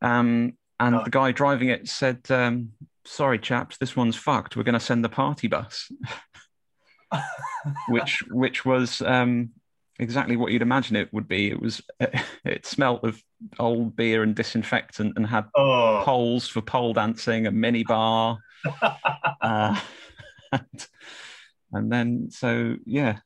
Um, 0.00 0.54
and 0.78 0.94
oh. 0.94 1.04
the 1.04 1.10
guy 1.10 1.32
driving 1.32 1.68
it 1.68 1.88
said, 1.88 2.20
um, 2.30 2.70
"Sorry, 3.04 3.38
chaps, 3.38 3.76
this 3.76 3.94
one's 3.94 4.16
fucked. 4.16 4.56
We're 4.56 4.62
going 4.62 4.72
to 4.72 4.80
send 4.80 5.04
the 5.04 5.10
party 5.10 5.46
bus." 5.46 5.90
which 7.88 8.22
which 8.30 8.64
was 8.64 9.02
um, 9.02 9.50
exactly 9.98 10.36
what 10.36 10.50
you'd 10.50 10.62
imagine 10.62 10.96
it 10.96 11.12
would 11.12 11.28
be. 11.28 11.50
It 11.50 11.60
was 11.60 11.82
it 12.44 12.66
smelt 12.66 13.04
of 13.04 13.22
old 13.58 13.96
beer 13.96 14.22
and 14.22 14.34
disinfectant 14.34 15.14
and 15.16 15.26
had 15.26 15.46
oh. 15.56 16.02
poles 16.04 16.48
for 16.48 16.60
pole 16.60 16.92
dancing, 16.92 17.46
a 17.46 17.50
mini 17.50 17.84
bar, 17.84 18.38
uh, 19.40 19.80
and, 20.52 20.86
and 21.72 21.92
then 21.92 22.28
so 22.30 22.76
yeah, 22.84 23.18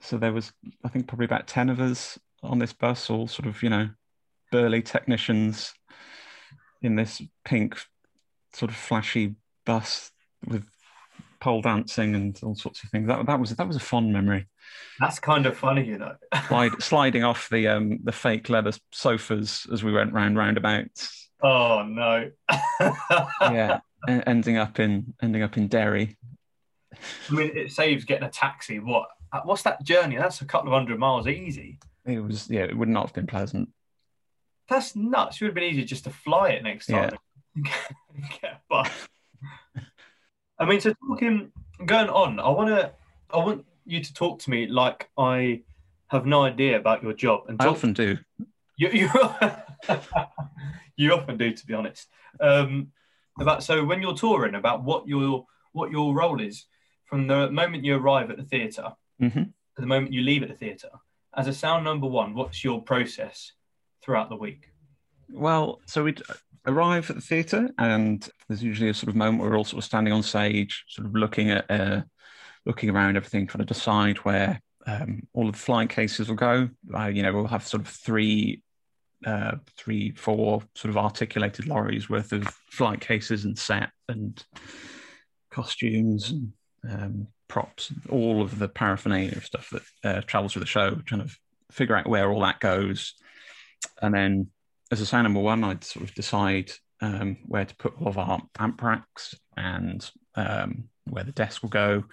so 0.00 0.18
there 0.18 0.32
was 0.32 0.52
I 0.84 0.88
think 0.88 1.06
probably 1.06 1.26
about 1.26 1.46
ten 1.46 1.68
of 1.68 1.80
us 1.80 2.18
on 2.42 2.58
this 2.58 2.72
bus, 2.72 3.10
all 3.10 3.26
sort 3.26 3.46
of 3.46 3.62
you 3.62 3.70
know 3.70 3.90
burly 4.50 4.82
technicians 4.82 5.72
in 6.82 6.96
this 6.96 7.22
pink 7.44 7.78
sort 8.52 8.70
of 8.70 8.76
flashy 8.76 9.36
bus 9.64 10.10
with 10.46 10.66
pole 11.42 11.60
dancing 11.60 12.14
and 12.14 12.38
all 12.44 12.54
sorts 12.54 12.84
of 12.84 12.90
things. 12.90 13.08
That 13.08 13.26
that 13.26 13.40
was 13.40 13.50
that 13.50 13.66
was 13.66 13.76
a 13.76 13.80
fond 13.80 14.12
memory. 14.12 14.46
That's 15.00 15.18
kind 15.18 15.44
of 15.44 15.56
funny, 15.56 15.84
you 15.84 15.98
know. 15.98 16.14
Slide, 16.48 16.80
sliding 16.80 17.24
off 17.24 17.48
the 17.50 17.66
um 17.66 17.98
the 18.04 18.12
fake 18.12 18.48
leather 18.48 18.72
sofas 18.92 19.66
as 19.72 19.82
we 19.82 19.92
went 19.92 20.12
round 20.12 20.38
roundabouts. 20.38 21.28
Oh 21.42 21.82
no. 21.82 22.30
yeah, 23.40 23.80
ending 24.08 24.56
up 24.56 24.78
in 24.78 25.14
ending 25.20 25.42
up 25.42 25.56
in 25.56 25.66
Derry. 25.66 26.16
I 27.28 27.32
mean, 27.32 27.50
it 27.56 27.72
saves 27.72 28.04
getting 28.04 28.28
a 28.28 28.30
taxi. 28.30 28.78
What 28.78 29.08
what's 29.42 29.62
that 29.62 29.82
journey? 29.82 30.16
That's 30.16 30.42
a 30.42 30.46
couple 30.46 30.68
of 30.68 30.74
hundred 30.74 31.00
miles 31.00 31.26
easy. 31.26 31.80
It 32.06 32.20
was 32.20 32.48
yeah. 32.48 32.62
It 32.62 32.78
would 32.78 32.88
not 32.88 33.06
have 33.06 33.14
been 33.14 33.26
pleasant. 33.26 33.68
That's 34.68 34.94
nuts. 34.94 35.36
It 35.36 35.44
would 35.44 35.48
have 35.48 35.54
been 35.56 35.64
easier 35.64 35.84
just 35.84 36.04
to 36.04 36.10
fly 36.10 36.50
it 36.50 36.62
next 36.62 36.86
time. 36.86 37.10
Yeah. 37.56 37.72
Get 38.40 38.52
a 38.52 38.60
bus. 38.70 39.08
I 40.62 40.64
mean, 40.64 40.80
so 40.80 40.94
talking, 41.08 41.50
going 41.84 42.08
on, 42.08 42.38
I 42.38 42.48
want 42.48 42.68
to, 42.68 42.92
I 43.30 43.38
want 43.38 43.66
you 43.84 44.02
to 44.02 44.14
talk 44.14 44.38
to 44.40 44.50
me 44.50 44.68
like 44.68 45.10
I 45.18 45.62
have 46.06 46.24
no 46.24 46.44
idea 46.44 46.78
about 46.78 47.02
your 47.02 47.12
job. 47.12 47.42
And 47.48 47.60
I 47.60 47.66
often 47.66 47.92
do. 47.92 48.16
You, 48.76 48.88
you, 48.90 49.10
you 50.96 51.12
often 51.12 51.36
do, 51.36 51.52
to 51.52 51.66
be 51.66 51.74
honest. 51.74 52.06
Um, 52.38 52.92
about 53.40 53.64
so 53.64 53.84
when 53.84 54.00
you're 54.00 54.14
touring, 54.14 54.54
about 54.54 54.84
what 54.84 55.08
your 55.08 55.46
what 55.72 55.90
your 55.90 56.14
role 56.14 56.40
is 56.40 56.66
from 57.06 57.26
the 57.26 57.50
moment 57.50 57.84
you 57.84 57.96
arrive 57.96 58.30
at 58.30 58.36
the 58.36 58.44
theater 58.44 58.92
mm-hmm. 59.20 59.42
to 59.42 59.80
the 59.80 59.86
moment 59.86 60.12
you 60.12 60.22
leave 60.22 60.42
at 60.42 60.48
the 60.48 60.54
theater. 60.54 60.90
As 61.36 61.48
a 61.48 61.52
sound 61.52 61.84
number 61.84 62.06
one, 62.06 62.34
what's 62.34 62.62
your 62.62 62.82
process 62.82 63.52
throughout 64.02 64.28
the 64.28 64.36
week? 64.36 64.70
Well, 65.28 65.80
so 65.86 66.04
we 66.04 66.14
arrive 66.66 67.10
at 67.10 67.16
the 67.16 67.22
theatre, 67.22 67.70
and 67.78 68.28
there's 68.48 68.62
usually 68.62 68.90
a 68.90 68.94
sort 68.94 69.08
of 69.08 69.16
moment 69.16 69.40
where 69.40 69.50
we're 69.50 69.56
all 69.56 69.64
sort 69.64 69.82
of 69.82 69.84
standing 69.84 70.12
on 70.12 70.22
stage, 70.22 70.84
sort 70.88 71.06
of 71.06 71.14
looking 71.14 71.50
at, 71.50 71.70
uh, 71.70 72.02
looking 72.64 72.90
around 72.90 73.16
everything, 73.16 73.46
trying 73.46 73.66
to 73.66 73.74
decide 73.74 74.18
where 74.18 74.60
um, 74.86 75.22
all 75.32 75.48
of 75.48 75.52
the 75.52 75.58
flying 75.58 75.88
cases 75.88 76.28
will 76.28 76.36
go. 76.36 76.68
Uh, 76.94 77.06
you 77.06 77.22
know, 77.22 77.32
we'll 77.32 77.46
have 77.46 77.66
sort 77.66 77.82
of 77.82 77.88
three, 77.88 78.62
uh, 79.26 79.56
three, 79.76 80.12
four 80.12 80.62
sort 80.74 80.90
of 80.90 80.98
articulated 80.98 81.66
lorries 81.66 82.08
worth 82.08 82.32
of 82.32 82.46
flight 82.70 83.00
cases 83.00 83.44
and 83.44 83.58
set 83.58 83.90
and 84.08 84.44
costumes 85.50 86.30
and 86.30 86.52
um, 86.88 87.26
props, 87.48 87.92
all 88.08 88.40
of 88.40 88.58
the 88.58 88.68
paraphernalia 88.68 89.36
of 89.36 89.44
stuff 89.44 89.70
that 89.70 89.82
uh, 90.04 90.20
travels 90.22 90.54
with 90.54 90.62
the 90.62 90.66
show, 90.66 90.94
trying 91.04 91.26
to 91.26 91.36
figure 91.70 91.96
out 91.96 92.08
where 92.08 92.30
all 92.30 92.40
that 92.40 92.60
goes, 92.60 93.14
and 94.00 94.14
then 94.14 94.48
as 94.92 95.00
a 95.00 95.06
sound 95.06 95.24
number 95.24 95.40
one, 95.40 95.64
I'd 95.64 95.82
sort 95.82 96.04
of 96.04 96.14
decide 96.14 96.70
um, 97.00 97.38
where 97.46 97.64
to 97.64 97.74
put 97.76 97.94
all 97.98 98.08
of 98.08 98.18
our 98.18 98.40
amp 98.58 98.82
racks 98.82 99.34
and 99.56 100.08
um, 100.34 100.84
where 101.08 101.24
the 101.24 101.32
desk 101.32 101.62
will 101.62 101.70
go. 101.70 102.04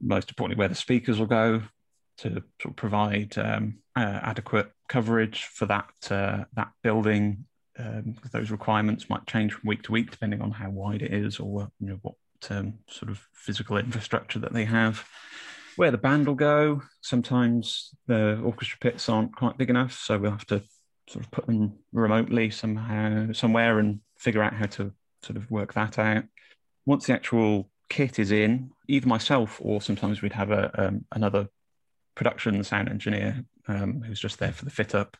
Most 0.00 0.30
importantly, 0.30 0.58
where 0.58 0.68
the 0.68 0.74
speakers 0.74 1.18
will 1.18 1.26
go 1.26 1.62
to 2.18 2.30
sort 2.30 2.64
of 2.64 2.76
provide 2.76 3.36
um, 3.36 3.78
uh, 3.94 4.20
adequate 4.22 4.72
coverage 4.88 5.44
for 5.44 5.66
that 5.66 5.90
uh, 6.10 6.44
that 6.54 6.70
building. 6.82 7.44
Um, 7.78 8.16
those 8.32 8.50
requirements 8.50 9.08
might 9.10 9.26
change 9.26 9.52
from 9.52 9.68
week 9.68 9.82
to 9.82 9.92
week 9.92 10.10
depending 10.10 10.40
on 10.40 10.50
how 10.50 10.70
wide 10.70 11.02
it 11.02 11.12
is 11.12 11.38
or 11.38 11.70
you 11.78 11.88
know 11.88 11.98
what 12.02 12.14
um, 12.50 12.78
sort 12.88 13.10
of 13.10 13.20
physical 13.34 13.76
infrastructure 13.76 14.38
that 14.38 14.54
they 14.54 14.64
have. 14.64 15.04
Where 15.76 15.90
the 15.90 15.98
band 15.98 16.26
will 16.26 16.34
go, 16.34 16.82
sometimes 17.02 17.90
the 18.06 18.40
orchestra 18.42 18.78
pits 18.80 19.08
aren't 19.08 19.36
quite 19.36 19.58
big 19.58 19.70
enough, 19.70 19.92
so 19.92 20.18
we'll 20.18 20.32
have 20.32 20.46
to 20.46 20.62
sort 21.08 21.24
of 21.24 21.30
put 21.30 21.46
them 21.46 21.78
remotely 21.92 22.50
somehow 22.50 23.32
somewhere 23.32 23.78
and 23.78 24.00
figure 24.16 24.42
out 24.42 24.52
how 24.52 24.66
to 24.66 24.92
sort 25.22 25.36
of 25.36 25.50
work 25.50 25.74
that 25.74 25.98
out. 25.98 26.24
Once 26.86 27.06
the 27.06 27.14
actual 27.14 27.70
kit 27.88 28.18
is 28.18 28.30
in, 28.30 28.70
either 28.88 29.08
myself 29.08 29.58
or 29.62 29.80
sometimes 29.80 30.22
we'd 30.22 30.32
have 30.32 30.50
a 30.50 30.88
um, 30.88 31.04
another 31.12 31.48
production 32.14 32.62
sound 32.64 32.88
engineer 32.88 33.44
um, 33.68 34.02
who's 34.02 34.20
just 34.20 34.38
there 34.38 34.52
for 34.52 34.64
the 34.64 34.70
fit 34.70 34.94
up. 34.94 35.16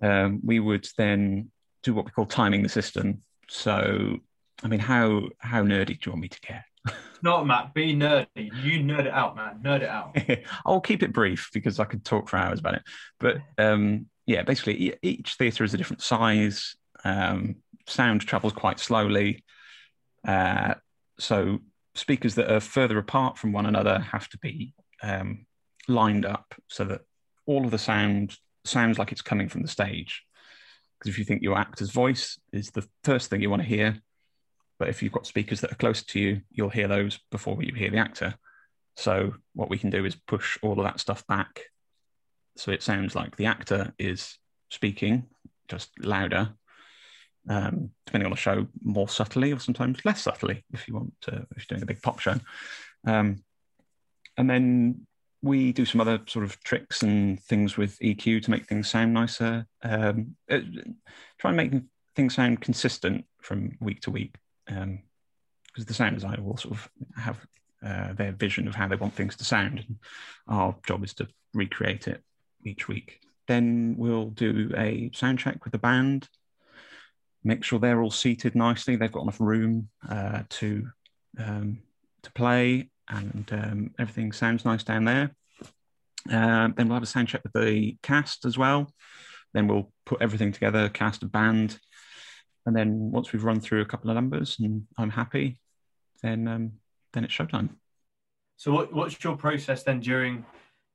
Um, 0.00 0.40
we 0.44 0.60
would 0.60 0.86
then 0.96 1.50
do 1.82 1.92
what 1.92 2.04
we 2.04 2.10
call 2.12 2.26
timing 2.26 2.62
the 2.62 2.68
system. 2.68 3.20
So, 3.48 4.18
I 4.62 4.68
mean, 4.68 4.80
how 4.80 5.28
how 5.38 5.62
nerdy 5.62 5.86
do 5.86 5.98
you 6.06 6.12
want 6.12 6.22
me 6.22 6.28
to 6.28 6.40
get? 6.40 6.64
Not 7.22 7.46
Mat, 7.46 7.74
be 7.74 7.94
nerdy. 7.94 8.26
You 8.36 8.80
nerd 8.80 9.06
it 9.06 9.12
out, 9.12 9.36
man. 9.36 9.60
Nerd 9.62 9.82
it 9.82 9.88
out. 9.88 10.16
I'll 10.66 10.80
keep 10.80 11.02
it 11.02 11.12
brief 11.12 11.50
because 11.52 11.80
I 11.80 11.84
could 11.84 12.04
talk 12.04 12.28
for 12.28 12.36
hours 12.36 12.60
about 12.60 12.74
it. 12.74 12.82
But 13.18 13.38
um, 13.58 14.06
yeah, 14.26 14.42
basically 14.42 14.94
each 15.02 15.34
theatre 15.34 15.64
is 15.64 15.74
a 15.74 15.76
different 15.76 16.02
size. 16.02 16.76
Um, 17.04 17.56
sound 17.86 18.22
travels 18.22 18.52
quite 18.52 18.78
slowly. 18.78 19.44
Uh, 20.26 20.74
so 21.18 21.58
speakers 21.94 22.36
that 22.36 22.50
are 22.50 22.60
further 22.60 22.98
apart 22.98 23.38
from 23.38 23.52
one 23.52 23.66
another 23.66 23.98
have 23.98 24.28
to 24.28 24.38
be 24.38 24.74
um, 25.02 25.46
lined 25.88 26.24
up 26.24 26.54
so 26.68 26.84
that 26.84 27.02
all 27.46 27.64
of 27.64 27.70
the 27.70 27.78
sound 27.78 28.36
sounds 28.64 28.98
like 28.98 29.10
it's 29.10 29.22
coming 29.22 29.48
from 29.48 29.62
the 29.62 29.68
stage. 29.68 30.22
Because 30.98 31.10
if 31.12 31.18
you 31.18 31.24
think 31.24 31.42
your 31.42 31.56
actor's 31.56 31.90
voice 31.90 32.38
is 32.52 32.70
the 32.70 32.86
first 33.04 33.30
thing 33.30 33.40
you 33.40 33.50
want 33.50 33.62
to 33.62 33.68
hear, 33.68 34.00
but 34.78 34.88
if 34.88 35.02
you've 35.02 35.12
got 35.12 35.26
speakers 35.26 35.60
that 35.60 35.72
are 35.72 35.76
close 35.76 36.02
to 36.02 36.20
you, 36.20 36.40
you'll 36.50 36.68
hear 36.68 36.88
those 36.88 37.18
before 37.30 37.62
you 37.62 37.74
hear 37.74 37.90
the 37.90 37.98
actor. 37.98 38.34
So 38.96 39.34
what 39.54 39.70
we 39.70 39.78
can 39.78 39.90
do 39.90 40.04
is 40.04 40.14
push 40.14 40.58
all 40.62 40.78
of 40.78 40.84
that 40.84 41.00
stuff 41.00 41.26
back 41.26 41.62
so 42.58 42.72
it 42.72 42.82
sounds 42.82 43.14
like 43.14 43.36
the 43.36 43.46
actor 43.46 43.94
is 43.98 44.36
speaking 44.70 45.26
just 45.68 45.90
louder, 46.00 46.50
um, 47.48 47.90
depending 48.04 48.26
on 48.26 48.32
the 48.32 48.36
show, 48.36 48.66
more 48.82 49.08
subtly 49.08 49.52
or 49.52 49.60
sometimes 49.60 50.04
less 50.04 50.22
subtly 50.22 50.64
if 50.72 50.88
you 50.88 50.94
want 50.94 51.12
to, 51.22 51.46
if 51.54 51.58
you're 51.58 51.76
doing 51.76 51.82
a 51.82 51.86
big 51.86 52.02
pop 52.02 52.18
show. 52.18 52.34
Um, 53.06 53.44
and 54.36 54.50
then 54.50 55.06
we 55.40 55.72
do 55.72 55.84
some 55.84 56.00
other 56.00 56.20
sort 56.26 56.44
of 56.44 56.60
tricks 56.64 57.02
and 57.02 57.40
things 57.40 57.76
with 57.76 57.98
EQ 58.00 58.42
to 58.42 58.50
make 58.50 58.66
things 58.66 58.88
sound 58.88 59.14
nicer. 59.14 59.66
Um, 59.82 60.36
uh, 60.50 60.60
try 61.38 61.50
and 61.50 61.56
make 61.56 61.72
things 62.16 62.34
sound 62.34 62.60
consistent 62.60 63.24
from 63.40 63.76
week 63.80 64.00
to 64.00 64.10
week, 64.10 64.34
because 64.68 64.82
um, 64.84 65.84
the 65.86 65.94
sound 65.94 66.14
designer 66.16 66.42
will 66.42 66.56
sort 66.56 66.74
of 66.74 66.90
have 67.16 67.38
uh, 67.84 68.12
their 68.12 68.32
vision 68.32 68.68
of 68.68 68.74
how 68.74 68.88
they 68.88 68.96
want 68.96 69.14
things 69.14 69.36
to 69.36 69.44
sound. 69.44 69.78
And 69.86 69.96
our 70.48 70.76
job 70.86 71.02
is 71.04 71.14
to 71.14 71.28
recreate 71.54 72.08
it 72.08 72.22
each 72.64 72.88
week. 72.88 73.20
Then 73.46 73.94
we'll 73.96 74.30
do 74.30 74.70
a 74.76 75.10
sound 75.14 75.38
check 75.38 75.64
with 75.64 75.72
the 75.72 75.78
band. 75.78 76.28
make 77.44 77.64
sure 77.64 77.78
they're 77.78 78.02
all 78.02 78.10
seated 78.10 78.54
nicely. 78.54 78.96
They've 78.96 79.12
got 79.12 79.22
enough 79.22 79.40
room 79.40 79.88
uh, 80.08 80.42
to 80.50 80.88
um, 81.38 81.82
to 82.22 82.32
play, 82.32 82.90
and 83.08 83.48
um, 83.52 83.90
everything 83.98 84.32
sounds 84.32 84.64
nice 84.64 84.82
down 84.82 85.04
there. 85.04 85.30
Uh, 86.30 86.68
then 86.76 86.88
we'll 86.88 86.94
have 86.94 87.02
a 87.02 87.06
sound 87.06 87.28
check 87.28 87.42
with 87.42 87.52
the 87.52 87.96
cast 88.02 88.44
as 88.44 88.58
well. 88.58 88.92
Then 89.54 89.66
we'll 89.66 89.90
put 90.04 90.20
everything 90.20 90.52
together, 90.52 90.88
cast 90.88 91.22
a 91.22 91.26
band, 91.26 91.78
and 92.68 92.76
then 92.76 93.10
once 93.10 93.32
we've 93.32 93.44
run 93.44 93.60
through 93.60 93.80
a 93.80 93.86
couple 93.86 94.10
of 94.10 94.14
numbers 94.14 94.56
and 94.60 94.84
I'm 94.98 95.08
happy, 95.08 95.58
then 96.22 96.46
um, 96.46 96.72
then 97.14 97.24
it's 97.24 97.32
showtime. 97.32 97.70
So 98.58 98.72
what, 98.72 98.92
what's 98.92 99.24
your 99.24 99.38
process 99.38 99.84
then 99.84 100.00
during 100.00 100.44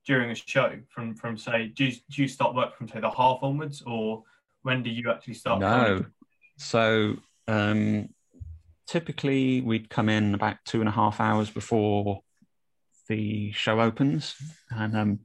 during 0.06 0.30
a 0.30 0.36
show? 0.36 0.78
From 0.90 1.16
from 1.16 1.36
say, 1.36 1.72
do 1.76 1.86
you, 1.86 1.92
do 2.12 2.22
you 2.22 2.28
start 2.28 2.54
work 2.54 2.78
from 2.78 2.88
say 2.88 3.00
the 3.00 3.10
half 3.10 3.40
onwards, 3.42 3.82
or 3.88 4.22
when 4.62 4.84
do 4.84 4.92
you 4.92 5.10
actually 5.10 5.34
start? 5.34 5.62
No, 5.62 6.06
so 6.60 7.16
um, 7.48 8.10
typically 8.86 9.62
we'd 9.62 9.90
come 9.90 10.10
in 10.10 10.36
about 10.36 10.58
two 10.66 10.80
and 10.80 10.88
a 10.88 10.92
half 10.92 11.20
hours 11.20 11.50
before 11.50 12.22
the 13.08 13.52
show 13.54 13.82
opens, 13.82 14.36
and 14.70 14.96
um, 14.96 15.20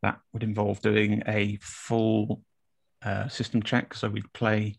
that 0.00 0.20
would 0.32 0.42
involve 0.42 0.80
doing 0.80 1.22
a 1.28 1.58
full 1.60 2.40
uh, 3.04 3.28
system 3.28 3.62
check. 3.62 3.92
So 3.92 4.08
we'd 4.08 4.32
play 4.32 4.78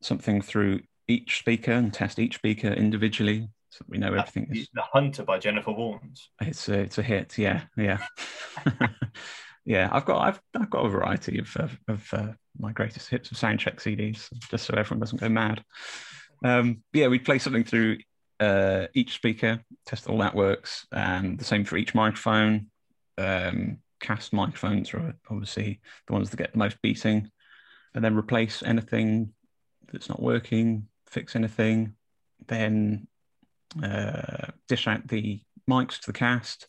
something 0.00 0.40
through 0.40 0.80
each 1.08 1.38
speaker 1.38 1.72
and 1.72 1.92
test 1.92 2.18
each 2.18 2.34
speaker 2.36 2.68
individually 2.68 3.48
so 3.70 3.84
we 3.88 3.98
know 3.98 4.14
everything 4.14 4.48
is 4.50 4.68
the 4.74 4.82
hunter 4.82 5.22
by 5.22 5.38
jennifer 5.38 5.70
warnes. 5.70 6.20
It's 6.40 6.68
a, 6.68 6.78
it's 6.80 6.98
a 6.98 7.02
hit 7.02 7.36
yeah 7.38 7.62
yeah. 7.76 7.98
Yeah 9.66 9.88
i've 9.90 10.04
got 10.04 10.20
i've, 10.20 10.40
I've 10.54 10.70
got 10.70 10.86
a 10.86 10.88
variety 10.88 11.40
of 11.40 11.54
of, 11.56 11.78
of 11.88 12.14
uh, 12.14 12.32
my 12.58 12.72
greatest 12.72 13.10
hits 13.10 13.30
of 13.32 13.36
soundcheck 13.36 13.76
cds 13.76 14.28
just 14.48 14.64
so 14.64 14.74
everyone 14.74 15.00
doesn't 15.00 15.20
go 15.20 15.28
mad. 15.28 15.62
Um 16.44 16.82
yeah 16.92 17.08
we 17.08 17.18
play 17.18 17.38
something 17.38 17.64
through 17.64 17.98
uh, 18.38 18.86
each 18.94 19.14
speaker 19.14 19.60
test 19.86 20.08
all 20.08 20.18
that 20.18 20.34
works 20.34 20.86
and 20.92 21.38
the 21.38 21.44
same 21.44 21.64
for 21.64 21.76
each 21.76 21.94
microphone. 21.94 22.68
Um 23.18 23.78
cast 24.00 24.32
microphones 24.32 24.94
are 24.94 25.14
obviously 25.28 25.80
the 26.06 26.12
ones 26.12 26.30
that 26.30 26.36
get 26.36 26.52
the 26.52 26.58
most 26.58 26.80
beating 26.82 27.28
and 27.94 28.04
then 28.04 28.16
replace 28.16 28.62
anything 28.62 29.32
that's 29.92 30.08
not 30.08 30.22
working, 30.22 30.88
fix 31.06 31.36
anything, 31.36 31.94
then 32.48 33.06
uh, 33.82 34.48
dish 34.68 34.86
out 34.86 35.06
the 35.08 35.40
mics 35.68 36.00
to 36.00 36.06
the 36.06 36.12
cast, 36.12 36.68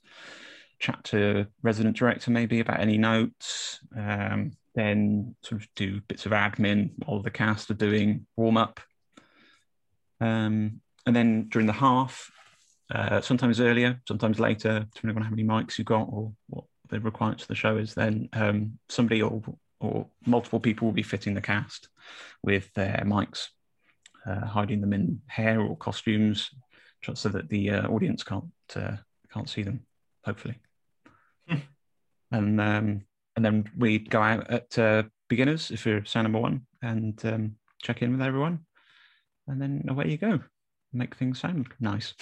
chat 0.80 1.03
to 1.06 1.47
resident 1.63 1.97
director 1.97 2.32
maybe 2.32 2.60
about 2.60 2.80
any 2.80 2.97
notes, 2.97 3.80
um, 3.95 4.51
then 4.75 5.36
sort 5.41 5.62
of 5.62 5.67
do 5.75 6.01
bits 6.08 6.25
of 6.25 6.32
admin 6.32 6.91
while 7.06 7.21
the 7.21 7.32
cast 7.32 7.71
are 7.71 7.75
doing 7.75 8.25
warm 8.36 8.58
up. 8.58 8.80
Um, 10.19 10.82
and 11.06 11.15
then 11.15 11.47
during 11.49 11.67
the 11.67 11.73
half, 11.73 12.32
uh, 12.93 13.21
sometimes 13.21 13.60
earlier, 13.60 14.01
sometimes 14.08 14.39
later, 14.39 14.86
depending 14.93 15.17
on 15.17 15.23
how 15.23 15.30
many 15.30 15.43
mics 15.43 15.77
you've 15.77 15.88
got 15.88 16.08
or 16.10 16.32
what 16.47 16.65
the 16.89 16.99
requirements 16.99 17.43
of 17.43 17.47
the 17.49 17.56
show 17.56 17.77
is, 17.77 17.93
then 17.93 18.30
um, 18.34 18.80
somebody 18.89 19.21
or, 19.21 19.41
or 19.80 20.08
multiple 20.26 20.60
people 20.60 20.88
will 20.88 20.94
be 20.94 21.04
fitting 21.04 21.34
the 21.34 21.42
cast 21.42 21.90
with 22.44 22.74
their 22.74 23.04
mics, 23.06 23.48
uh, 24.26 24.46
hiding 24.46 24.82
them 24.82 24.94
in 24.94 25.22
hair 25.28 25.62
or 25.62 25.78
costumes, 25.78 26.50
just 27.02 27.22
so 27.22 27.30
that 27.30 27.50
the 27.50 27.70
uh, 27.72 27.88
audience 27.88 28.24
can't 28.24 28.46
uh, 28.76 28.98
can't 29.32 29.50
see 29.50 29.63
them. 29.63 29.82
Hopefully, 30.26 30.56
hmm. 31.48 31.60
and 32.32 32.60
um, 32.60 33.02
and 33.36 33.46
then 33.46 33.70
we 33.78 34.00
go 34.00 34.22
out 34.22 34.50
at 34.50 34.78
uh, 34.80 35.04
beginners 35.30 35.72
if 35.72 35.86
you're 35.86 36.04
sound 36.06 36.26
number 36.26 36.40
one 36.40 36.66
and 36.82 37.24
um, 37.26 37.56
check 37.82 38.02
in 38.02 38.12
with 38.12 38.22
everyone, 38.22 38.66
and 39.48 39.62
then 39.62 39.86
away 39.88 40.10
you 40.10 40.18
go. 40.18 40.40
Make 40.94 41.16
things 41.16 41.40
sound 41.40 41.68
nice. 41.80 42.13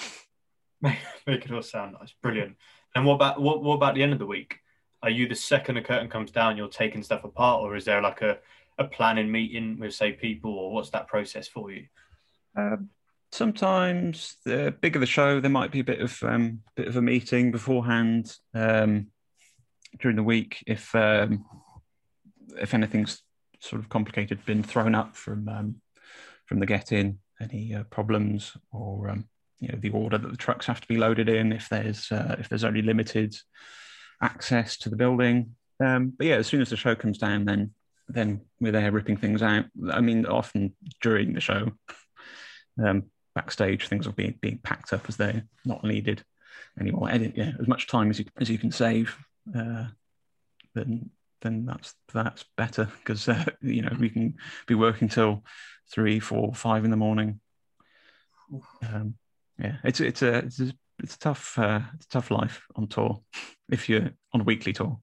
Make, 0.82 0.98
make 1.28 1.46
it 1.46 1.52
all 1.52 1.62
sound 1.62 1.96
nice. 2.00 2.14
Brilliant. 2.22 2.58
And 2.96 3.06
what 3.06 3.16
about 3.16 3.42
what, 3.42 3.62
what 3.64 3.76
about 3.76 3.96
the 3.96 4.04
end 4.04 4.14
of 4.14 4.20
the 4.20 4.26
week? 4.26 4.58
Are 5.06 5.12
you 5.12 5.28
the 5.28 5.36
second 5.36 5.76
the 5.76 5.82
curtain 5.82 6.10
comes 6.10 6.32
down, 6.32 6.58
you're 6.58 6.68
taking 6.68 7.04
stuff 7.04 7.24
apart, 7.24 7.62
or 7.62 7.76
is 7.76 7.86
there 7.86 8.02
like 8.02 8.24
a 8.24 8.40
a 8.80 8.86
planning 8.86 9.32
meeting 9.32 9.78
with 9.80 9.94
say 9.94 10.12
people, 10.12 10.52
or 10.52 10.74
what's 10.74 10.90
that 10.90 11.08
process 11.08 11.48
for 11.48 11.72
you? 11.72 11.86
Um, 12.58 12.90
sometimes 13.32 14.38
the 14.46 14.74
bigger 14.82 14.98
the 14.98 15.06
show, 15.06 15.40
there 15.40 15.52
might 15.52 15.72
be 15.72 15.82
a 15.82 15.84
bit 15.84 16.02
of 16.02 16.18
um, 16.24 16.62
bit 16.76 16.88
of 16.88 16.98
a 16.98 17.04
meeting 17.04 17.52
beforehand 17.52 18.36
um, 18.56 19.08
during 20.00 20.18
the 20.18 20.24
week 20.24 20.64
if 20.66 20.94
um, 20.96 21.46
if 22.60 22.74
anything's 22.74 23.22
sort 23.60 23.80
of 23.80 23.90
complicated 23.90 24.44
been 24.46 24.64
thrown 24.64 24.96
up 24.96 25.16
from 25.16 25.48
um, 25.48 25.76
from 26.48 26.60
the 26.60 26.66
get 26.66 26.92
in, 26.92 27.20
any 27.40 27.76
uh, 27.76 27.84
problems 27.84 28.58
or 28.72 29.16
you 29.60 29.68
know 29.68 29.78
the 29.80 29.92
order 29.92 30.18
that 30.18 30.32
the 30.32 30.38
trucks 30.38 30.66
have 30.66 30.82
to 30.82 30.88
be 30.88 30.98
loaded 30.98 31.30
in 31.30 31.52
if 31.52 31.70
there's 31.70 32.12
uh, 32.12 32.36
if 32.40 32.50
there's 32.50 32.64
only 32.64 32.82
limited 32.82 33.36
access 34.26 34.78
to 34.78 34.90
the 34.90 34.96
building. 34.96 35.56
Um, 35.80 36.14
but 36.18 36.28
yeah, 36.28 36.36
as 36.36 36.48
soon 36.48 36.62
as 36.62 36.70
the 36.70 36.78
show 36.78 36.96
comes 36.96 37.18
down, 37.18 37.46
then 37.46 37.72
then 38.08 38.42
we're 38.60 38.72
there 38.72 38.92
ripping 38.92 39.18
things 39.18 39.42
out. 39.42 39.66
I 39.92 40.02
mean, 40.02 40.26
often 40.26 40.76
during 41.02 41.34
the 41.34 41.42
show, 41.42 41.72
um, 42.84 43.04
backstage 43.34 43.88
things 43.88 44.06
will 44.06 44.14
be 44.14 44.38
being 44.42 44.60
packed 44.60 44.94
up 44.94 45.08
as 45.10 45.18
they're 45.18 45.44
not 45.66 45.84
needed 45.84 46.24
anymore. 46.80 47.10
Edit, 47.10 47.34
yeah, 47.36 47.52
as 47.60 47.68
much 47.68 47.88
time 47.88 48.10
as 48.10 48.20
you 48.20 48.26
as 48.40 48.50
you 48.50 48.58
can 48.58 48.72
save, 48.72 49.16
uh, 49.56 49.86
then 50.74 51.10
then 51.42 51.66
that's 51.66 51.94
that's 52.14 52.46
better 52.58 52.90
because 53.00 53.30
uh, 53.30 53.46
you 53.62 53.82
know 53.82 53.96
we 54.00 54.10
can 54.10 54.36
be 54.68 54.76
working 54.76 55.10
till 55.10 55.44
three, 55.92 56.20
four, 56.20 56.54
five 56.54 56.86
in 56.86 56.92
the 56.92 56.98
morning. 56.98 57.40
Um, 58.88 59.16
yeah, 59.60 59.78
it's 59.84 60.00
it's 60.00 60.22
a 60.22 60.38
it's 60.38 60.60
a, 60.60 60.74
it's 61.00 61.18
tough 61.18 61.58
uh, 61.60 61.82
it's 61.96 62.08
tough 62.08 62.32
life 62.32 62.66
on 62.76 62.88
tour 62.88 63.22
if 63.70 63.90
you're 63.90 64.12
on 64.34 64.42
a 64.42 64.44
weekly 64.44 64.74
tour. 64.74 65.00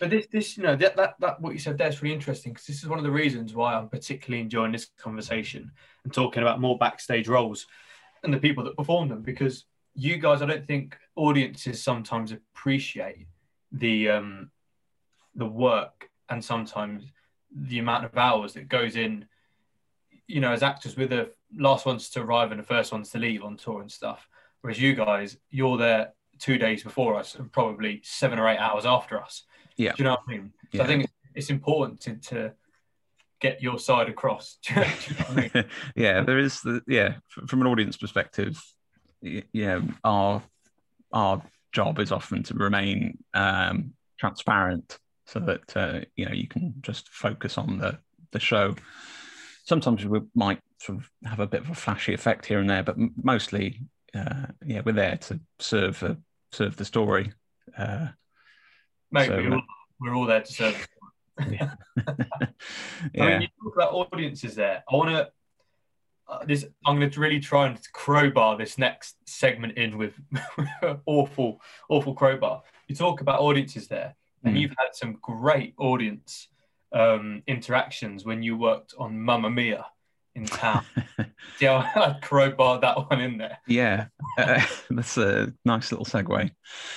But 0.00 0.10
this, 0.10 0.26
this, 0.26 0.56
you 0.56 0.64
know, 0.64 0.74
that, 0.76 0.96
that, 0.96 1.14
that 1.20 1.40
what 1.40 1.52
you 1.52 1.58
said 1.58 1.78
there 1.78 1.88
is 1.88 2.02
really 2.02 2.14
interesting 2.14 2.52
because 2.52 2.66
this 2.66 2.82
is 2.82 2.88
one 2.88 2.98
of 2.98 3.04
the 3.04 3.10
reasons 3.10 3.54
why 3.54 3.74
I'm 3.74 3.88
particularly 3.88 4.42
enjoying 4.42 4.72
this 4.72 4.88
conversation 4.98 5.70
and 6.02 6.12
talking 6.12 6.42
about 6.42 6.60
more 6.60 6.76
backstage 6.78 7.28
roles 7.28 7.66
and 8.24 8.34
the 8.34 8.38
people 8.38 8.64
that 8.64 8.76
perform 8.76 9.08
them 9.08 9.22
because 9.22 9.64
you 9.94 10.16
guys, 10.18 10.42
I 10.42 10.46
don't 10.46 10.66
think 10.66 10.96
audiences 11.16 11.82
sometimes 11.82 12.32
appreciate 12.32 13.26
the 13.72 14.10
um, 14.10 14.50
the 15.34 15.46
work 15.46 16.08
and 16.28 16.44
sometimes 16.44 17.04
the 17.50 17.78
amount 17.78 18.04
of 18.04 18.16
hours 18.16 18.52
that 18.54 18.68
goes 18.68 18.96
in. 18.96 19.26
You 20.26 20.40
know, 20.40 20.52
as 20.52 20.62
actors, 20.62 20.96
we're 20.96 21.08
the 21.08 21.32
last 21.56 21.86
ones 21.86 22.10
to 22.10 22.20
arrive 22.20 22.52
and 22.52 22.60
the 22.60 22.64
first 22.64 22.92
ones 22.92 23.10
to 23.10 23.18
leave 23.18 23.42
on 23.42 23.56
tour 23.56 23.80
and 23.80 23.90
stuff. 23.90 24.28
Whereas 24.60 24.80
you 24.80 24.94
guys, 24.94 25.36
you're 25.50 25.76
there 25.76 26.12
two 26.38 26.58
days 26.58 26.82
before 26.82 27.16
us 27.16 27.34
and 27.34 27.50
probably 27.50 28.00
seven 28.04 28.38
or 28.38 28.48
eight 28.48 28.58
hours 28.58 28.86
after 28.86 29.20
us. 29.20 29.44
Yeah. 29.76 29.92
Do 29.92 30.02
you 30.02 30.04
know 30.04 30.12
what 30.12 30.20
I 30.28 30.30
mean? 30.30 30.52
So 30.72 30.78
yeah. 30.78 30.82
I 30.82 30.86
think 30.86 31.04
it's, 31.04 31.12
it's 31.34 31.50
important 31.50 32.00
to, 32.02 32.14
to 32.16 32.52
get 33.40 33.62
your 33.62 33.78
side 33.78 34.08
across. 34.08 34.58
you 34.68 34.76
know 34.76 34.84
I 35.28 35.34
mean? 35.34 35.64
yeah, 35.96 36.22
there 36.22 36.38
is 36.38 36.60
the 36.60 36.82
yeah 36.86 37.16
from 37.28 37.60
an 37.60 37.66
audience 37.66 37.96
perspective, 37.96 38.60
yeah, 39.22 39.80
our 40.04 40.42
our 41.12 41.42
job 41.72 41.98
is 41.98 42.12
often 42.12 42.42
to 42.44 42.54
remain 42.54 43.18
um, 43.34 43.92
transparent 44.18 44.98
so 45.26 45.40
that 45.40 45.76
uh, 45.76 46.00
you 46.16 46.26
know 46.26 46.32
you 46.32 46.48
can 46.48 46.74
just 46.80 47.08
focus 47.08 47.58
on 47.58 47.78
the 47.78 47.98
the 48.32 48.40
show. 48.40 48.74
Sometimes 49.64 50.04
we 50.04 50.20
might 50.34 50.60
sort 50.80 50.98
of 50.98 51.10
have 51.24 51.40
a 51.40 51.46
bit 51.46 51.60
of 51.60 51.70
a 51.70 51.74
flashy 51.74 52.14
effect 52.14 52.46
here 52.46 52.58
and 52.58 52.70
there, 52.70 52.82
but 52.82 52.96
mostly, 53.22 53.82
uh, 54.14 54.46
yeah, 54.64 54.82
we're 54.84 54.92
there 54.92 55.16
to 55.16 55.40
serve 55.58 56.00
the 56.00 56.18
serve 56.52 56.76
the 56.76 56.84
story. 56.84 57.32
Uh, 57.76 58.08
Mate, 59.10 59.26
so, 59.26 59.36
we're, 59.36 59.54
all, 59.54 59.62
we're, 60.00 60.14
all, 60.14 60.26
there 60.26 60.42
to 60.42 60.52
serve. 60.52 60.88
yeah. 61.50 61.74
yeah. 63.14 63.22
I 63.22 63.26
mean, 63.26 63.42
you 63.42 63.48
talk 63.62 63.74
about 63.74 63.92
audiences 63.92 64.54
there. 64.54 64.82
I 64.90 64.96
want 64.96 65.10
to. 65.10 65.30
Uh, 66.28 66.44
this 66.44 66.66
I'm 66.84 66.98
going 66.98 67.10
to 67.10 67.20
really 67.20 67.40
try 67.40 67.66
and 67.66 67.78
crowbar 67.92 68.58
this 68.58 68.76
next 68.76 69.16
segment 69.26 69.78
in 69.78 69.96
with 69.96 70.14
awful, 71.06 71.60
awful 71.88 72.14
crowbar. 72.14 72.62
You 72.86 72.94
talk 72.94 73.22
about 73.22 73.40
audiences 73.40 73.88
there, 73.88 74.14
and 74.44 74.54
mm. 74.54 74.60
you've 74.60 74.74
had 74.78 74.94
some 74.94 75.18
great 75.22 75.74
audience 75.78 76.48
um, 76.92 77.42
interactions 77.46 78.24
when 78.26 78.42
you 78.42 78.56
worked 78.58 78.94
on 78.98 79.18
Mamma 79.18 79.50
Mia 79.50 79.86
in 80.38 80.46
town. 80.46 80.84
yeah, 81.60 81.90
I 81.96 82.16
crowbar 82.22 82.80
that 82.80 83.10
one 83.10 83.20
in 83.20 83.38
there. 83.38 83.58
Yeah, 83.66 84.06
uh, 84.38 84.64
that's 84.90 85.16
a 85.16 85.52
nice 85.64 85.92
little 85.92 86.06
segue. 86.06 86.50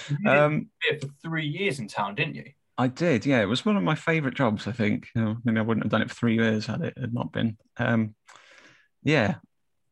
You 0.10 0.30
um, 0.30 0.69
for 0.99 1.08
three 1.21 1.47
years 1.47 1.80
in 1.80 1.88
town, 1.88 2.15
didn't 2.15 2.36
you? 2.36 2.51
I 2.77 2.88
did. 2.88 3.25
Yeah, 3.25 3.41
it 3.41 3.47
was 3.47 3.65
one 3.65 3.77
of 3.77 3.84
my 3.84 3.95
favourite 3.95 4.36
jobs. 4.36 4.67
I 4.67 4.71
think. 4.71 5.08
You 5.15 5.21
know, 5.21 5.38
maybe 5.43 5.60
I 5.60 5.63
wouldn't 5.63 5.86
have 5.86 5.91
done 5.91 6.01
it 6.01 6.10
for 6.10 6.15
three 6.15 6.36
years 6.36 6.65
had 6.65 6.82
it 6.82 6.97
had 6.97 7.13
not 7.13 7.32
been. 7.32 7.58
Um, 7.77 8.15
yeah, 9.04 9.36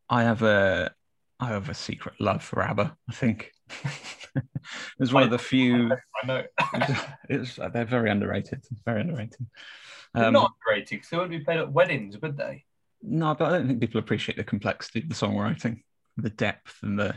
I 0.10 0.24
have 0.24 0.42
a 0.44 0.92
I 1.40 1.48
have 1.50 1.70
a 1.70 1.74
secret 1.74 2.16
love 2.20 2.44
for 2.44 2.62
ABBA. 2.62 2.96
I 3.10 3.14
think 3.14 3.52
it 4.36 4.44
was 5.00 5.14
one 5.14 5.24
I, 5.24 5.26
of 5.26 5.32
the 5.32 5.40
few. 5.40 5.92
I 5.92 6.26
know. 6.26 6.44
it's, 6.74 7.02
it's, 7.30 7.60
they're 7.74 7.86
very 7.86 8.10
underrated. 8.10 8.64
Very 8.86 9.02
underrated. 9.02 9.46
Um, 10.16 10.34
not 10.34 10.52
underrated 10.66 10.98
because 10.98 11.10
they 11.10 11.18
wouldn't 11.18 11.40
be 11.40 11.46
played 11.46 11.60
at 11.60 11.72
weddings, 11.72 12.18
would 12.22 12.38
they? 12.38 12.66
No, 13.02 13.34
but 13.36 13.46
I 13.46 13.58
don't 13.58 13.68
think 13.68 13.80
people 13.82 14.00
appreciate 14.00 14.38
the 14.38 14.44
complexity 14.44 15.00
of 15.02 15.10
the 15.10 15.16
songwriting, 15.16 15.84
the 16.18 16.30
depth 16.30 16.78
and 16.84 17.00
the 17.00 17.16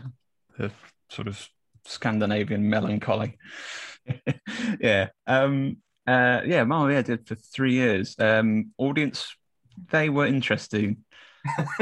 the 0.58 0.70
sort 1.08 1.28
of 1.28 1.48
Scandinavian 1.84 2.68
melancholy. 2.68 3.38
yeah. 4.80 5.08
Um, 5.26 5.78
uh, 6.06 6.42
yeah, 6.44 6.64
Mamma 6.64 6.88
Mia 6.88 7.02
did 7.02 7.26
for 7.26 7.34
three 7.34 7.72
years. 7.72 8.16
Um, 8.18 8.72
audience, 8.78 9.34
they 9.90 10.08
were 10.08 10.26
interesting. 10.26 10.98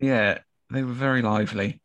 yeah, 0.00 0.38
they 0.70 0.82
were 0.82 0.92
very 0.92 1.22
lively. 1.22 1.80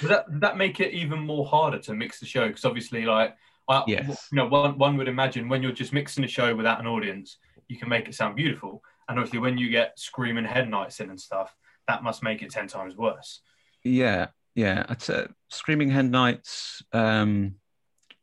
Does 0.00 0.08
that 0.08 0.30
does 0.30 0.40
that 0.40 0.56
make 0.56 0.80
it 0.80 0.92
even 0.92 1.20
more 1.20 1.46
harder 1.46 1.78
to 1.78 1.94
mix 1.94 2.18
the 2.18 2.26
show? 2.26 2.48
Because 2.48 2.64
obviously, 2.64 3.04
like, 3.04 3.36
I, 3.68 3.84
Yes. 3.86 4.28
you 4.32 4.36
know, 4.36 4.46
one 4.48 4.76
one 4.78 4.96
would 4.96 5.08
imagine 5.08 5.48
when 5.48 5.62
you're 5.62 5.72
just 5.72 5.92
mixing 5.92 6.24
a 6.24 6.28
show 6.28 6.54
without 6.54 6.80
an 6.80 6.86
audience, 6.86 7.38
you 7.68 7.78
can 7.78 7.88
make 7.88 8.08
it 8.08 8.14
sound 8.14 8.36
beautiful. 8.36 8.82
And 9.12 9.20
obviously, 9.20 9.40
when 9.40 9.58
you 9.58 9.68
get 9.68 9.98
screaming 9.98 10.44
head 10.44 10.70
nights 10.70 11.00
in 11.00 11.10
and 11.10 11.20
stuff, 11.20 11.54
that 11.86 12.02
must 12.02 12.22
make 12.22 12.42
it 12.42 12.50
ten 12.50 12.66
times 12.66 12.96
worse. 12.96 13.42
Yeah, 13.84 14.28
yeah. 14.54 14.86
It's 14.88 15.10
uh, 15.10 15.28
Screaming 15.50 15.90
head 15.90 16.10
Nights, 16.10 16.82
um, 16.92 17.56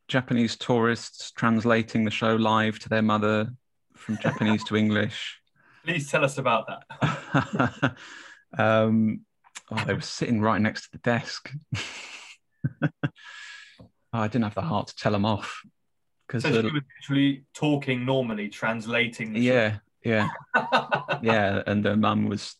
Japanese 0.07 0.55
tourists 0.55 1.31
translating 1.31 2.05
the 2.05 2.11
show 2.11 2.35
live 2.35 2.79
to 2.79 2.89
their 2.89 3.03
mother 3.03 3.53
from 3.95 4.17
Japanese 4.21 4.63
to 4.63 4.75
English. 4.75 5.39
Please 5.85 6.09
tell 6.09 6.25
us 6.25 6.39
about 6.39 6.67
that. 6.67 7.95
um, 8.57 9.21
oh, 9.69 9.83
they 9.85 9.93
were 9.93 10.01
sitting 10.01 10.41
right 10.41 10.59
next 10.59 10.85
to 10.85 10.91
the 10.93 10.97
desk. 10.99 11.51
Oh, 14.11 14.21
I 14.21 14.27
didn't 14.27 14.45
have 14.45 14.55
the 14.55 14.61
heart 14.63 14.87
to 14.87 14.95
tell 14.95 15.11
them 15.11 15.23
off 15.23 15.61
because 16.27 16.41
So 16.41 16.49
she 16.49 16.61
was 16.63 16.81
literally 16.99 17.43
talking 17.53 18.05
normally, 18.05 18.49
translating. 18.49 19.33
The 19.33 19.39
yeah, 19.39 19.77
yeah, 20.03 20.29
yeah. 21.21 21.63
And 21.65 21.85
her 21.85 21.97
mum 21.97 22.27
was 22.27 22.55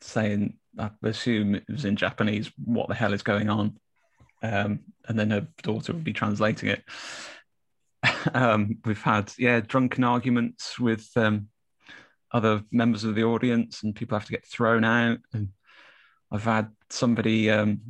saying, 0.00 0.58
I 0.78 0.90
assume 1.02 1.54
it 1.54 1.64
was 1.68 1.84
in 1.84 1.96
Japanese, 1.96 2.50
what 2.64 2.88
the 2.88 2.94
hell 2.94 3.12
is 3.12 3.22
going 3.22 3.48
on? 3.48 3.78
Um, 4.42 4.80
and 5.08 5.18
then 5.18 5.30
her 5.30 5.48
daughter 5.62 5.92
would 5.92 6.04
be 6.04 6.12
translating 6.12 6.68
it. 6.68 6.84
um, 8.34 8.78
we've 8.84 9.02
had, 9.02 9.32
yeah, 9.38 9.60
drunken 9.60 10.04
arguments 10.04 10.78
with 10.78 11.08
um, 11.16 11.48
other 12.32 12.62
members 12.70 13.04
of 13.04 13.14
the 13.14 13.24
audience, 13.24 13.82
and 13.82 13.94
people 13.94 14.18
have 14.18 14.26
to 14.26 14.32
get 14.32 14.46
thrown 14.46 14.84
out. 14.84 15.18
And 15.32 15.48
I've 16.30 16.44
had 16.44 16.70
somebody 16.90 17.50
um, 17.50 17.80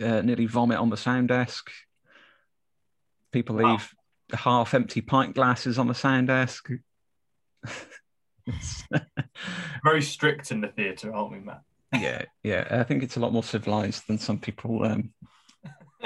uh, 0.00 0.22
nearly 0.22 0.46
vomit 0.46 0.78
on 0.78 0.90
the 0.90 0.96
sound 0.96 1.28
desk. 1.28 1.70
People 3.32 3.56
Wow. 3.56 3.72
leave 3.72 3.94
half 4.32 4.74
empty 4.74 5.00
pint 5.00 5.34
glasses 5.34 5.78
on 5.78 5.88
the 5.88 5.94
sound 5.94 6.28
desk. 6.28 6.68
Very 9.84 10.02
strict 10.02 10.50
in 10.50 10.60
the 10.60 10.68
theatre, 10.68 11.14
aren't 11.14 11.32
we, 11.32 11.40
Mat? 11.40 11.62
yeah, 11.94 12.22
yeah. 12.42 12.66
I 12.70 12.84
think 12.84 13.02
it's 13.02 13.16
a 13.16 13.20
lot 13.20 13.32
more 13.32 13.42
civilized 13.42 14.06
than 14.06 14.18
some 14.18 14.38
people 14.38 14.84
um, 14.84 15.12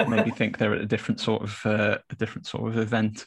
maybe 0.07 0.31
think 0.35 0.57
they're 0.57 0.73
at 0.73 0.81
a 0.81 0.85
different 0.85 1.19
sort 1.19 1.43
of 1.43 1.59
uh, 1.65 1.97
a 2.09 2.15
different 2.15 2.47
sort 2.47 2.67
of 2.67 2.77
event. 2.77 3.25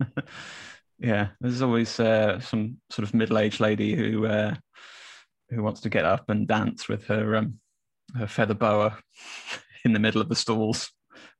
yeah, 0.98 1.28
there's 1.40 1.62
always 1.62 1.98
uh, 2.00 2.40
some 2.40 2.78
sort 2.90 3.06
of 3.06 3.14
middle-aged 3.14 3.60
lady 3.60 3.94
who 3.94 4.26
uh, 4.26 4.54
who 5.50 5.62
wants 5.62 5.80
to 5.82 5.90
get 5.90 6.04
up 6.04 6.28
and 6.28 6.48
dance 6.48 6.88
with 6.88 7.06
her 7.06 7.36
um, 7.36 7.60
her 8.16 8.26
feather 8.26 8.54
boa 8.54 8.98
in 9.84 9.92
the 9.92 9.98
middle 9.98 10.20
of 10.20 10.28
the 10.28 10.36
stalls, 10.36 10.90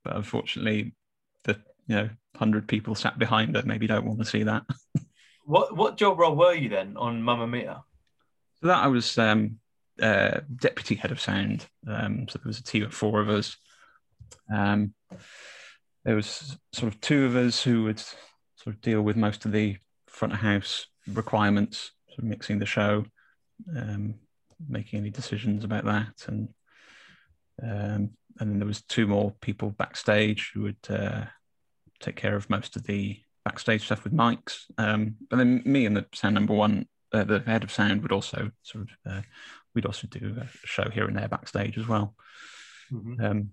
but 0.05 0.17
unfortunately, 0.17 0.95
the 1.45 1.55
you 1.87 1.97
know 1.97 2.11
hundred 2.37 2.69
people 2.69 2.95
sat 2.95 3.19
behind 3.19 3.57
her 3.57 3.63
maybe 3.65 3.87
don't 3.87 4.07
want 4.07 4.19
to 4.19 4.25
see 4.25 4.45
that. 4.45 4.63
What 5.49 5.75
what 5.75 5.97
job 5.97 6.19
role 6.19 6.37
were 6.37 6.53
you 6.53 6.69
then 6.69 6.99
on 6.99 7.23
Mamma 7.23 7.47
Mia? 7.47 7.83
So 8.61 8.67
that 8.67 8.85
I 8.85 8.89
was 8.89 9.17
um, 9.17 9.61
uh, 9.99 10.41
deputy 10.55 10.95
head 10.95 11.11
of 11.11 11.23
sound. 11.23 11.67
Um, 11.87 12.29
so 12.29 12.39
there 12.39 12.51
was 12.51 12.59
a 12.59 12.63
team 12.63 12.83
of 12.83 12.93
four 12.93 13.19
of 13.19 13.31
us. 13.31 13.57
Um, 14.55 14.93
there 16.05 16.15
was 16.15 16.59
sort 16.75 16.93
of 16.93 17.01
two 17.01 17.25
of 17.25 17.35
us 17.35 17.63
who 17.63 17.85
would 17.85 17.99
sort 17.99 18.77
of 18.77 18.83
deal 18.83 19.01
with 19.01 19.17
most 19.17 19.47
of 19.47 19.53
the 19.53 19.79
front 20.07 20.35
of 20.35 20.41
house 20.41 20.87
requirements, 21.11 21.93
sort 22.11 22.19
of 22.19 22.25
mixing 22.25 22.59
the 22.59 22.67
show, 22.67 23.07
um, 23.75 24.17
making 24.69 24.99
any 24.99 25.09
decisions 25.09 25.65
about 25.65 25.87
that, 25.87 26.27
and 26.27 26.51
um, 27.63 28.11
and 28.39 28.51
then 28.51 28.59
there 28.59 28.69
was 28.69 28.83
two 28.83 29.07
more 29.07 29.35
people 29.41 29.71
backstage 29.71 30.51
who 30.53 30.65
would 30.65 30.91
uh, 30.91 31.25
take 32.01 32.17
care 32.17 32.37
of 32.37 32.51
most 32.51 32.77
of 32.77 32.83
the 32.83 33.19
backstage 33.45 33.85
stuff 33.85 34.05
with 34.05 34.13
mics. 34.13 34.65
Um, 34.77 35.17
and 35.31 35.41
then 35.41 35.63
me 35.65 35.87
and 35.87 35.97
the 35.97 36.07
sound 36.13 36.35
number 36.35 36.55
one 36.55 36.87
uh, 37.13 37.25
the 37.25 37.41
head 37.41 37.65
of 37.65 37.73
sound 37.73 38.03
would 38.03 38.13
also 38.13 38.51
sort 38.63 38.85
of 38.85 39.13
uh, 39.13 39.23
we'd 39.75 39.87
also 39.87 40.07
do 40.07 40.37
a 40.41 40.47
show 40.65 40.89
here 40.91 41.07
and 41.07 41.17
there 41.17 41.29
backstage 41.29 41.79
as 41.79 41.89
well. 41.89 42.15
Um, 42.93 43.51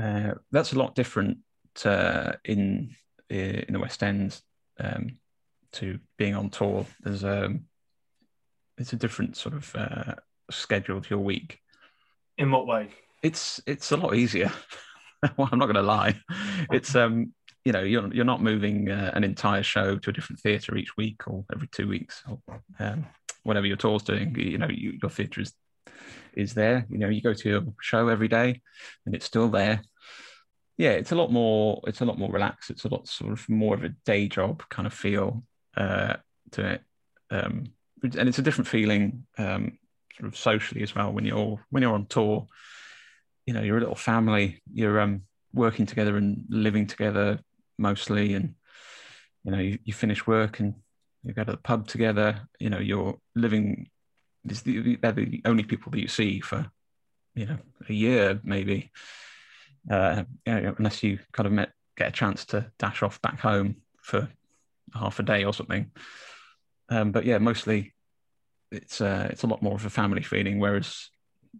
uh, 0.00 0.34
that's 0.50 0.72
a 0.72 0.78
lot 0.78 0.94
different 0.94 1.38
uh, 1.84 2.32
in 2.44 2.94
in 3.28 3.72
the 3.72 3.80
West 3.80 4.02
End 4.02 4.40
um, 4.78 5.18
to 5.72 5.98
being 6.18 6.34
on 6.34 6.50
tour. 6.50 6.86
There's 7.00 7.24
a 7.24 7.54
it's 8.78 8.92
a 8.92 8.96
different 8.96 9.36
sort 9.36 9.54
of 9.54 9.74
uh, 9.76 10.14
schedule 10.50 11.00
to 11.00 11.10
your 11.10 11.18
week. 11.18 11.58
In 12.38 12.50
what 12.50 12.66
way? 12.66 12.88
It's 13.22 13.60
it's 13.66 13.92
a 13.92 13.96
lot 13.96 14.14
easier. 14.14 14.52
well, 15.36 15.48
I'm 15.52 15.58
not 15.58 15.66
going 15.66 15.76
to 15.76 15.82
lie. 15.82 16.20
It's 16.70 16.94
um 16.94 17.32
you 17.64 17.72
know 17.72 17.82
you're 17.82 18.12
you're 18.12 18.24
not 18.24 18.42
moving 18.42 18.90
uh, 18.90 19.12
an 19.14 19.24
entire 19.24 19.62
show 19.62 19.96
to 19.96 20.10
a 20.10 20.12
different 20.12 20.40
theatre 20.40 20.76
each 20.76 20.96
week 20.96 21.26
or 21.26 21.44
every 21.52 21.68
two 21.68 21.88
weeks 21.88 22.22
or 22.28 22.38
um, 22.78 23.06
whatever 23.44 23.66
your 23.66 23.76
tour's 23.76 24.02
doing. 24.02 24.34
You 24.38 24.58
know 24.58 24.68
you, 24.68 24.98
your 25.00 25.10
theatre 25.10 25.40
is 25.40 25.52
is 26.34 26.54
there. 26.54 26.86
You 26.90 26.98
know 26.98 27.08
you 27.08 27.22
go 27.22 27.34
to 27.34 27.48
your 27.48 27.62
show 27.80 28.08
every 28.08 28.28
day 28.28 28.60
and 29.06 29.14
it's 29.14 29.26
still 29.26 29.48
there. 29.48 29.82
Yeah, 30.76 30.90
it's 30.90 31.12
a 31.12 31.16
lot 31.16 31.30
more. 31.30 31.80
It's 31.86 32.00
a 32.00 32.04
lot 32.04 32.18
more 32.18 32.32
relaxed. 32.32 32.70
It's 32.70 32.84
a 32.84 32.88
lot 32.88 33.06
sort 33.06 33.32
of 33.32 33.48
more 33.48 33.74
of 33.74 33.84
a 33.84 33.90
day 34.04 34.26
job 34.26 34.62
kind 34.68 34.86
of 34.86 34.94
feel 34.94 35.44
uh, 35.76 36.14
to 36.52 36.66
it, 36.66 36.82
um, 37.30 37.64
and 38.02 38.28
it's 38.28 38.38
a 38.38 38.42
different 38.42 38.68
feeling 38.68 39.26
um, 39.38 39.78
sort 40.18 40.32
of 40.32 40.36
socially 40.36 40.82
as 40.82 40.94
well 40.94 41.12
when 41.12 41.24
you're 41.24 41.64
when 41.70 41.82
you're 41.82 41.94
on 41.94 42.06
tour. 42.06 42.46
You 43.46 43.54
know, 43.54 43.62
you're 43.62 43.76
a 43.76 43.80
little 43.80 43.94
family. 43.94 44.62
You're 44.72 45.00
um, 45.00 45.22
working 45.52 45.86
together 45.86 46.16
and 46.16 46.44
living 46.48 46.86
together 46.86 47.38
mostly 47.82 48.34
and 48.34 48.54
you 49.44 49.50
know 49.50 49.58
you, 49.58 49.78
you 49.84 49.92
finish 49.92 50.26
work 50.26 50.60
and 50.60 50.74
you 51.24 51.32
go 51.32 51.44
to 51.44 51.52
the 51.52 51.58
pub 51.58 51.86
together 51.86 52.40
you 52.58 52.70
know 52.70 52.78
you're 52.78 53.18
living 53.34 53.90
the, 54.44 54.96
they're 55.00 55.12
the 55.12 55.42
only 55.44 55.62
people 55.62 55.90
that 55.92 56.00
you 56.00 56.08
see 56.08 56.40
for 56.40 56.70
you 57.34 57.46
know 57.46 57.58
a 57.88 57.92
year 57.92 58.40
maybe 58.42 58.90
uh 59.90 60.24
you 60.46 60.60
know, 60.60 60.74
unless 60.78 61.02
you 61.02 61.18
kind 61.32 61.46
of 61.46 61.52
met, 61.52 61.72
get 61.96 62.08
a 62.08 62.12
chance 62.12 62.44
to 62.46 62.70
dash 62.78 63.02
off 63.02 63.20
back 63.20 63.40
home 63.40 63.76
for 64.00 64.28
half 64.94 65.18
a 65.18 65.22
day 65.22 65.44
or 65.44 65.52
something. 65.52 65.90
Um 66.88 67.12
but 67.12 67.24
yeah 67.24 67.38
mostly 67.38 67.94
it's 68.70 69.00
uh 69.00 69.28
it's 69.30 69.42
a 69.42 69.46
lot 69.46 69.62
more 69.62 69.74
of 69.74 69.86
a 69.86 69.90
family 69.90 70.22
feeling 70.22 70.58
whereas 70.58 71.08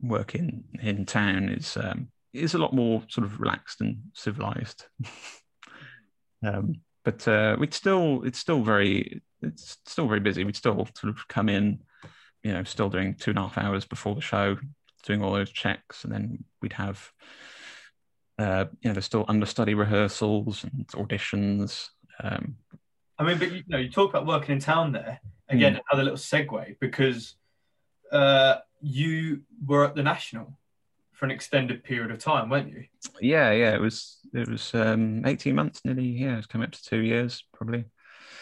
working 0.00 0.64
in 0.80 1.04
town 1.04 1.48
is 1.48 1.76
um 1.76 2.08
is 2.32 2.54
a 2.54 2.58
lot 2.58 2.72
more 2.72 3.02
sort 3.08 3.26
of 3.26 3.40
relaxed 3.40 3.80
and 3.80 3.98
civilized 4.14 4.86
um, 6.42 6.74
but 7.04 7.26
uh, 7.26 7.56
we'd 7.58 7.74
still 7.74 8.22
it's 8.24 8.38
still 8.38 8.62
very 8.62 9.22
it's 9.42 9.78
still 9.86 10.06
very 10.06 10.20
busy. 10.20 10.44
We'd 10.44 10.56
still 10.56 10.88
sort 10.96 11.14
of 11.16 11.28
come 11.28 11.48
in 11.48 11.80
you 12.42 12.52
know 12.52 12.64
still 12.64 12.88
doing 12.88 13.14
two 13.14 13.30
and 13.30 13.38
a 13.38 13.42
half 13.42 13.58
hours 13.58 13.84
before 13.84 14.14
the 14.14 14.20
show 14.20 14.56
doing 15.04 15.22
all 15.22 15.32
those 15.32 15.50
checks. 15.50 16.04
And 16.04 16.12
then 16.12 16.44
we'd 16.60 16.74
have 16.74 17.10
uh, 18.38 18.66
you 18.80 18.88
know 18.88 18.94
there's 18.94 19.04
still 19.04 19.24
understudy 19.28 19.74
rehearsals 19.74 20.64
and 20.64 20.86
auditions. 20.88 21.88
Um, 22.22 22.56
I 23.18 23.24
mean, 23.24 23.38
but 23.38 23.52
you 23.52 23.62
know, 23.68 23.78
you 23.78 23.90
talk 23.90 24.10
about 24.10 24.26
working 24.26 24.52
in 24.52 24.58
town 24.58 24.92
there. 24.92 25.20
Again, 25.48 25.78
another 25.90 26.04
little 26.04 26.18
segue 26.18 26.76
because 26.80 27.36
uh, 28.10 28.56
you 28.80 29.42
were 29.66 29.84
at 29.84 29.94
the 29.94 30.02
National 30.02 30.58
for 31.22 31.26
an 31.26 31.30
extended 31.30 31.84
period 31.84 32.10
of 32.10 32.18
time, 32.18 32.50
weren't 32.50 32.68
you? 32.72 32.82
yeah 33.20 33.52
yeah 33.52 33.72
it 33.74 33.80
was 33.80 34.18
it 34.34 34.48
was 34.48 34.74
um, 34.74 35.24
18 35.24 35.54
months 35.54 35.80
nearly 35.84 36.02
yeah 36.02 36.36
it's 36.36 36.48
coming 36.48 36.66
up 36.66 36.72
to 36.72 36.82
two 36.82 36.98
years 36.98 37.44
probably 37.54 37.84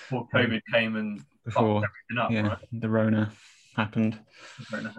Before 0.08 0.26
COVID 0.34 0.62
came 0.72 0.96
and 0.96 1.18
fucked 1.18 1.44
before 1.44 1.82
everything 1.84 2.18
up, 2.18 2.30
yeah 2.30 2.48
right? 2.48 2.58
the 2.72 2.88
rona 2.88 3.32
happened 3.76 4.18
Fair 4.62 4.80
enough. 4.80 4.96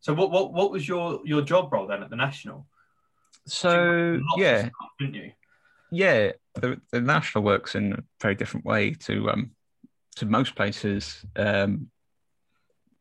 So, 0.00 0.12
what, 0.12 0.32
what 0.32 0.52
what 0.52 0.72
was 0.72 0.88
your 0.88 1.20
your 1.24 1.42
job 1.42 1.72
role 1.72 1.86
then 1.86 2.02
at 2.02 2.10
the 2.10 2.16
National? 2.16 2.66
so 3.46 4.18
Lots 4.20 4.34
of 4.34 4.40
yeah 4.40 4.58
stuff, 4.62 4.72
didn't 4.98 5.14
you? 5.14 5.32
yeah, 5.92 6.32
the, 6.54 6.80
the 6.90 7.00
national 7.00 7.44
works 7.44 7.76
in 7.76 7.92
a 7.92 8.02
very 8.20 8.34
different 8.34 8.66
way 8.66 8.94
to 8.94 9.30
um, 9.30 9.52
to 10.16 10.26
most 10.26 10.56
places 10.56 11.24
um, 11.36 11.90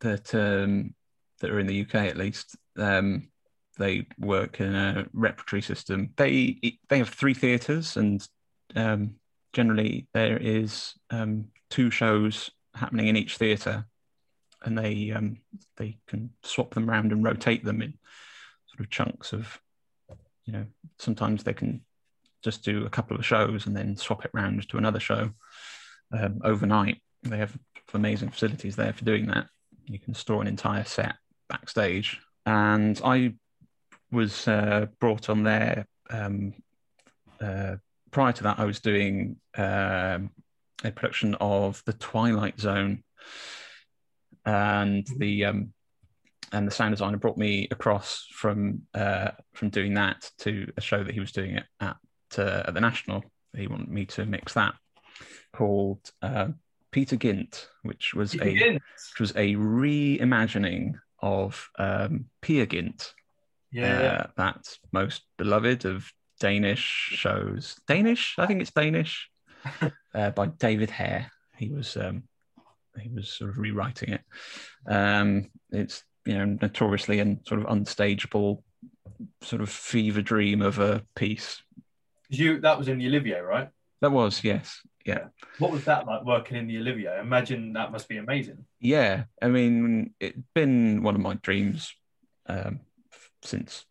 that 0.02 0.36
um, 0.36 0.94
that 1.40 1.50
are 1.50 1.60
in 1.60 1.66
the 1.66 1.82
UK 1.82 1.96
at 1.96 2.18
least. 2.18 2.56
Um, 2.78 3.29
they 3.80 4.06
work 4.20 4.60
in 4.60 4.76
a 4.76 5.08
repertory 5.14 5.62
system. 5.62 6.12
They 6.18 6.78
they 6.90 7.00
have 7.00 7.10
three 7.10 7.34
theatres, 7.34 7.98
and 7.98 8.28
um, 8.76 9.16
generally 9.54 10.08
there 10.14 10.38
is 10.38 10.94
um, 11.10 11.46
two 11.70 11.90
shows 11.90 12.52
happening 12.76 13.08
in 13.08 13.16
each 13.16 13.38
theatre. 13.38 13.86
and 14.64 14.78
they 14.78 15.12
um, 15.12 15.38
they 15.78 15.98
can 16.08 16.32
swap 16.44 16.74
them 16.74 16.90
around 16.90 17.12
and 17.12 17.24
rotate 17.24 17.64
them 17.64 17.82
in 17.82 17.94
sort 18.68 18.82
of 18.82 18.90
chunks 18.90 19.34
of, 19.34 19.60
you 20.46 20.54
know, 20.54 20.66
sometimes 20.98 21.44
they 21.44 21.54
can 21.54 21.82
just 22.44 22.64
do 22.64 22.86
a 22.86 22.90
couple 22.90 23.18
of 23.18 23.26
shows 23.26 23.66
and 23.66 23.76
then 23.76 23.98
swap 23.98 24.26
it 24.26 24.32
around 24.34 24.68
to 24.70 24.78
another 24.78 25.00
show 25.00 25.32
um, 26.18 26.40
overnight. 26.44 27.02
They 27.24 27.38
have 27.38 27.58
amazing 27.94 28.30
facilities 28.30 28.76
there 28.76 28.94
for 28.94 29.06
doing 29.06 29.28
that. 29.28 29.48
You 29.86 30.00
can 30.00 30.14
store 30.14 30.42
an 30.42 30.48
entire 30.48 30.84
set 30.84 31.16
backstage, 31.50 32.20
and 32.46 33.00
I 33.04 33.34
was 34.12 34.48
uh, 34.48 34.88
brought 35.00 35.30
on 35.30 35.44
there. 35.44 35.86
Um, 36.10 36.54
uh, 37.42 37.76
prior 38.12 38.34
to 38.34 38.44
that, 38.44 38.60
I 38.60 38.66
was 38.66 38.80
doing 38.80 39.38
um, 39.58 40.32
a 40.84 40.92
production 40.94 41.36
of 41.36 41.82
The 41.86 41.94
Twilight 41.94 42.60
Zone, 42.60 43.04
and 44.46 45.08
the 45.18 45.46
um, 45.46 45.74
and 46.52 46.68
the 46.68 46.72
sound 46.72 46.94
designer 46.94 47.18
brought 47.18 47.38
me 47.38 47.68
across 47.72 48.26
from 48.32 48.82
uh, 48.94 49.32
from 49.54 49.70
doing 49.70 49.94
that 49.96 50.30
to 50.40 50.72
a 50.78 50.82
show 50.82 51.04
that 51.04 51.14
he 51.14 51.20
was 51.20 51.32
doing 51.32 51.56
it 51.56 51.66
at 51.80 51.98
uh, 52.38 52.64
at 52.66 52.74
the 52.74 52.82
National. 52.82 53.24
He 53.56 53.68
wanted 53.68 53.90
me 53.90 54.06
to 54.06 54.26
mix 54.26 54.54
that 54.54 54.76
called 55.54 56.12
uh, 56.22 56.48
Peter 56.92 57.16
Gynt, 57.16 57.70
which 57.84 58.14
was 58.14 58.32
Peter 58.32 58.46
a 58.46 58.54
Gynt. 58.56 58.82
which 59.12 59.20
was 59.20 59.32
a 59.32 59.56
reimagining 59.56 60.94
of 61.22 61.70
um, 61.78 62.26
Peer 62.42 62.66
Gynt, 62.66 63.14
Yeah, 63.72 64.02
yeah. 64.02 64.12
uh, 64.12 64.28
that 64.38 64.78
most 64.92 65.24
beloved 65.38 65.86
of 65.86 66.12
Danish 66.40 66.80
shows. 66.80 67.76
Danish, 67.88 68.36
I 68.38 68.48
think 68.48 68.62
it's 68.62 68.72
Danish, 68.72 69.30
uh, 70.14 70.32
by 70.32 70.48
David 70.48 70.90
Hare. 70.90 71.32
He 71.58 71.70
was 71.70 71.98
um, 71.98 72.24
he 73.00 73.10
was 73.10 73.30
sort 73.30 73.50
of 73.52 73.58
rewriting 73.58 74.14
it. 74.14 74.22
Um, 74.88 75.50
it's 75.72 76.04
you 76.26 76.38
know 76.38 76.58
notoriously 76.62 77.20
and 77.20 77.40
sort 77.46 77.62
of 77.62 77.68
unstageable, 77.68 78.64
sort 79.42 79.62
of 79.62 79.70
fever 79.70 80.22
dream 80.22 80.62
of 80.62 80.80
a 80.80 81.04
piece. 81.16 81.62
You 82.30 82.60
that 82.62 82.78
was 82.78 82.88
in 82.88 83.00
the 83.00 83.08
Olivier, 83.08 83.40
right? 83.42 83.70
That 84.02 84.12
was 84.12 84.44
yes, 84.44 84.82
yeah. 85.06 85.26
What 85.58 85.72
was 85.72 85.84
that 85.86 86.08
like 86.08 86.24
working 86.24 86.58
in 86.58 86.68
the 86.68 86.78
Olivier? 86.78 87.18
I 87.18 87.20
imagine 87.20 87.74
that 87.74 87.92
must 87.92 88.08
be 88.08 88.18
amazing. 88.18 88.66
Yeah, 88.80 89.24
I 89.42 89.50
mean, 89.50 90.14
it's 90.20 90.40
been 90.56 91.04
one 91.04 91.16
of 91.16 91.22
my 91.22 91.34
dreams 91.36 91.94
um, 92.46 92.80
since 93.44 93.86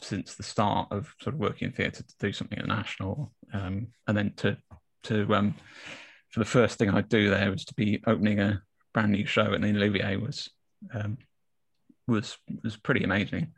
since 0.00 0.34
the 0.34 0.42
start 0.42 0.88
of 0.90 1.14
sort 1.20 1.34
of 1.34 1.40
working 1.40 1.68
in 1.68 1.72
theatre 1.72 2.02
to 2.02 2.14
do 2.18 2.32
something 2.32 2.58
at 2.58 2.66
the 2.66 2.74
national, 2.74 3.32
um, 3.52 3.88
and 4.06 4.16
then 4.16 4.32
to 4.36 4.56
to 5.04 5.34
um, 5.34 5.54
for 6.30 6.40
the 6.40 6.46
first 6.46 6.78
thing 6.78 6.90
I'd 6.90 7.08
do 7.08 7.30
there 7.30 7.50
was 7.50 7.64
to 7.66 7.74
be 7.74 8.02
opening 8.06 8.40
a 8.40 8.62
brand 8.92 9.12
new 9.12 9.26
show 9.26 9.52
at 9.52 9.60
the 9.60 9.68
Olivier 9.68 10.16
was 10.16 10.50
um, 10.92 11.18
was 12.06 12.36
was 12.62 12.76
pretty 12.76 13.04
amazing, 13.04 13.52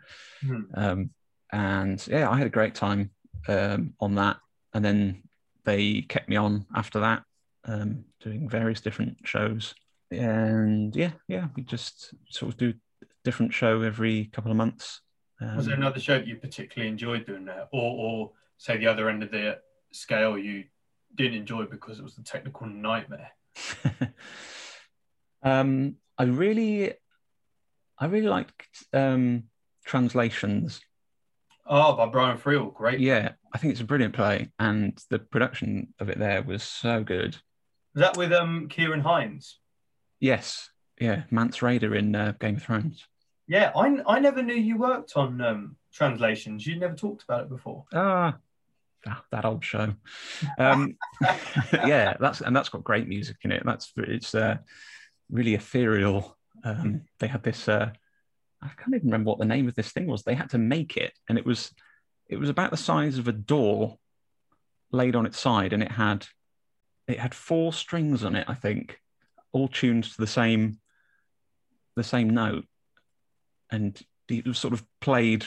um, 0.75 1.11
and 1.53 2.07
yeah, 2.07 2.29
I 2.29 2.37
had 2.37 2.47
a 2.47 2.51
great 2.51 2.75
time 2.75 3.11
um, 3.49 3.95
on 4.01 4.17
that, 4.17 4.37
and 4.75 4.85
then 4.85 5.23
they 5.65 6.03
kept 6.03 6.29
me 6.29 6.37
on 6.37 6.67
after 6.75 7.01
that, 7.01 7.23
um, 7.65 8.05
doing 8.21 8.49
various 8.49 8.81
different 8.81 9.17
shows. 9.25 9.75
And 10.11 10.95
yeah, 10.95 11.13
yeah, 11.27 11.49
we 11.57 11.63
just 11.63 12.15
sort 12.29 12.53
of 12.53 12.59
do 12.59 12.75
different 13.25 13.53
show 13.55 13.81
every 13.81 14.27
couple 14.27 14.51
of 14.51 14.57
months. 14.57 15.01
Um, 15.41 15.57
Was 15.57 15.67
there 15.67 15.75
another 15.75 16.01
show 16.01 16.19
that 16.19 16.27
you 16.27 16.37
particularly 16.37 16.91
enjoyed 16.91 17.27
doing 17.27 17.45
there, 17.45 17.69
or 17.73 17.83
or 17.83 18.31
say 18.59 18.77
the 18.77 18.87
other 18.87 19.09
end 19.09 19.23
of 19.23 19.31
the 19.31 19.59
scale 19.93 20.39
you 20.39 20.65
didn't 21.15 21.39
enjoy 21.39 21.65
because 21.65 21.99
it 21.99 22.05
was 22.05 22.15
the 22.15 22.23
technical 22.23 22.67
nightmare? 22.67 23.31
um, 25.43 25.97
I 26.19 26.25
really, 26.25 26.93
I 27.99 28.07
really 28.07 28.29
liked 28.29 28.85
um, 28.93 29.45
translations. 29.85 30.81
Oh, 31.67 31.95
by 31.95 32.07
Brian 32.07 32.39
Friel, 32.39 32.75
great. 32.75 33.01
Yeah, 33.01 33.33
I 33.53 33.59
think 33.59 33.73
it's 33.73 33.81
a 33.81 33.85
brilliant 33.85 34.15
play, 34.15 34.51
and 34.59 35.01
the 35.11 35.19
production 35.19 35.95
of 35.99 36.09
it 36.09 36.19
there 36.19 36.43
was 36.43 36.63
so 36.63 37.03
good. 37.03 37.37
Was 37.95 38.03
that 38.03 38.17
with 38.17 38.33
um 38.33 38.69
Ciarán 38.69 39.03
Hinds? 39.03 39.59
Yes, 40.21 40.71
yeah, 41.01 41.23
Mance 41.31 41.59
Rayder 41.59 41.97
in 41.97 42.15
uh, 42.15 42.35
Game 42.39 42.57
of 42.57 42.63
Thrones. 42.63 43.07
Yeah, 43.47 43.73
I 43.77 43.99
I 44.07 44.21
never 44.21 44.43
knew 44.43 44.55
you 44.55 44.79
worked 44.79 45.13
on 45.17 45.41
um 45.41 45.77
translations. 45.93 46.67
You 46.67 46.77
never 46.77 46.95
talked 46.95 47.23
about 47.23 47.43
it 47.43 47.49
before. 47.49 47.85
Ah, 47.93 48.39
that, 49.31 49.45
old 49.45 49.65
show. 49.65 49.95
Um, 50.59 50.97
yeah, 51.73 52.15
that's 52.19 52.41
and 52.41 52.55
that's 52.55 52.69
got 52.69 52.85
great 52.85 53.09
music 53.09 53.37
in 53.43 53.53
it. 53.53 53.63
That's 53.65 53.93
it's 53.97 54.35
uh, 54.35 54.59
really 55.31 55.55
ethereal. 55.55 56.37
Um, 56.65 57.03
they 57.19 57.27
had 57.27 57.43
this. 57.43 57.69
Uh, 57.69 57.91
I 58.63 58.69
can't 58.69 58.95
even 58.95 59.09
remember 59.09 59.29
what 59.29 59.39
the 59.39 59.45
name 59.45 59.69
of 59.69 59.75
this 59.75 59.93
thing 59.93 60.07
was. 60.07 60.23
They 60.23 60.35
had 60.35 60.51
to 60.51 60.59
make 60.59 60.97
it, 60.97 61.13
and 61.29 61.39
it 61.39 61.45
was 61.45 61.73
it 62.29 62.37
was 62.37 62.49
about 62.49 62.71
the 62.71 62.77
size 62.77 63.19
of 63.19 63.29
a 63.29 63.33
door 63.33 63.99
laid 64.91 65.17
on 65.17 65.27
its 65.27 65.39
side, 65.39 65.73
and 65.73 65.83
it 65.83 65.93
had 65.93 66.27
it 67.07 67.19
had 67.19 67.35
four 67.35 67.73
strings 67.73 68.25
on 68.25 68.35
it. 68.37 68.47
I 68.49 68.55
think 68.55 69.01
all 69.53 69.69
tuned 69.69 70.05
to 70.05 70.17
the 70.19 70.27
same 70.27 70.79
the 71.97 72.05
same 72.05 72.31
note, 72.31 72.65
and 73.71 74.01
it 74.29 74.47
was 74.47 74.59
sort 74.59 74.75
of 74.75 74.85
played 75.01 75.45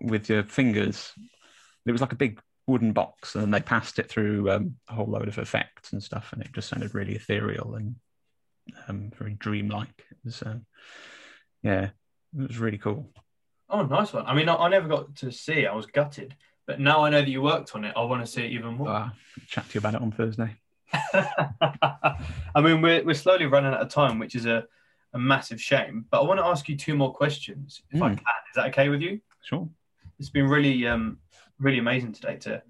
with 0.00 0.28
your 0.28 0.44
fingers. 0.44 1.12
It 1.86 1.92
was 1.92 2.00
like 2.00 2.12
a 2.12 2.16
big 2.16 2.40
wooden 2.66 2.92
box, 2.92 3.34
and 3.34 3.52
they 3.52 3.60
passed 3.60 3.98
it 3.98 4.08
through 4.08 4.50
um, 4.50 4.76
a 4.88 4.94
whole 4.94 5.06
load 5.06 5.28
of 5.28 5.38
effects 5.38 5.92
and 5.92 6.02
stuff, 6.02 6.32
and 6.32 6.42
it 6.42 6.52
just 6.52 6.68
sounded 6.68 6.94
really 6.94 7.14
ethereal 7.14 7.74
and 7.74 7.96
um, 8.88 9.10
very 9.18 9.34
dreamlike. 9.34 10.04
It 10.10 10.16
was, 10.24 10.42
um, 10.42 10.66
yeah, 11.62 11.90
it 12.36 12.48
was 12.48 12.58
really 12.58 12.78
cool. 12.78 13.10
Oh, 13.68 13.82
nice 13.82 14.12
one. 14.12 14.26
I 14.26 14.34
mean, 14.34 14.48
I, 14.48 14.54
I 14.54 14.68
never 14.68 14.88
got 14.88 15.16
to 15.16 15.30
see 15.30 15.60
it. 15.60 15.66
I 15.68 15.74
was 15.74 15.86
gutted, 15.86 16.34
but 16.66 16.80
now 16.80 17.04
I 17.04 17.10
know 17.10 17.20
that 17.20 17.28
you 17.28 17.42
worked 17.42 17.74
on 17.74 17.84
it. 17.84 17.94
I 17.96 18.02
want 18.04 18.24
to 18.24 18.30
see 18.30 18.44
it 18.44 18.52
even 18.52 18.74
more. 18.74 18.88
Uh, 18.88 19.10
chat 19.46 19.68
to 19.68 19.74
you 19.74 19.78
about 19.80 19.94
it 19.94 20.02
on 20.02 20.12
Thursday. 20.12 20.56
I 20.92 22.60
mean, 22.60 22.80
we're, 22.80 23.04
we're 23.04 23.14
slowly 23.14 23.46
running 23.46 23.72
out 23.72 23.80
of 23.80 23.88
time, 23.88 24.18
which 24.18 24.34
is 24.34 24.46
a, 24.46 24.64
a 25.14 25.18
massive 25.18 25.60
shame. 25.60 26.04
But 26.10 26.20
I 26.20 26.24
want 26.24 26.38
to 26.40 26.44
ask 26.46 26.68
you 26.68 26.76
two 26.76 26.94
more 26.94 27.12
questions, 27.14 27.82
if 27.90 28.02
I 28.02 28.10
Mm. 28.10 28.16
can. 28.16 28.24
Is 28.50 28.54
that 28.56 28.66
okay 28.66 28.88
with 28.88 29.00
you? 29.00 29.20
Sure. 29.42 29.68
It's 30.18 30.28
been 30.30 30.46
really, 30.48 30.86
um, 30.86 31.18
really 31.58 31.78
amazing 31.78 32.12
today. 32.12 32.36
To 32.38 32.62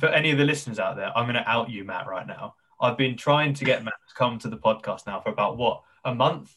for 0.00 0.06
any 0.08 0.30
of 0.32 0.38
the 0.38 0.44
listeners 0.44 0.78
out 0.80 0.96
there, 0.96 1.16
I'm 1.16 1.24
going 1.26 1.36
to 1.36 1.48
out 1.48 1.70
you, 1.70 1.84
Mat, 1.84 2.06
right 2.08 2.26
now. 2.26 2.54
I've 2.80 2.96
been 2.96 3.16
trying 3.16 3.54
to 3.54 3.64
get 3.64 3.84
Mat 3.84 3.94
to 4.08 4.14
come 4.16 4.38
to 4.40 4.48
the 4.48 4.56
podcast 4.56 5.06
now 5.06 5.20
for 5.20 5.30
about 5.30 5.56
what 5.56 5.82
a 6.04 6.14
month, 6.14 6.56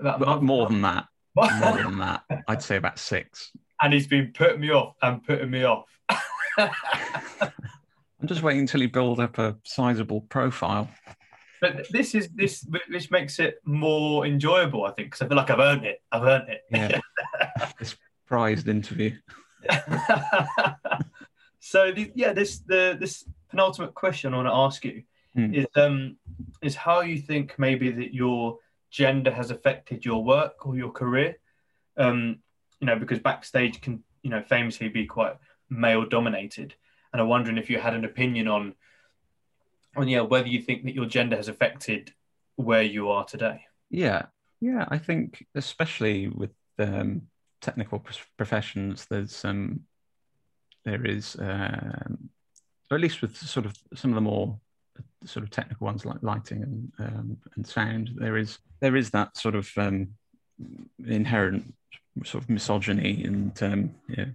about 0.00 0.20
a 0.22 0.26
month 0.26 0.42
more 0.42 0.66
than 0.68 0.80
that, 0.82 1.06
more 1.36 1.46
than 1.76 1.98
that, 1.98 2.22
I'd 2.48 2.62
say 2.62 2.76
about 2.76 2.98
six. 2.98 3.52
and 3.82 3.92
he's 3.92 4.06
been 4.06 4.32
putting 4.32 4.60
me 4.60 4.70
off 4.70 4.94
and 5.02 5.22
putting 5.24 5.50
me 5.50 5.64
off. 5.64 5.86
I'm 6.58 8.26
just 8.26 8.42
waiting 8.42 8.60
until 8.62 8.80
you 8.82 8.88
build 8.88 9.20
up 9.20 9.38
a 9.38 9.56
sizable 9.64 10.22
profile. 10.22 10.88
But 11.60 11.86
this 11.90 12.14
is 12.14 12.28
this 12.34 12.66
which 12.88 13.10
makes 13.10 13.38
it 13.38 13.60
more 13.64 14.26
enjoyable, 14.26 14.84
I 14.84 14.90
think, 14.90 15.08
because 15.08 15.22
I 15.22 15.28
feel 15.28 15.36
like 15.36 15.50
I've 15.50 15.60
earned 15.60 15.84
it. 15.84 16.02
I've 16.12 16.24
earned 16.24 16.48
it. 16.48 16.62
Yeah. 16.70 17.00
this 17.78 17.96
prized 18.26 18.68
interview. 18.68 19.12
so 21.60 21.92
the, 21.92 22.12
yeah, 22.14 22.32
this 22.32 22.58
the 22.60 22.96
this 22.98 23.24
penultimate 23.48 23.94
question 23.94 24.34
I 24.34 24.36
want 24.36 24.48
to 24.48 24.54
ask 24.54 24.84
you 24.84 25.02
Hmm. 25.36 25.52
is 25.52 25.66
um 25.76 26.16
is 26.62 26.74
how 26.74 27.02
you 27.02 27.18
think 27.18 27.58
maybe 27.58 27.90
that 27.90 28.14
your 28.14 28.58
gender 28.90 29.30
has 29.30 29.50
affected 29.50 30.02
your 30.04 30.24
work 30.24 30.66
or 30.66 30.76
your 30.76 30.90
career. 30.90 31.36
Um, 31.98 32.38
you 32.80 32.86
know, 32.86 32.96
because 32.96 33.18
backstage 33.18 33.82
can 33.82 34.02
you 34.22 34.30
know 34.30 34.42
famously 34.42 34.88
be 34.88 35.04
quite 35.04 35.36
male 35.68 36.06
dominated, 36.06 36.74
and 37.12 37.20
I'm 37.20 37.28
wondering 37.28 37.58
if 37.58 37.68
you 37.68 37.78
had 37.78 37.94
an 37.94 38.06
opinion 38.06 38.48
on 38.48 38.74
yeah 40.04 40.20
whether 40.20 40.48
you 40.48 40.60
think 40.60 40.84
that 40.84 40.94
your 40.94 41.06
gender 41.06 41.36
has 41.36 41.48
affected 41.48 42.12
where 42.56 42.82
you 42.82 43.10
are 43.10 43.24
today. 43.24 43.62
Yeah, 43.90 44.26
yeah. 44.60 44.86
I 44.88 44.98
think 44.98 45.46
especially 45.54 46.28
with 46.28 46.50
um, 46.78 47.22
technical 47.60 48.00
pr- 48.00 48.14
professions, 48.36 49.06
there's 49.08 49.44
um, 49.44 49.80
there 50.84 51.04
is, 51.04 51.36
um, 51.38 52.30
or 52.90 52.96
at 52.96 53.00
least 53.00 53.22
with 53.22 53.36
sort 53.36 53.66
of 53.66 53.76
some 53.94 54.10
of 54.10 54.14
the 54.14 54.20
more 54.20 54.58
uh, 54.98 55.26
sort 55.26 55.44
of 55.44 55.50
technical 55.50 55.84
ones 55.84 56.04
like 56.04 56.22
lighting 56.22 56.62
and 56.62 56.92
um, 56.98 57.36
and 57.54 57.66
sound, 57.66 58.10
there 58.16 58.36
is 58.36 58.58
there 58.80 58.96
is 58.96 59.10
that 59.10 59.36
sort 59.36 59.54
of 59.54 59.70
um, 59.76 60.08
inherent 61.06 61.74
sort 62.24 62.42
of 62.42 62.50
misogyny, 62.50 63.24
and 63.24 63.62
um, 63.62 63.94
yeah, 64.08 64.26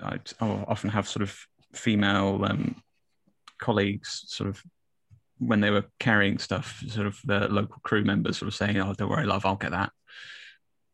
I, 0.00 0.18
I 0.40 0.46
often 0.66 0.90
have 0.90 1.08
sort 1.08 1.22
of 1.22 1.38
female 1.72 2.44
um, 2.44 2.76
colleagues 3.58 4.24
sort 4.26 4.48
of 4.48 4.62
when 5.38 5.60
they 5.60 5.70
were 5.70 5.84
carrying 5.98 6.38
stuff, 6.38 6.82
sort 6.88 7.06
of 7.06 7.18
the 7.24 7.48
local 7.48 7.80
crew 7.82 8.04
members 8.04 8.38
sort 8.38 8.48
of 8.48 8.54
saying, 8.54 8.76
"Oh, 8.78 8.94
don't 8.94 9.10
worry, 9.10 9.26
love, 9.26 9.46
I'll 9.46 9.56
get 9.56 9.72
that," 9.72 9.92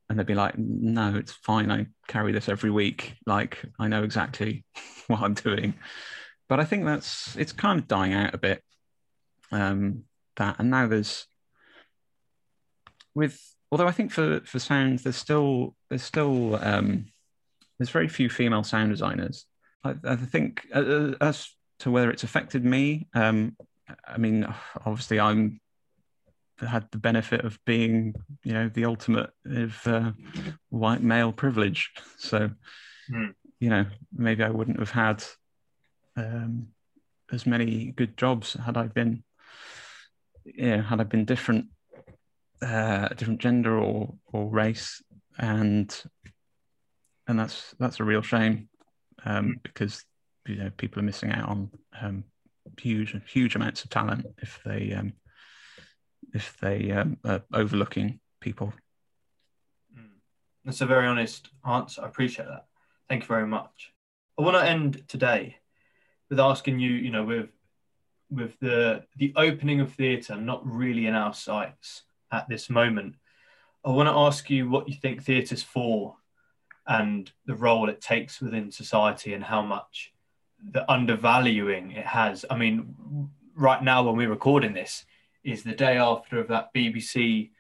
and 0.09 0.19
they'd 0.19 0.27
be 0.27 0.35
like, 0.35 0.59
"No, 0.59 1.15
it's 1.17 1.33
fine. 1.33 1.71
I 1.71 1.87
carry 2.09 2.33
this 2.33 2.49
every 2.49 2.71
week. 2.71 3.17
Like, 3.27 3.65
I 3.79 3.89
know 3.89 4.03
exactly 4.03 4.65
what 5.07 5.21
I'm 5.21 5.35
doing." 5.35 5.75
But 6.49 6.61
I 6.61 6.65
think 6.65 6.85
that's 6.85 7.37
it's 7.37 7.53
kind 7.53 7.81
of 7.81 7.89
dying 7.89 8.13
out 8.13 8.35
a 8.35 8.39
bit. 8.39 8.63
Um, 9.53 10.05
that 10.37 10.59
and 10.59 10.71
now 10.71 10.89
there's 10.89 11.27
with 13.15 13.41
although 13.71 13.89
I 13.89 13.93
think 13.93 14.13
for 14.13 14.41
for 14.45 14.59
sound, 14.59 15.01
there's 15.01 15.17
still 15.17 15.75
there's 15.89 16.03
still 16.03 16.57
um, 16.57 17.07
there's 17.79 17.91
very 17.91 18.09
few 18.09 18.29
female 18.29 18.65
sound 18.65 18.91
designers. 18.91 19.47
I, 19.83 19.95
I 20.05 20.17
think 20.17 20.67
uh, 20.75 20.81
uh, 20.81 21.15
as 21.21 21.49
to 21.81 21.91
whether 21.91 22.11
it's 22.11 22.23
affected 22.23 22.65
me, 22.65 23.09
um, 23.15 23.57
I 24.07 24.19
mean, 24.19 24.47
obviously 24.85 25.21
I'm 25.21 25.61
had 26.61 26.89
the 26.91 26.99
benefit 26.99 27.45
of 27.45 27.59
being, 27.65 28.15
you 28.45 28.53
know, 28.53 28.69
the 28.69 28.85
ultimate 28.85 29.31
of 29.45 29.87
uh, 29.87 30.13
white 30.71 31.03
male 31.03 31.33
privilege. 31.33 31.91
So, 32.19 32.51
mm. 33.11 33.35
you 33.61 33.69
know, 33.69 33.87
maybe 34.13 34.45
I 34.45 34.51
wouldn't 34.51 34.79
have 34.79 34.91
had 34.91 35.25
um, 36.17 36.69
as 37.33 37.47
many 37.47 37.93
good 37.97 38.17
jobs 38.17 38.55
had 38.55 38.77
I 38.77 38.87
been, 38.87 39.25
yeah, 40.45 40.83
had 40.83 41.01
I 41.01 41.05
been 41.05 41.25
different, 41.25 41.67
uh, 42.63 43.09
different 43.09 43.41
gender 43.41 43.79
or 43.79 44.15
or 44.33 44.49
race, 44.49 45.03
and 45.39 45.95
and 47.27 47.39
that's 47.39 47.75
that's 47.79 48.01
a 48.01 48.05
real 48.05 48.23
shame 48.23 48.69
um, 49.25 49.47
mm. 49.47 49.63
because 49.63 50.05
you 50.47 50.57
know 50.57 50.71
people 50.77 51.01
are 51.01 51.07
missing 51.07 51.33
out 51.33 51.49
on 51.49 51.71
um, 52.01 52.25
huge 52.81 53.17
huge 53.27 53.55
amounts 53.57 53.85
of 53.85 53.91
talent 53.91 54.27
if 54.39 54.61
they 54.65 54.93
um, 54.93 55.13
if 56.33 56.57
they 56.61 56.91
um, 56.91 57.19
are 57.25 57.43
overlooking 57.53 58.21
people. 58.41 58.73
Mm. 59.97 60.19
That's 60.65 60.81
a 60.81 60.87
very 60.87 61.07
honest 61.07 61.49
answer. 61.67 62.03
I 62.03 62.07
appreciate 62.07 62.49
that. 62.49 62.67
Thank 63.09 63.23
you 63.23 63.29
very 63.29 63.47
much. 63.47 63.93
I 64.39 64.43
want 64.43 64.57
to 64.57 64.69
end 64.69 65.05
today 65.09 65.57
with 66.31 66.41
asking 66.41 66.81
you, 66.81 66.91
you 66.91 67.11
know, 67.11 67.25
with 67.25 67.51
with 68.31 68.59
the 68.61 69.05
the 69.17 69.33
opening 69.37 69.81
of 69.81 69.93
theatre 69.93 70.37
not 70.37 70.67
really 70.67 71.07
in 71.07 71.15
our 71.15 71.35
sights 71.35 72.03
at 72.33 72.49
this 72.49 72.69
moment. 72.71 73.15
I 73.85 73.91
want 73.91 74.09
to 74.09 74.15
ask 74.15 74.49
you 74.49 74.69
what 74.69 74.89
you 74.89 74.95
think 74.95 75.23
theatre's 75.23 75.63
for 75.63 76.17
and 76.87 77.31
the 77.47 77.55
role 77.55 77.89
it 77.89 78.01
takes 78.01 78.41
within 78.41 78.73
society 78.73 79.35
and 79.35 79.45
how 79.45 79.63
much 79.63 80.14
the 80.71 80.91
undervaluing 80.91 81.93
it 81.93 82.07
has. 82.07 82.45
I 82.51 82.57
mean, 82.57 82.95
right 83.55 83.83
now 83.83 84.03
when 84.03 84.17
we're 84.17 84.31
recording 84.31 84.75
this 84.75 85.05
is 85.43 85.63
the 85.63 85.75
day 85.75 85.99
after 85.99 86.41
of 86.41 86.49
that 86.49 86.73
BBC 86.75 87.51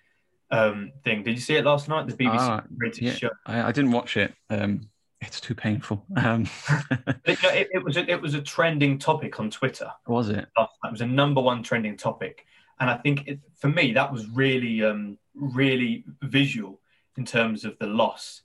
um, 0.50 0.92
thing. 1.02 1.22
Did 1.22 1.32
you 1.32 1.40
see 1.40 1.56
it 1.56 1.64
last 1.64 1.88
night? 1.88 2.06
The 2.06 2.14
BBC 2.14 2.36
ah, 2.38 2.62
British 2.70 3.02
yeah, 3.02 3.12
show. 3.12 3.30
I, 3.46 3.68
I, 3.68 3.72
didn't 3.72 3.92
watch 3.92 4.16
it. 4.16 4.34
Um, 4.50 4.88
it's 5.20 5.40
too 5.40 5.54
painful. 5.54 6.04
Um. 6.16 6.48
it, 7.24 7.42
it, 7.44 7.68
it, 7.72 7.84
was 7.84 7.96
a, 7.96 8.10
it 8.10 8.20
was 8.20 8.34
a 8.34 8.42
trending 8.42 8.98
topic 8.98 9.40
on 9.40 9.50
Twitter. 9.50 9.90
Was 10.06 10.28
it? 10.28 10.46
It 10.56 10.90
was 10.90 11.00
a 11.00 11.06
number 11.06 11.40
one 11.40 11.62
trending 11.62 11.96
topic, 11.96 12.46
and 12.78 12.90
I 12.90 12.96
think 12.96 13.26
it, 13.26 13.40
for 13.56 13.68
me 13.68 13.92
that 13.92 14.12
was 14.12 14.28
really 14.28 14.84
um, 14.84 15.18
really 15.34 16.04
visual 16.22 16.80
in 17.16 17.24
terms 17.24 17.64
of 17.64 17.78
the 17.78 17.86
loss 17.86 18.42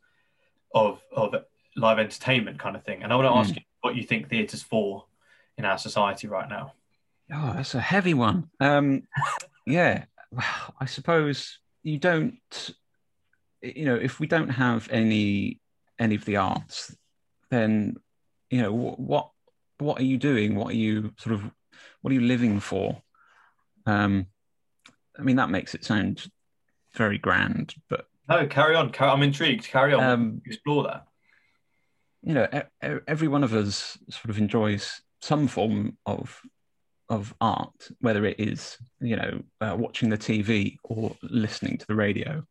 of 0.73 1.01
of 1.11 1.35
live 1.75 1.99
entertainment 1.99 2.59
kind 2.59 2.75
of 2.75 2.83
thing. 2.83 3.03
And 3.03 3.11
I 3.11 3.15
want 3.15 3.27
to 3.27 3.37
ask 3.37 3.51
mm. 3.51 3.57
you 3.57 3.61
what 3.81 3.95
you 3.95 4.03
think 4.03 4.29
theatre's 4.29 4.63
for 4.63 5.05
in 5.57 5.65
our 5.65 5.77
society 5.77 6.27
right 6.27 6.49
now. 6.49 6.73
Oh, 7.33 7.53
that's 7.55 7.75
a 7.75 7.81
heavy 7.81 8.13
one. 8.13 8.49
Um, 8.59 9.03
yeah, 9.65 10.05
I 10.79 10.85
suppose 10.85 11.59
you 11.83 11.97
don't. 11.97 12.73
You 13.61 13.85
know, 13.85 13.95
if 13.95 14.19
we 14.19 14.27
don't 14.27 14.49
have 14.49 14.87
any 14.89 15.59
any 15.99 16.15
of 16.15 16.25
the 16.25 16.37
arts, 16.37 16.95
then 17.49 17.97
you 18.49 18.61
know 18.61 18.71
what 18.71 19.31
what 19.79 19.99
are 19.99 20.03
you 20.03 20.17
doing? 20.17 20.55
What 20.55 20.69
are 20.69 20.77
you 20.77 21.13
sort 21.17 21.33
of 21.35 21.43
what 22.01 22.11
are 22.11 22.15
you 22.15 22.21
living 22.21 22.59
for? 22.59 23.01
Um, 23.85 24.27
I 25.17 25.21
mean, 25.21 25.35
that 25.35 25.49
makes 25.49 25.75
it 25.75 25.83
sound 25.83 26.25
very 26.93 27.17
grand, 27.17 27.75
but 27.89 28.07
no, 28.29 28.45
carry 28.47 28.75
on. 28.75 28.93
I'm 28.99 29.23
intrigued. 29.23 29.67
Carry 29.67 29.93
on. 29.93 30.03
Um, 30.03 30.41
Explore 30.45 30.83
that. 30.83 31.07
You 32.21 32.33
know, 32.33 32.63
every 33.07 33.27
one 33.27 33.43
of 33.43 33.53
us 33.53 33.97
sort 34.09 34.29
of 34.29 34.37
enjoys 34.37 35.01
some 35.21 35.47
form 35.47 35.97
of 36.05 36.39
of 37.09 37.33
art, 37.41 37.89
whether 38.01 38.23
it 38.25 38.39
is 38.39 38.77
you 38.99 39.15
know 39.15 39.41
uh, 39.61 39.75
watching 39.77 40.09
the 40.09 40.17
TV 40.17 40.77
or 40.83 41.15
listening 41.23 41.77
to 41.77 41.87
the 41.87 41.95
radio, 41.95 42.43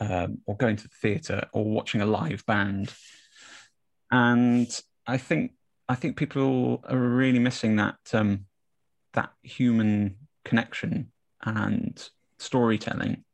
um, 0.00 0.38
or 0.46 0.56
going 0.56 0.76
to 0.76 0.84
the 0.84 0.94
theatre 1.00 1.48
or 1.52 1.64
watching 1.64 2.00
a 2.00 2.06
live 2.06 2.44
band. 2.46 2.92
And 4.10 4.68
I 5.06 5.18
think 5.18 5.52
I 5.88 5.94
think 5.94 6.16
people 6.16 6.84
are 6.88 6.98
really 6.98 7.38
missing 7.38 7.76
that 7.76 7.98
um, 8.12 8.46
that 9.14 9.30
human 9.42 10.16
connection 10.44 11.12
and 11.44 12.08
storytelling 12.38 13.24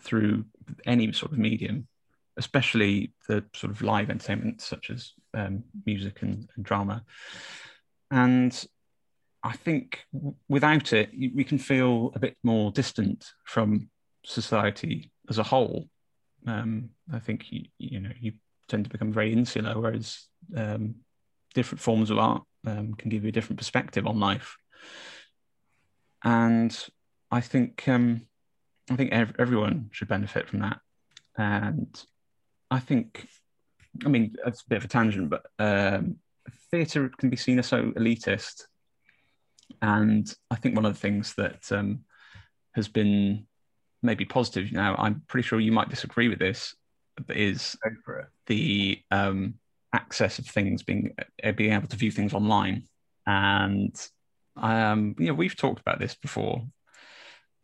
through 0.00 0.44
any 0.84 1.12
sort 1.12 1.32
of 1.32 1.38
medium, 1.38 1.88
especially 2.36 3.12
the 3.28 3.44
sort 3.54 3.72
of 3.72 3.82
live 3.82 4.10
entertainment 4.10 4.60
such 4.60 4.90
as 4.90 5.12
um, 5.34 5.64
music 5.84 6.22
and, 6.22 6.48
and, 6.56 6.64
drama. 6.64 7.04
And 8.10 8.66
I 9.42 9.52
think 9.52 10.04
without 10.48 10.92
it, 10.92 11.10
we 11.34 11.44
can 11.44 11.58
feel 11.58 12.12
a 12.14 12.18
bit 12.18 12.36
more 12.42 12.70
distant 12.70 13.24
from 13.44 13.88
society 14.24 15.10
as 15.28 15.38
a 15.38 15.42
whole. 15.42 15.88
Um, 16.46 16.90
I 17.12 17.18
think 17.18 17.50
you, 17.50 17.64
you 17.78 18.00
know 18.00 18.12
you 18.20 18.32
tend 18.68 18.84
to 18.84 18.90
become 18.90 19.12
very 19.12 19.32
insular, 19.32 19.78
whereas 19.78 20.26
um, 20.56 20.96
different 21.54 21.80
forms 21.80 22.10
of 22.10 22.18
art 22.18 22.42
um, 22.66 22.94
can 22.94 23.08
give 23.10 23.22
you 23.22 23.28
a 23.30 23.32
different 23.32 23.58
perspective 23.58 24.06
on 24.06 24.20
life. 24.20 24.56
And 26.24 26.76
I 27.30 27.40
think 27.40 27.86
um, 27.88 28.26
I 28.90 28.96
think 28.96 29.12
ev- 29.12 29.34
everyone 29.38 29.90
should 29.92 30.08
benefit 30.08 30.48
from 30.48 30.60
that. 30.60 30.80
And 31.36 31.88
I 32.70 32.80
think, 32.80 33.28
I 34.04 34.08
mean, 34.08 34.34
it's 34.46 34.62
a 34.62 34.68
bit 34.68 34.78
of 34.78 34.84
a 34.84 34.88
tangent, 34.88 35.30
but 35.30 35.46
um, 35.58 36.16
theatre 36.70 37.10
can 37.16 37.30
be 37.30 37.36
seen 37.36 37.58
as 37.58 37.66
so 37.66 37.92
elitist. 37.92 38.64
And 39.82 40.32
I 40.50 40.56
think 40.56 40.74
one 40.74 40.84
of 40.84 40.94
the 40.94 41.00
things 41.00 41.34
that 41.34 41.70
um, 41.72 42.00
has 42.74 42.88
been 42.88 43.46
maybe 44.02 44.24
positive 44.24 44.72
now, 44.72 44.94
I'm 44.98 45.22
pretty 45.28 45.46
sure 45.46 45.60
you 45.60 45.72
might 45.72 45.88
disagree 45.88 46.28
with 46.28 46.38
this, 46.38 46.74
is 47.28 47.76
the 48.46 49.00
um, 49.10 49.54
access 49.92 50.38
of 50.38 50.46
things 50.46 50.82
being 50.82 51.14
uh, 51.42 51.52
being 51.52 51.72
able 51.72 51.88
to 51.88 51.96
view 51.96 52.10
things 52.10 52.34
online. 52.34 52.84
And 53.26 53.94
um, 54.56 55.14
you 55.18 55.26
know, 55.26 55.34
we've 55.34 55.56
talked 55.56 55.80
about 55.80 55.98
this 55.98 56.14
before 56.14 56.62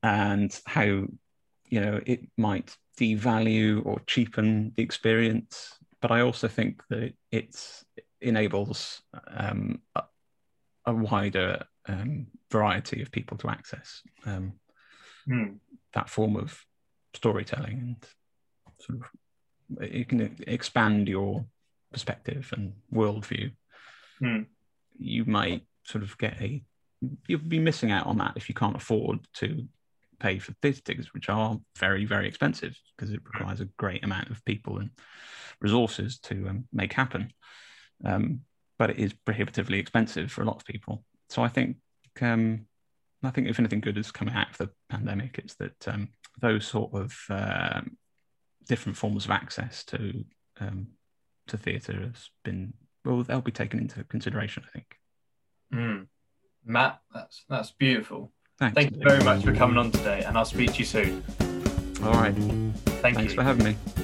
and 0.02 0.58
how 0.66 0.82
you 0.82 1.80
know 1.80 2.00
it 2.04 2.20
might 2.36 2.76
devalue 2.98 3.84
or 3.86 4.00
cheapen 4.06 4.72
the 4.76 4.82
experience 4.82 5.78
but 6.00 6.10
i 6.10 6.20
also 6.20 6.48
think 6.48 6.82
that 6.90 7.12
it 7.30 7.82
enables 8.20 9.02
um, 9.28 9.80
a, 9.96 10.02
a, 10.86 10.94
wider 10.94 11.64
um, 11.88 12.26
variety 12.50 13.02
of 13.02 13.10
people 13.10 13.36
to 13.36 13.48
access 13.48 14.02
um, 14.26 14.52
mm. 15.28 15.56
that 15.94 16.08
form 16.08 16.36
of 16.36 16.64
storytelling 17.14 17.78
and 17.78 17.96
sort 18.78 19.00
of 19.00 19.82
it 19.82 20.08
can 20.08 20.36
expand 20.46 21.08
your 21.08 21.44
perspective 21.90 22.52
and 22.56 22.72
worldview 22.92 23.50
mm. 24.22 24.46
you 24.98 25.24
might 25.24 25.62
sort 25.84 26.04
of 26.04 26.16
get 26.18 26.40
a 26.40 26.62
you'll 27.26 27.40
be 27.40 27.58
missing 27.58 27.90
out 27.90 28.06
on 28.06 28.18
that 28.18 28.32
if 28.36 28.48
you 28.48 28.54
can't 28.54 28.76
afford 28.76 29.18
to 29.34 29.66
pay 30.22 30.38
for 30.38 30.52
theatre 30.62 30.80
tickets, 30.82 31.12
which 31.12 31.28
are 31.28 31.58
very, 31.78 32.04
very 32.04 32.28
expensive 32.28 32.78
because 32.96 33.12
it 33.12 33.20
requires 33.24 33.60
a 33.60 33.66
great 33.76 34.04
amount 34.04 34.30
of 34.30 34.44
people 34.44 34.78
and 34.78 34.90
resources 35.60 36.18
to 36.20 36.48
um, 36.48 36.64
make 36.72 36.92
happen. 36.92 37.32
Um, 38.04 38.40
but 38.78 38.90
it 38.90 38.98
is 38.98 39.12
prohibitively 39.12 39.78
expensive 39.78 40.30
for 40.30 40.42
a 40.42 40.44
lot 40.44 40.56
of 40.56 40.64
people. 40.64 41.04
So 41.28 41.42
I 41.42 41.48
think, 41.48 41.76
um, 42.20 42.66
I 43.22 43.30
think 43.30 43.48
if 43.48 43.58
anything 43.58 43.80
good 43.80 43.96
has 43.96 44.10
come 44.10 44.28
out 44.28 44.50
of 44.50 44.58
the 44.58 44.70
pandemic, 44.88 45.38
it's 45.38 45.54
that 45.56 45.88
um, 45.88 46.08
those 46.40 46.66
sort 46.66 46.92
of 46.94 47.16
uh, 47.28 47.82
different 48.66 48.96
forms 48.96 49.24
of 49.24 49.30
access 49.30 49.84
to 49.84 50.24
um, 50.60 50.88
to 51.48 51.56
theatre 51.56 52.00
has 52.00 52.30
been 52.44 52.72
well, 53.04 53.22
they'll 53.22 53.40
be 53.40 53.52
taken 53.52 53.80
into 53.80 54.04
consideration. 54.04 54.62
I 54.66 54.70
think. 54.70 54.96
Mm. 55.72 56.06
Mat, 56.64 57.00
that's 57.12 57.44
that's 57.48 57.70
beautiful. 57.72 58.32
Thanks. 58.62 58.76
Thank 58.76 58.94
you 58.94 59.02
very 59.02 59.24
much 59.24 59.44
for 59.44 59.52
coming 59.52 59.76
on 59.76 59.90
today, 59.90 60.22
and 60.24 60.38
I'll 60.38 60.44
speak 60.44 60.74
to 60.74 60.78
you 60.78 60.84
soon. 60.84 61.24
All 62.04 62.12
right. 62.12 62.32
Thank 63.02 63.16
Thanks 63.16 63.32
you. 63.32 63.36
for 63.36 63.42
having 63.42 63.64
me. 63.64 64.01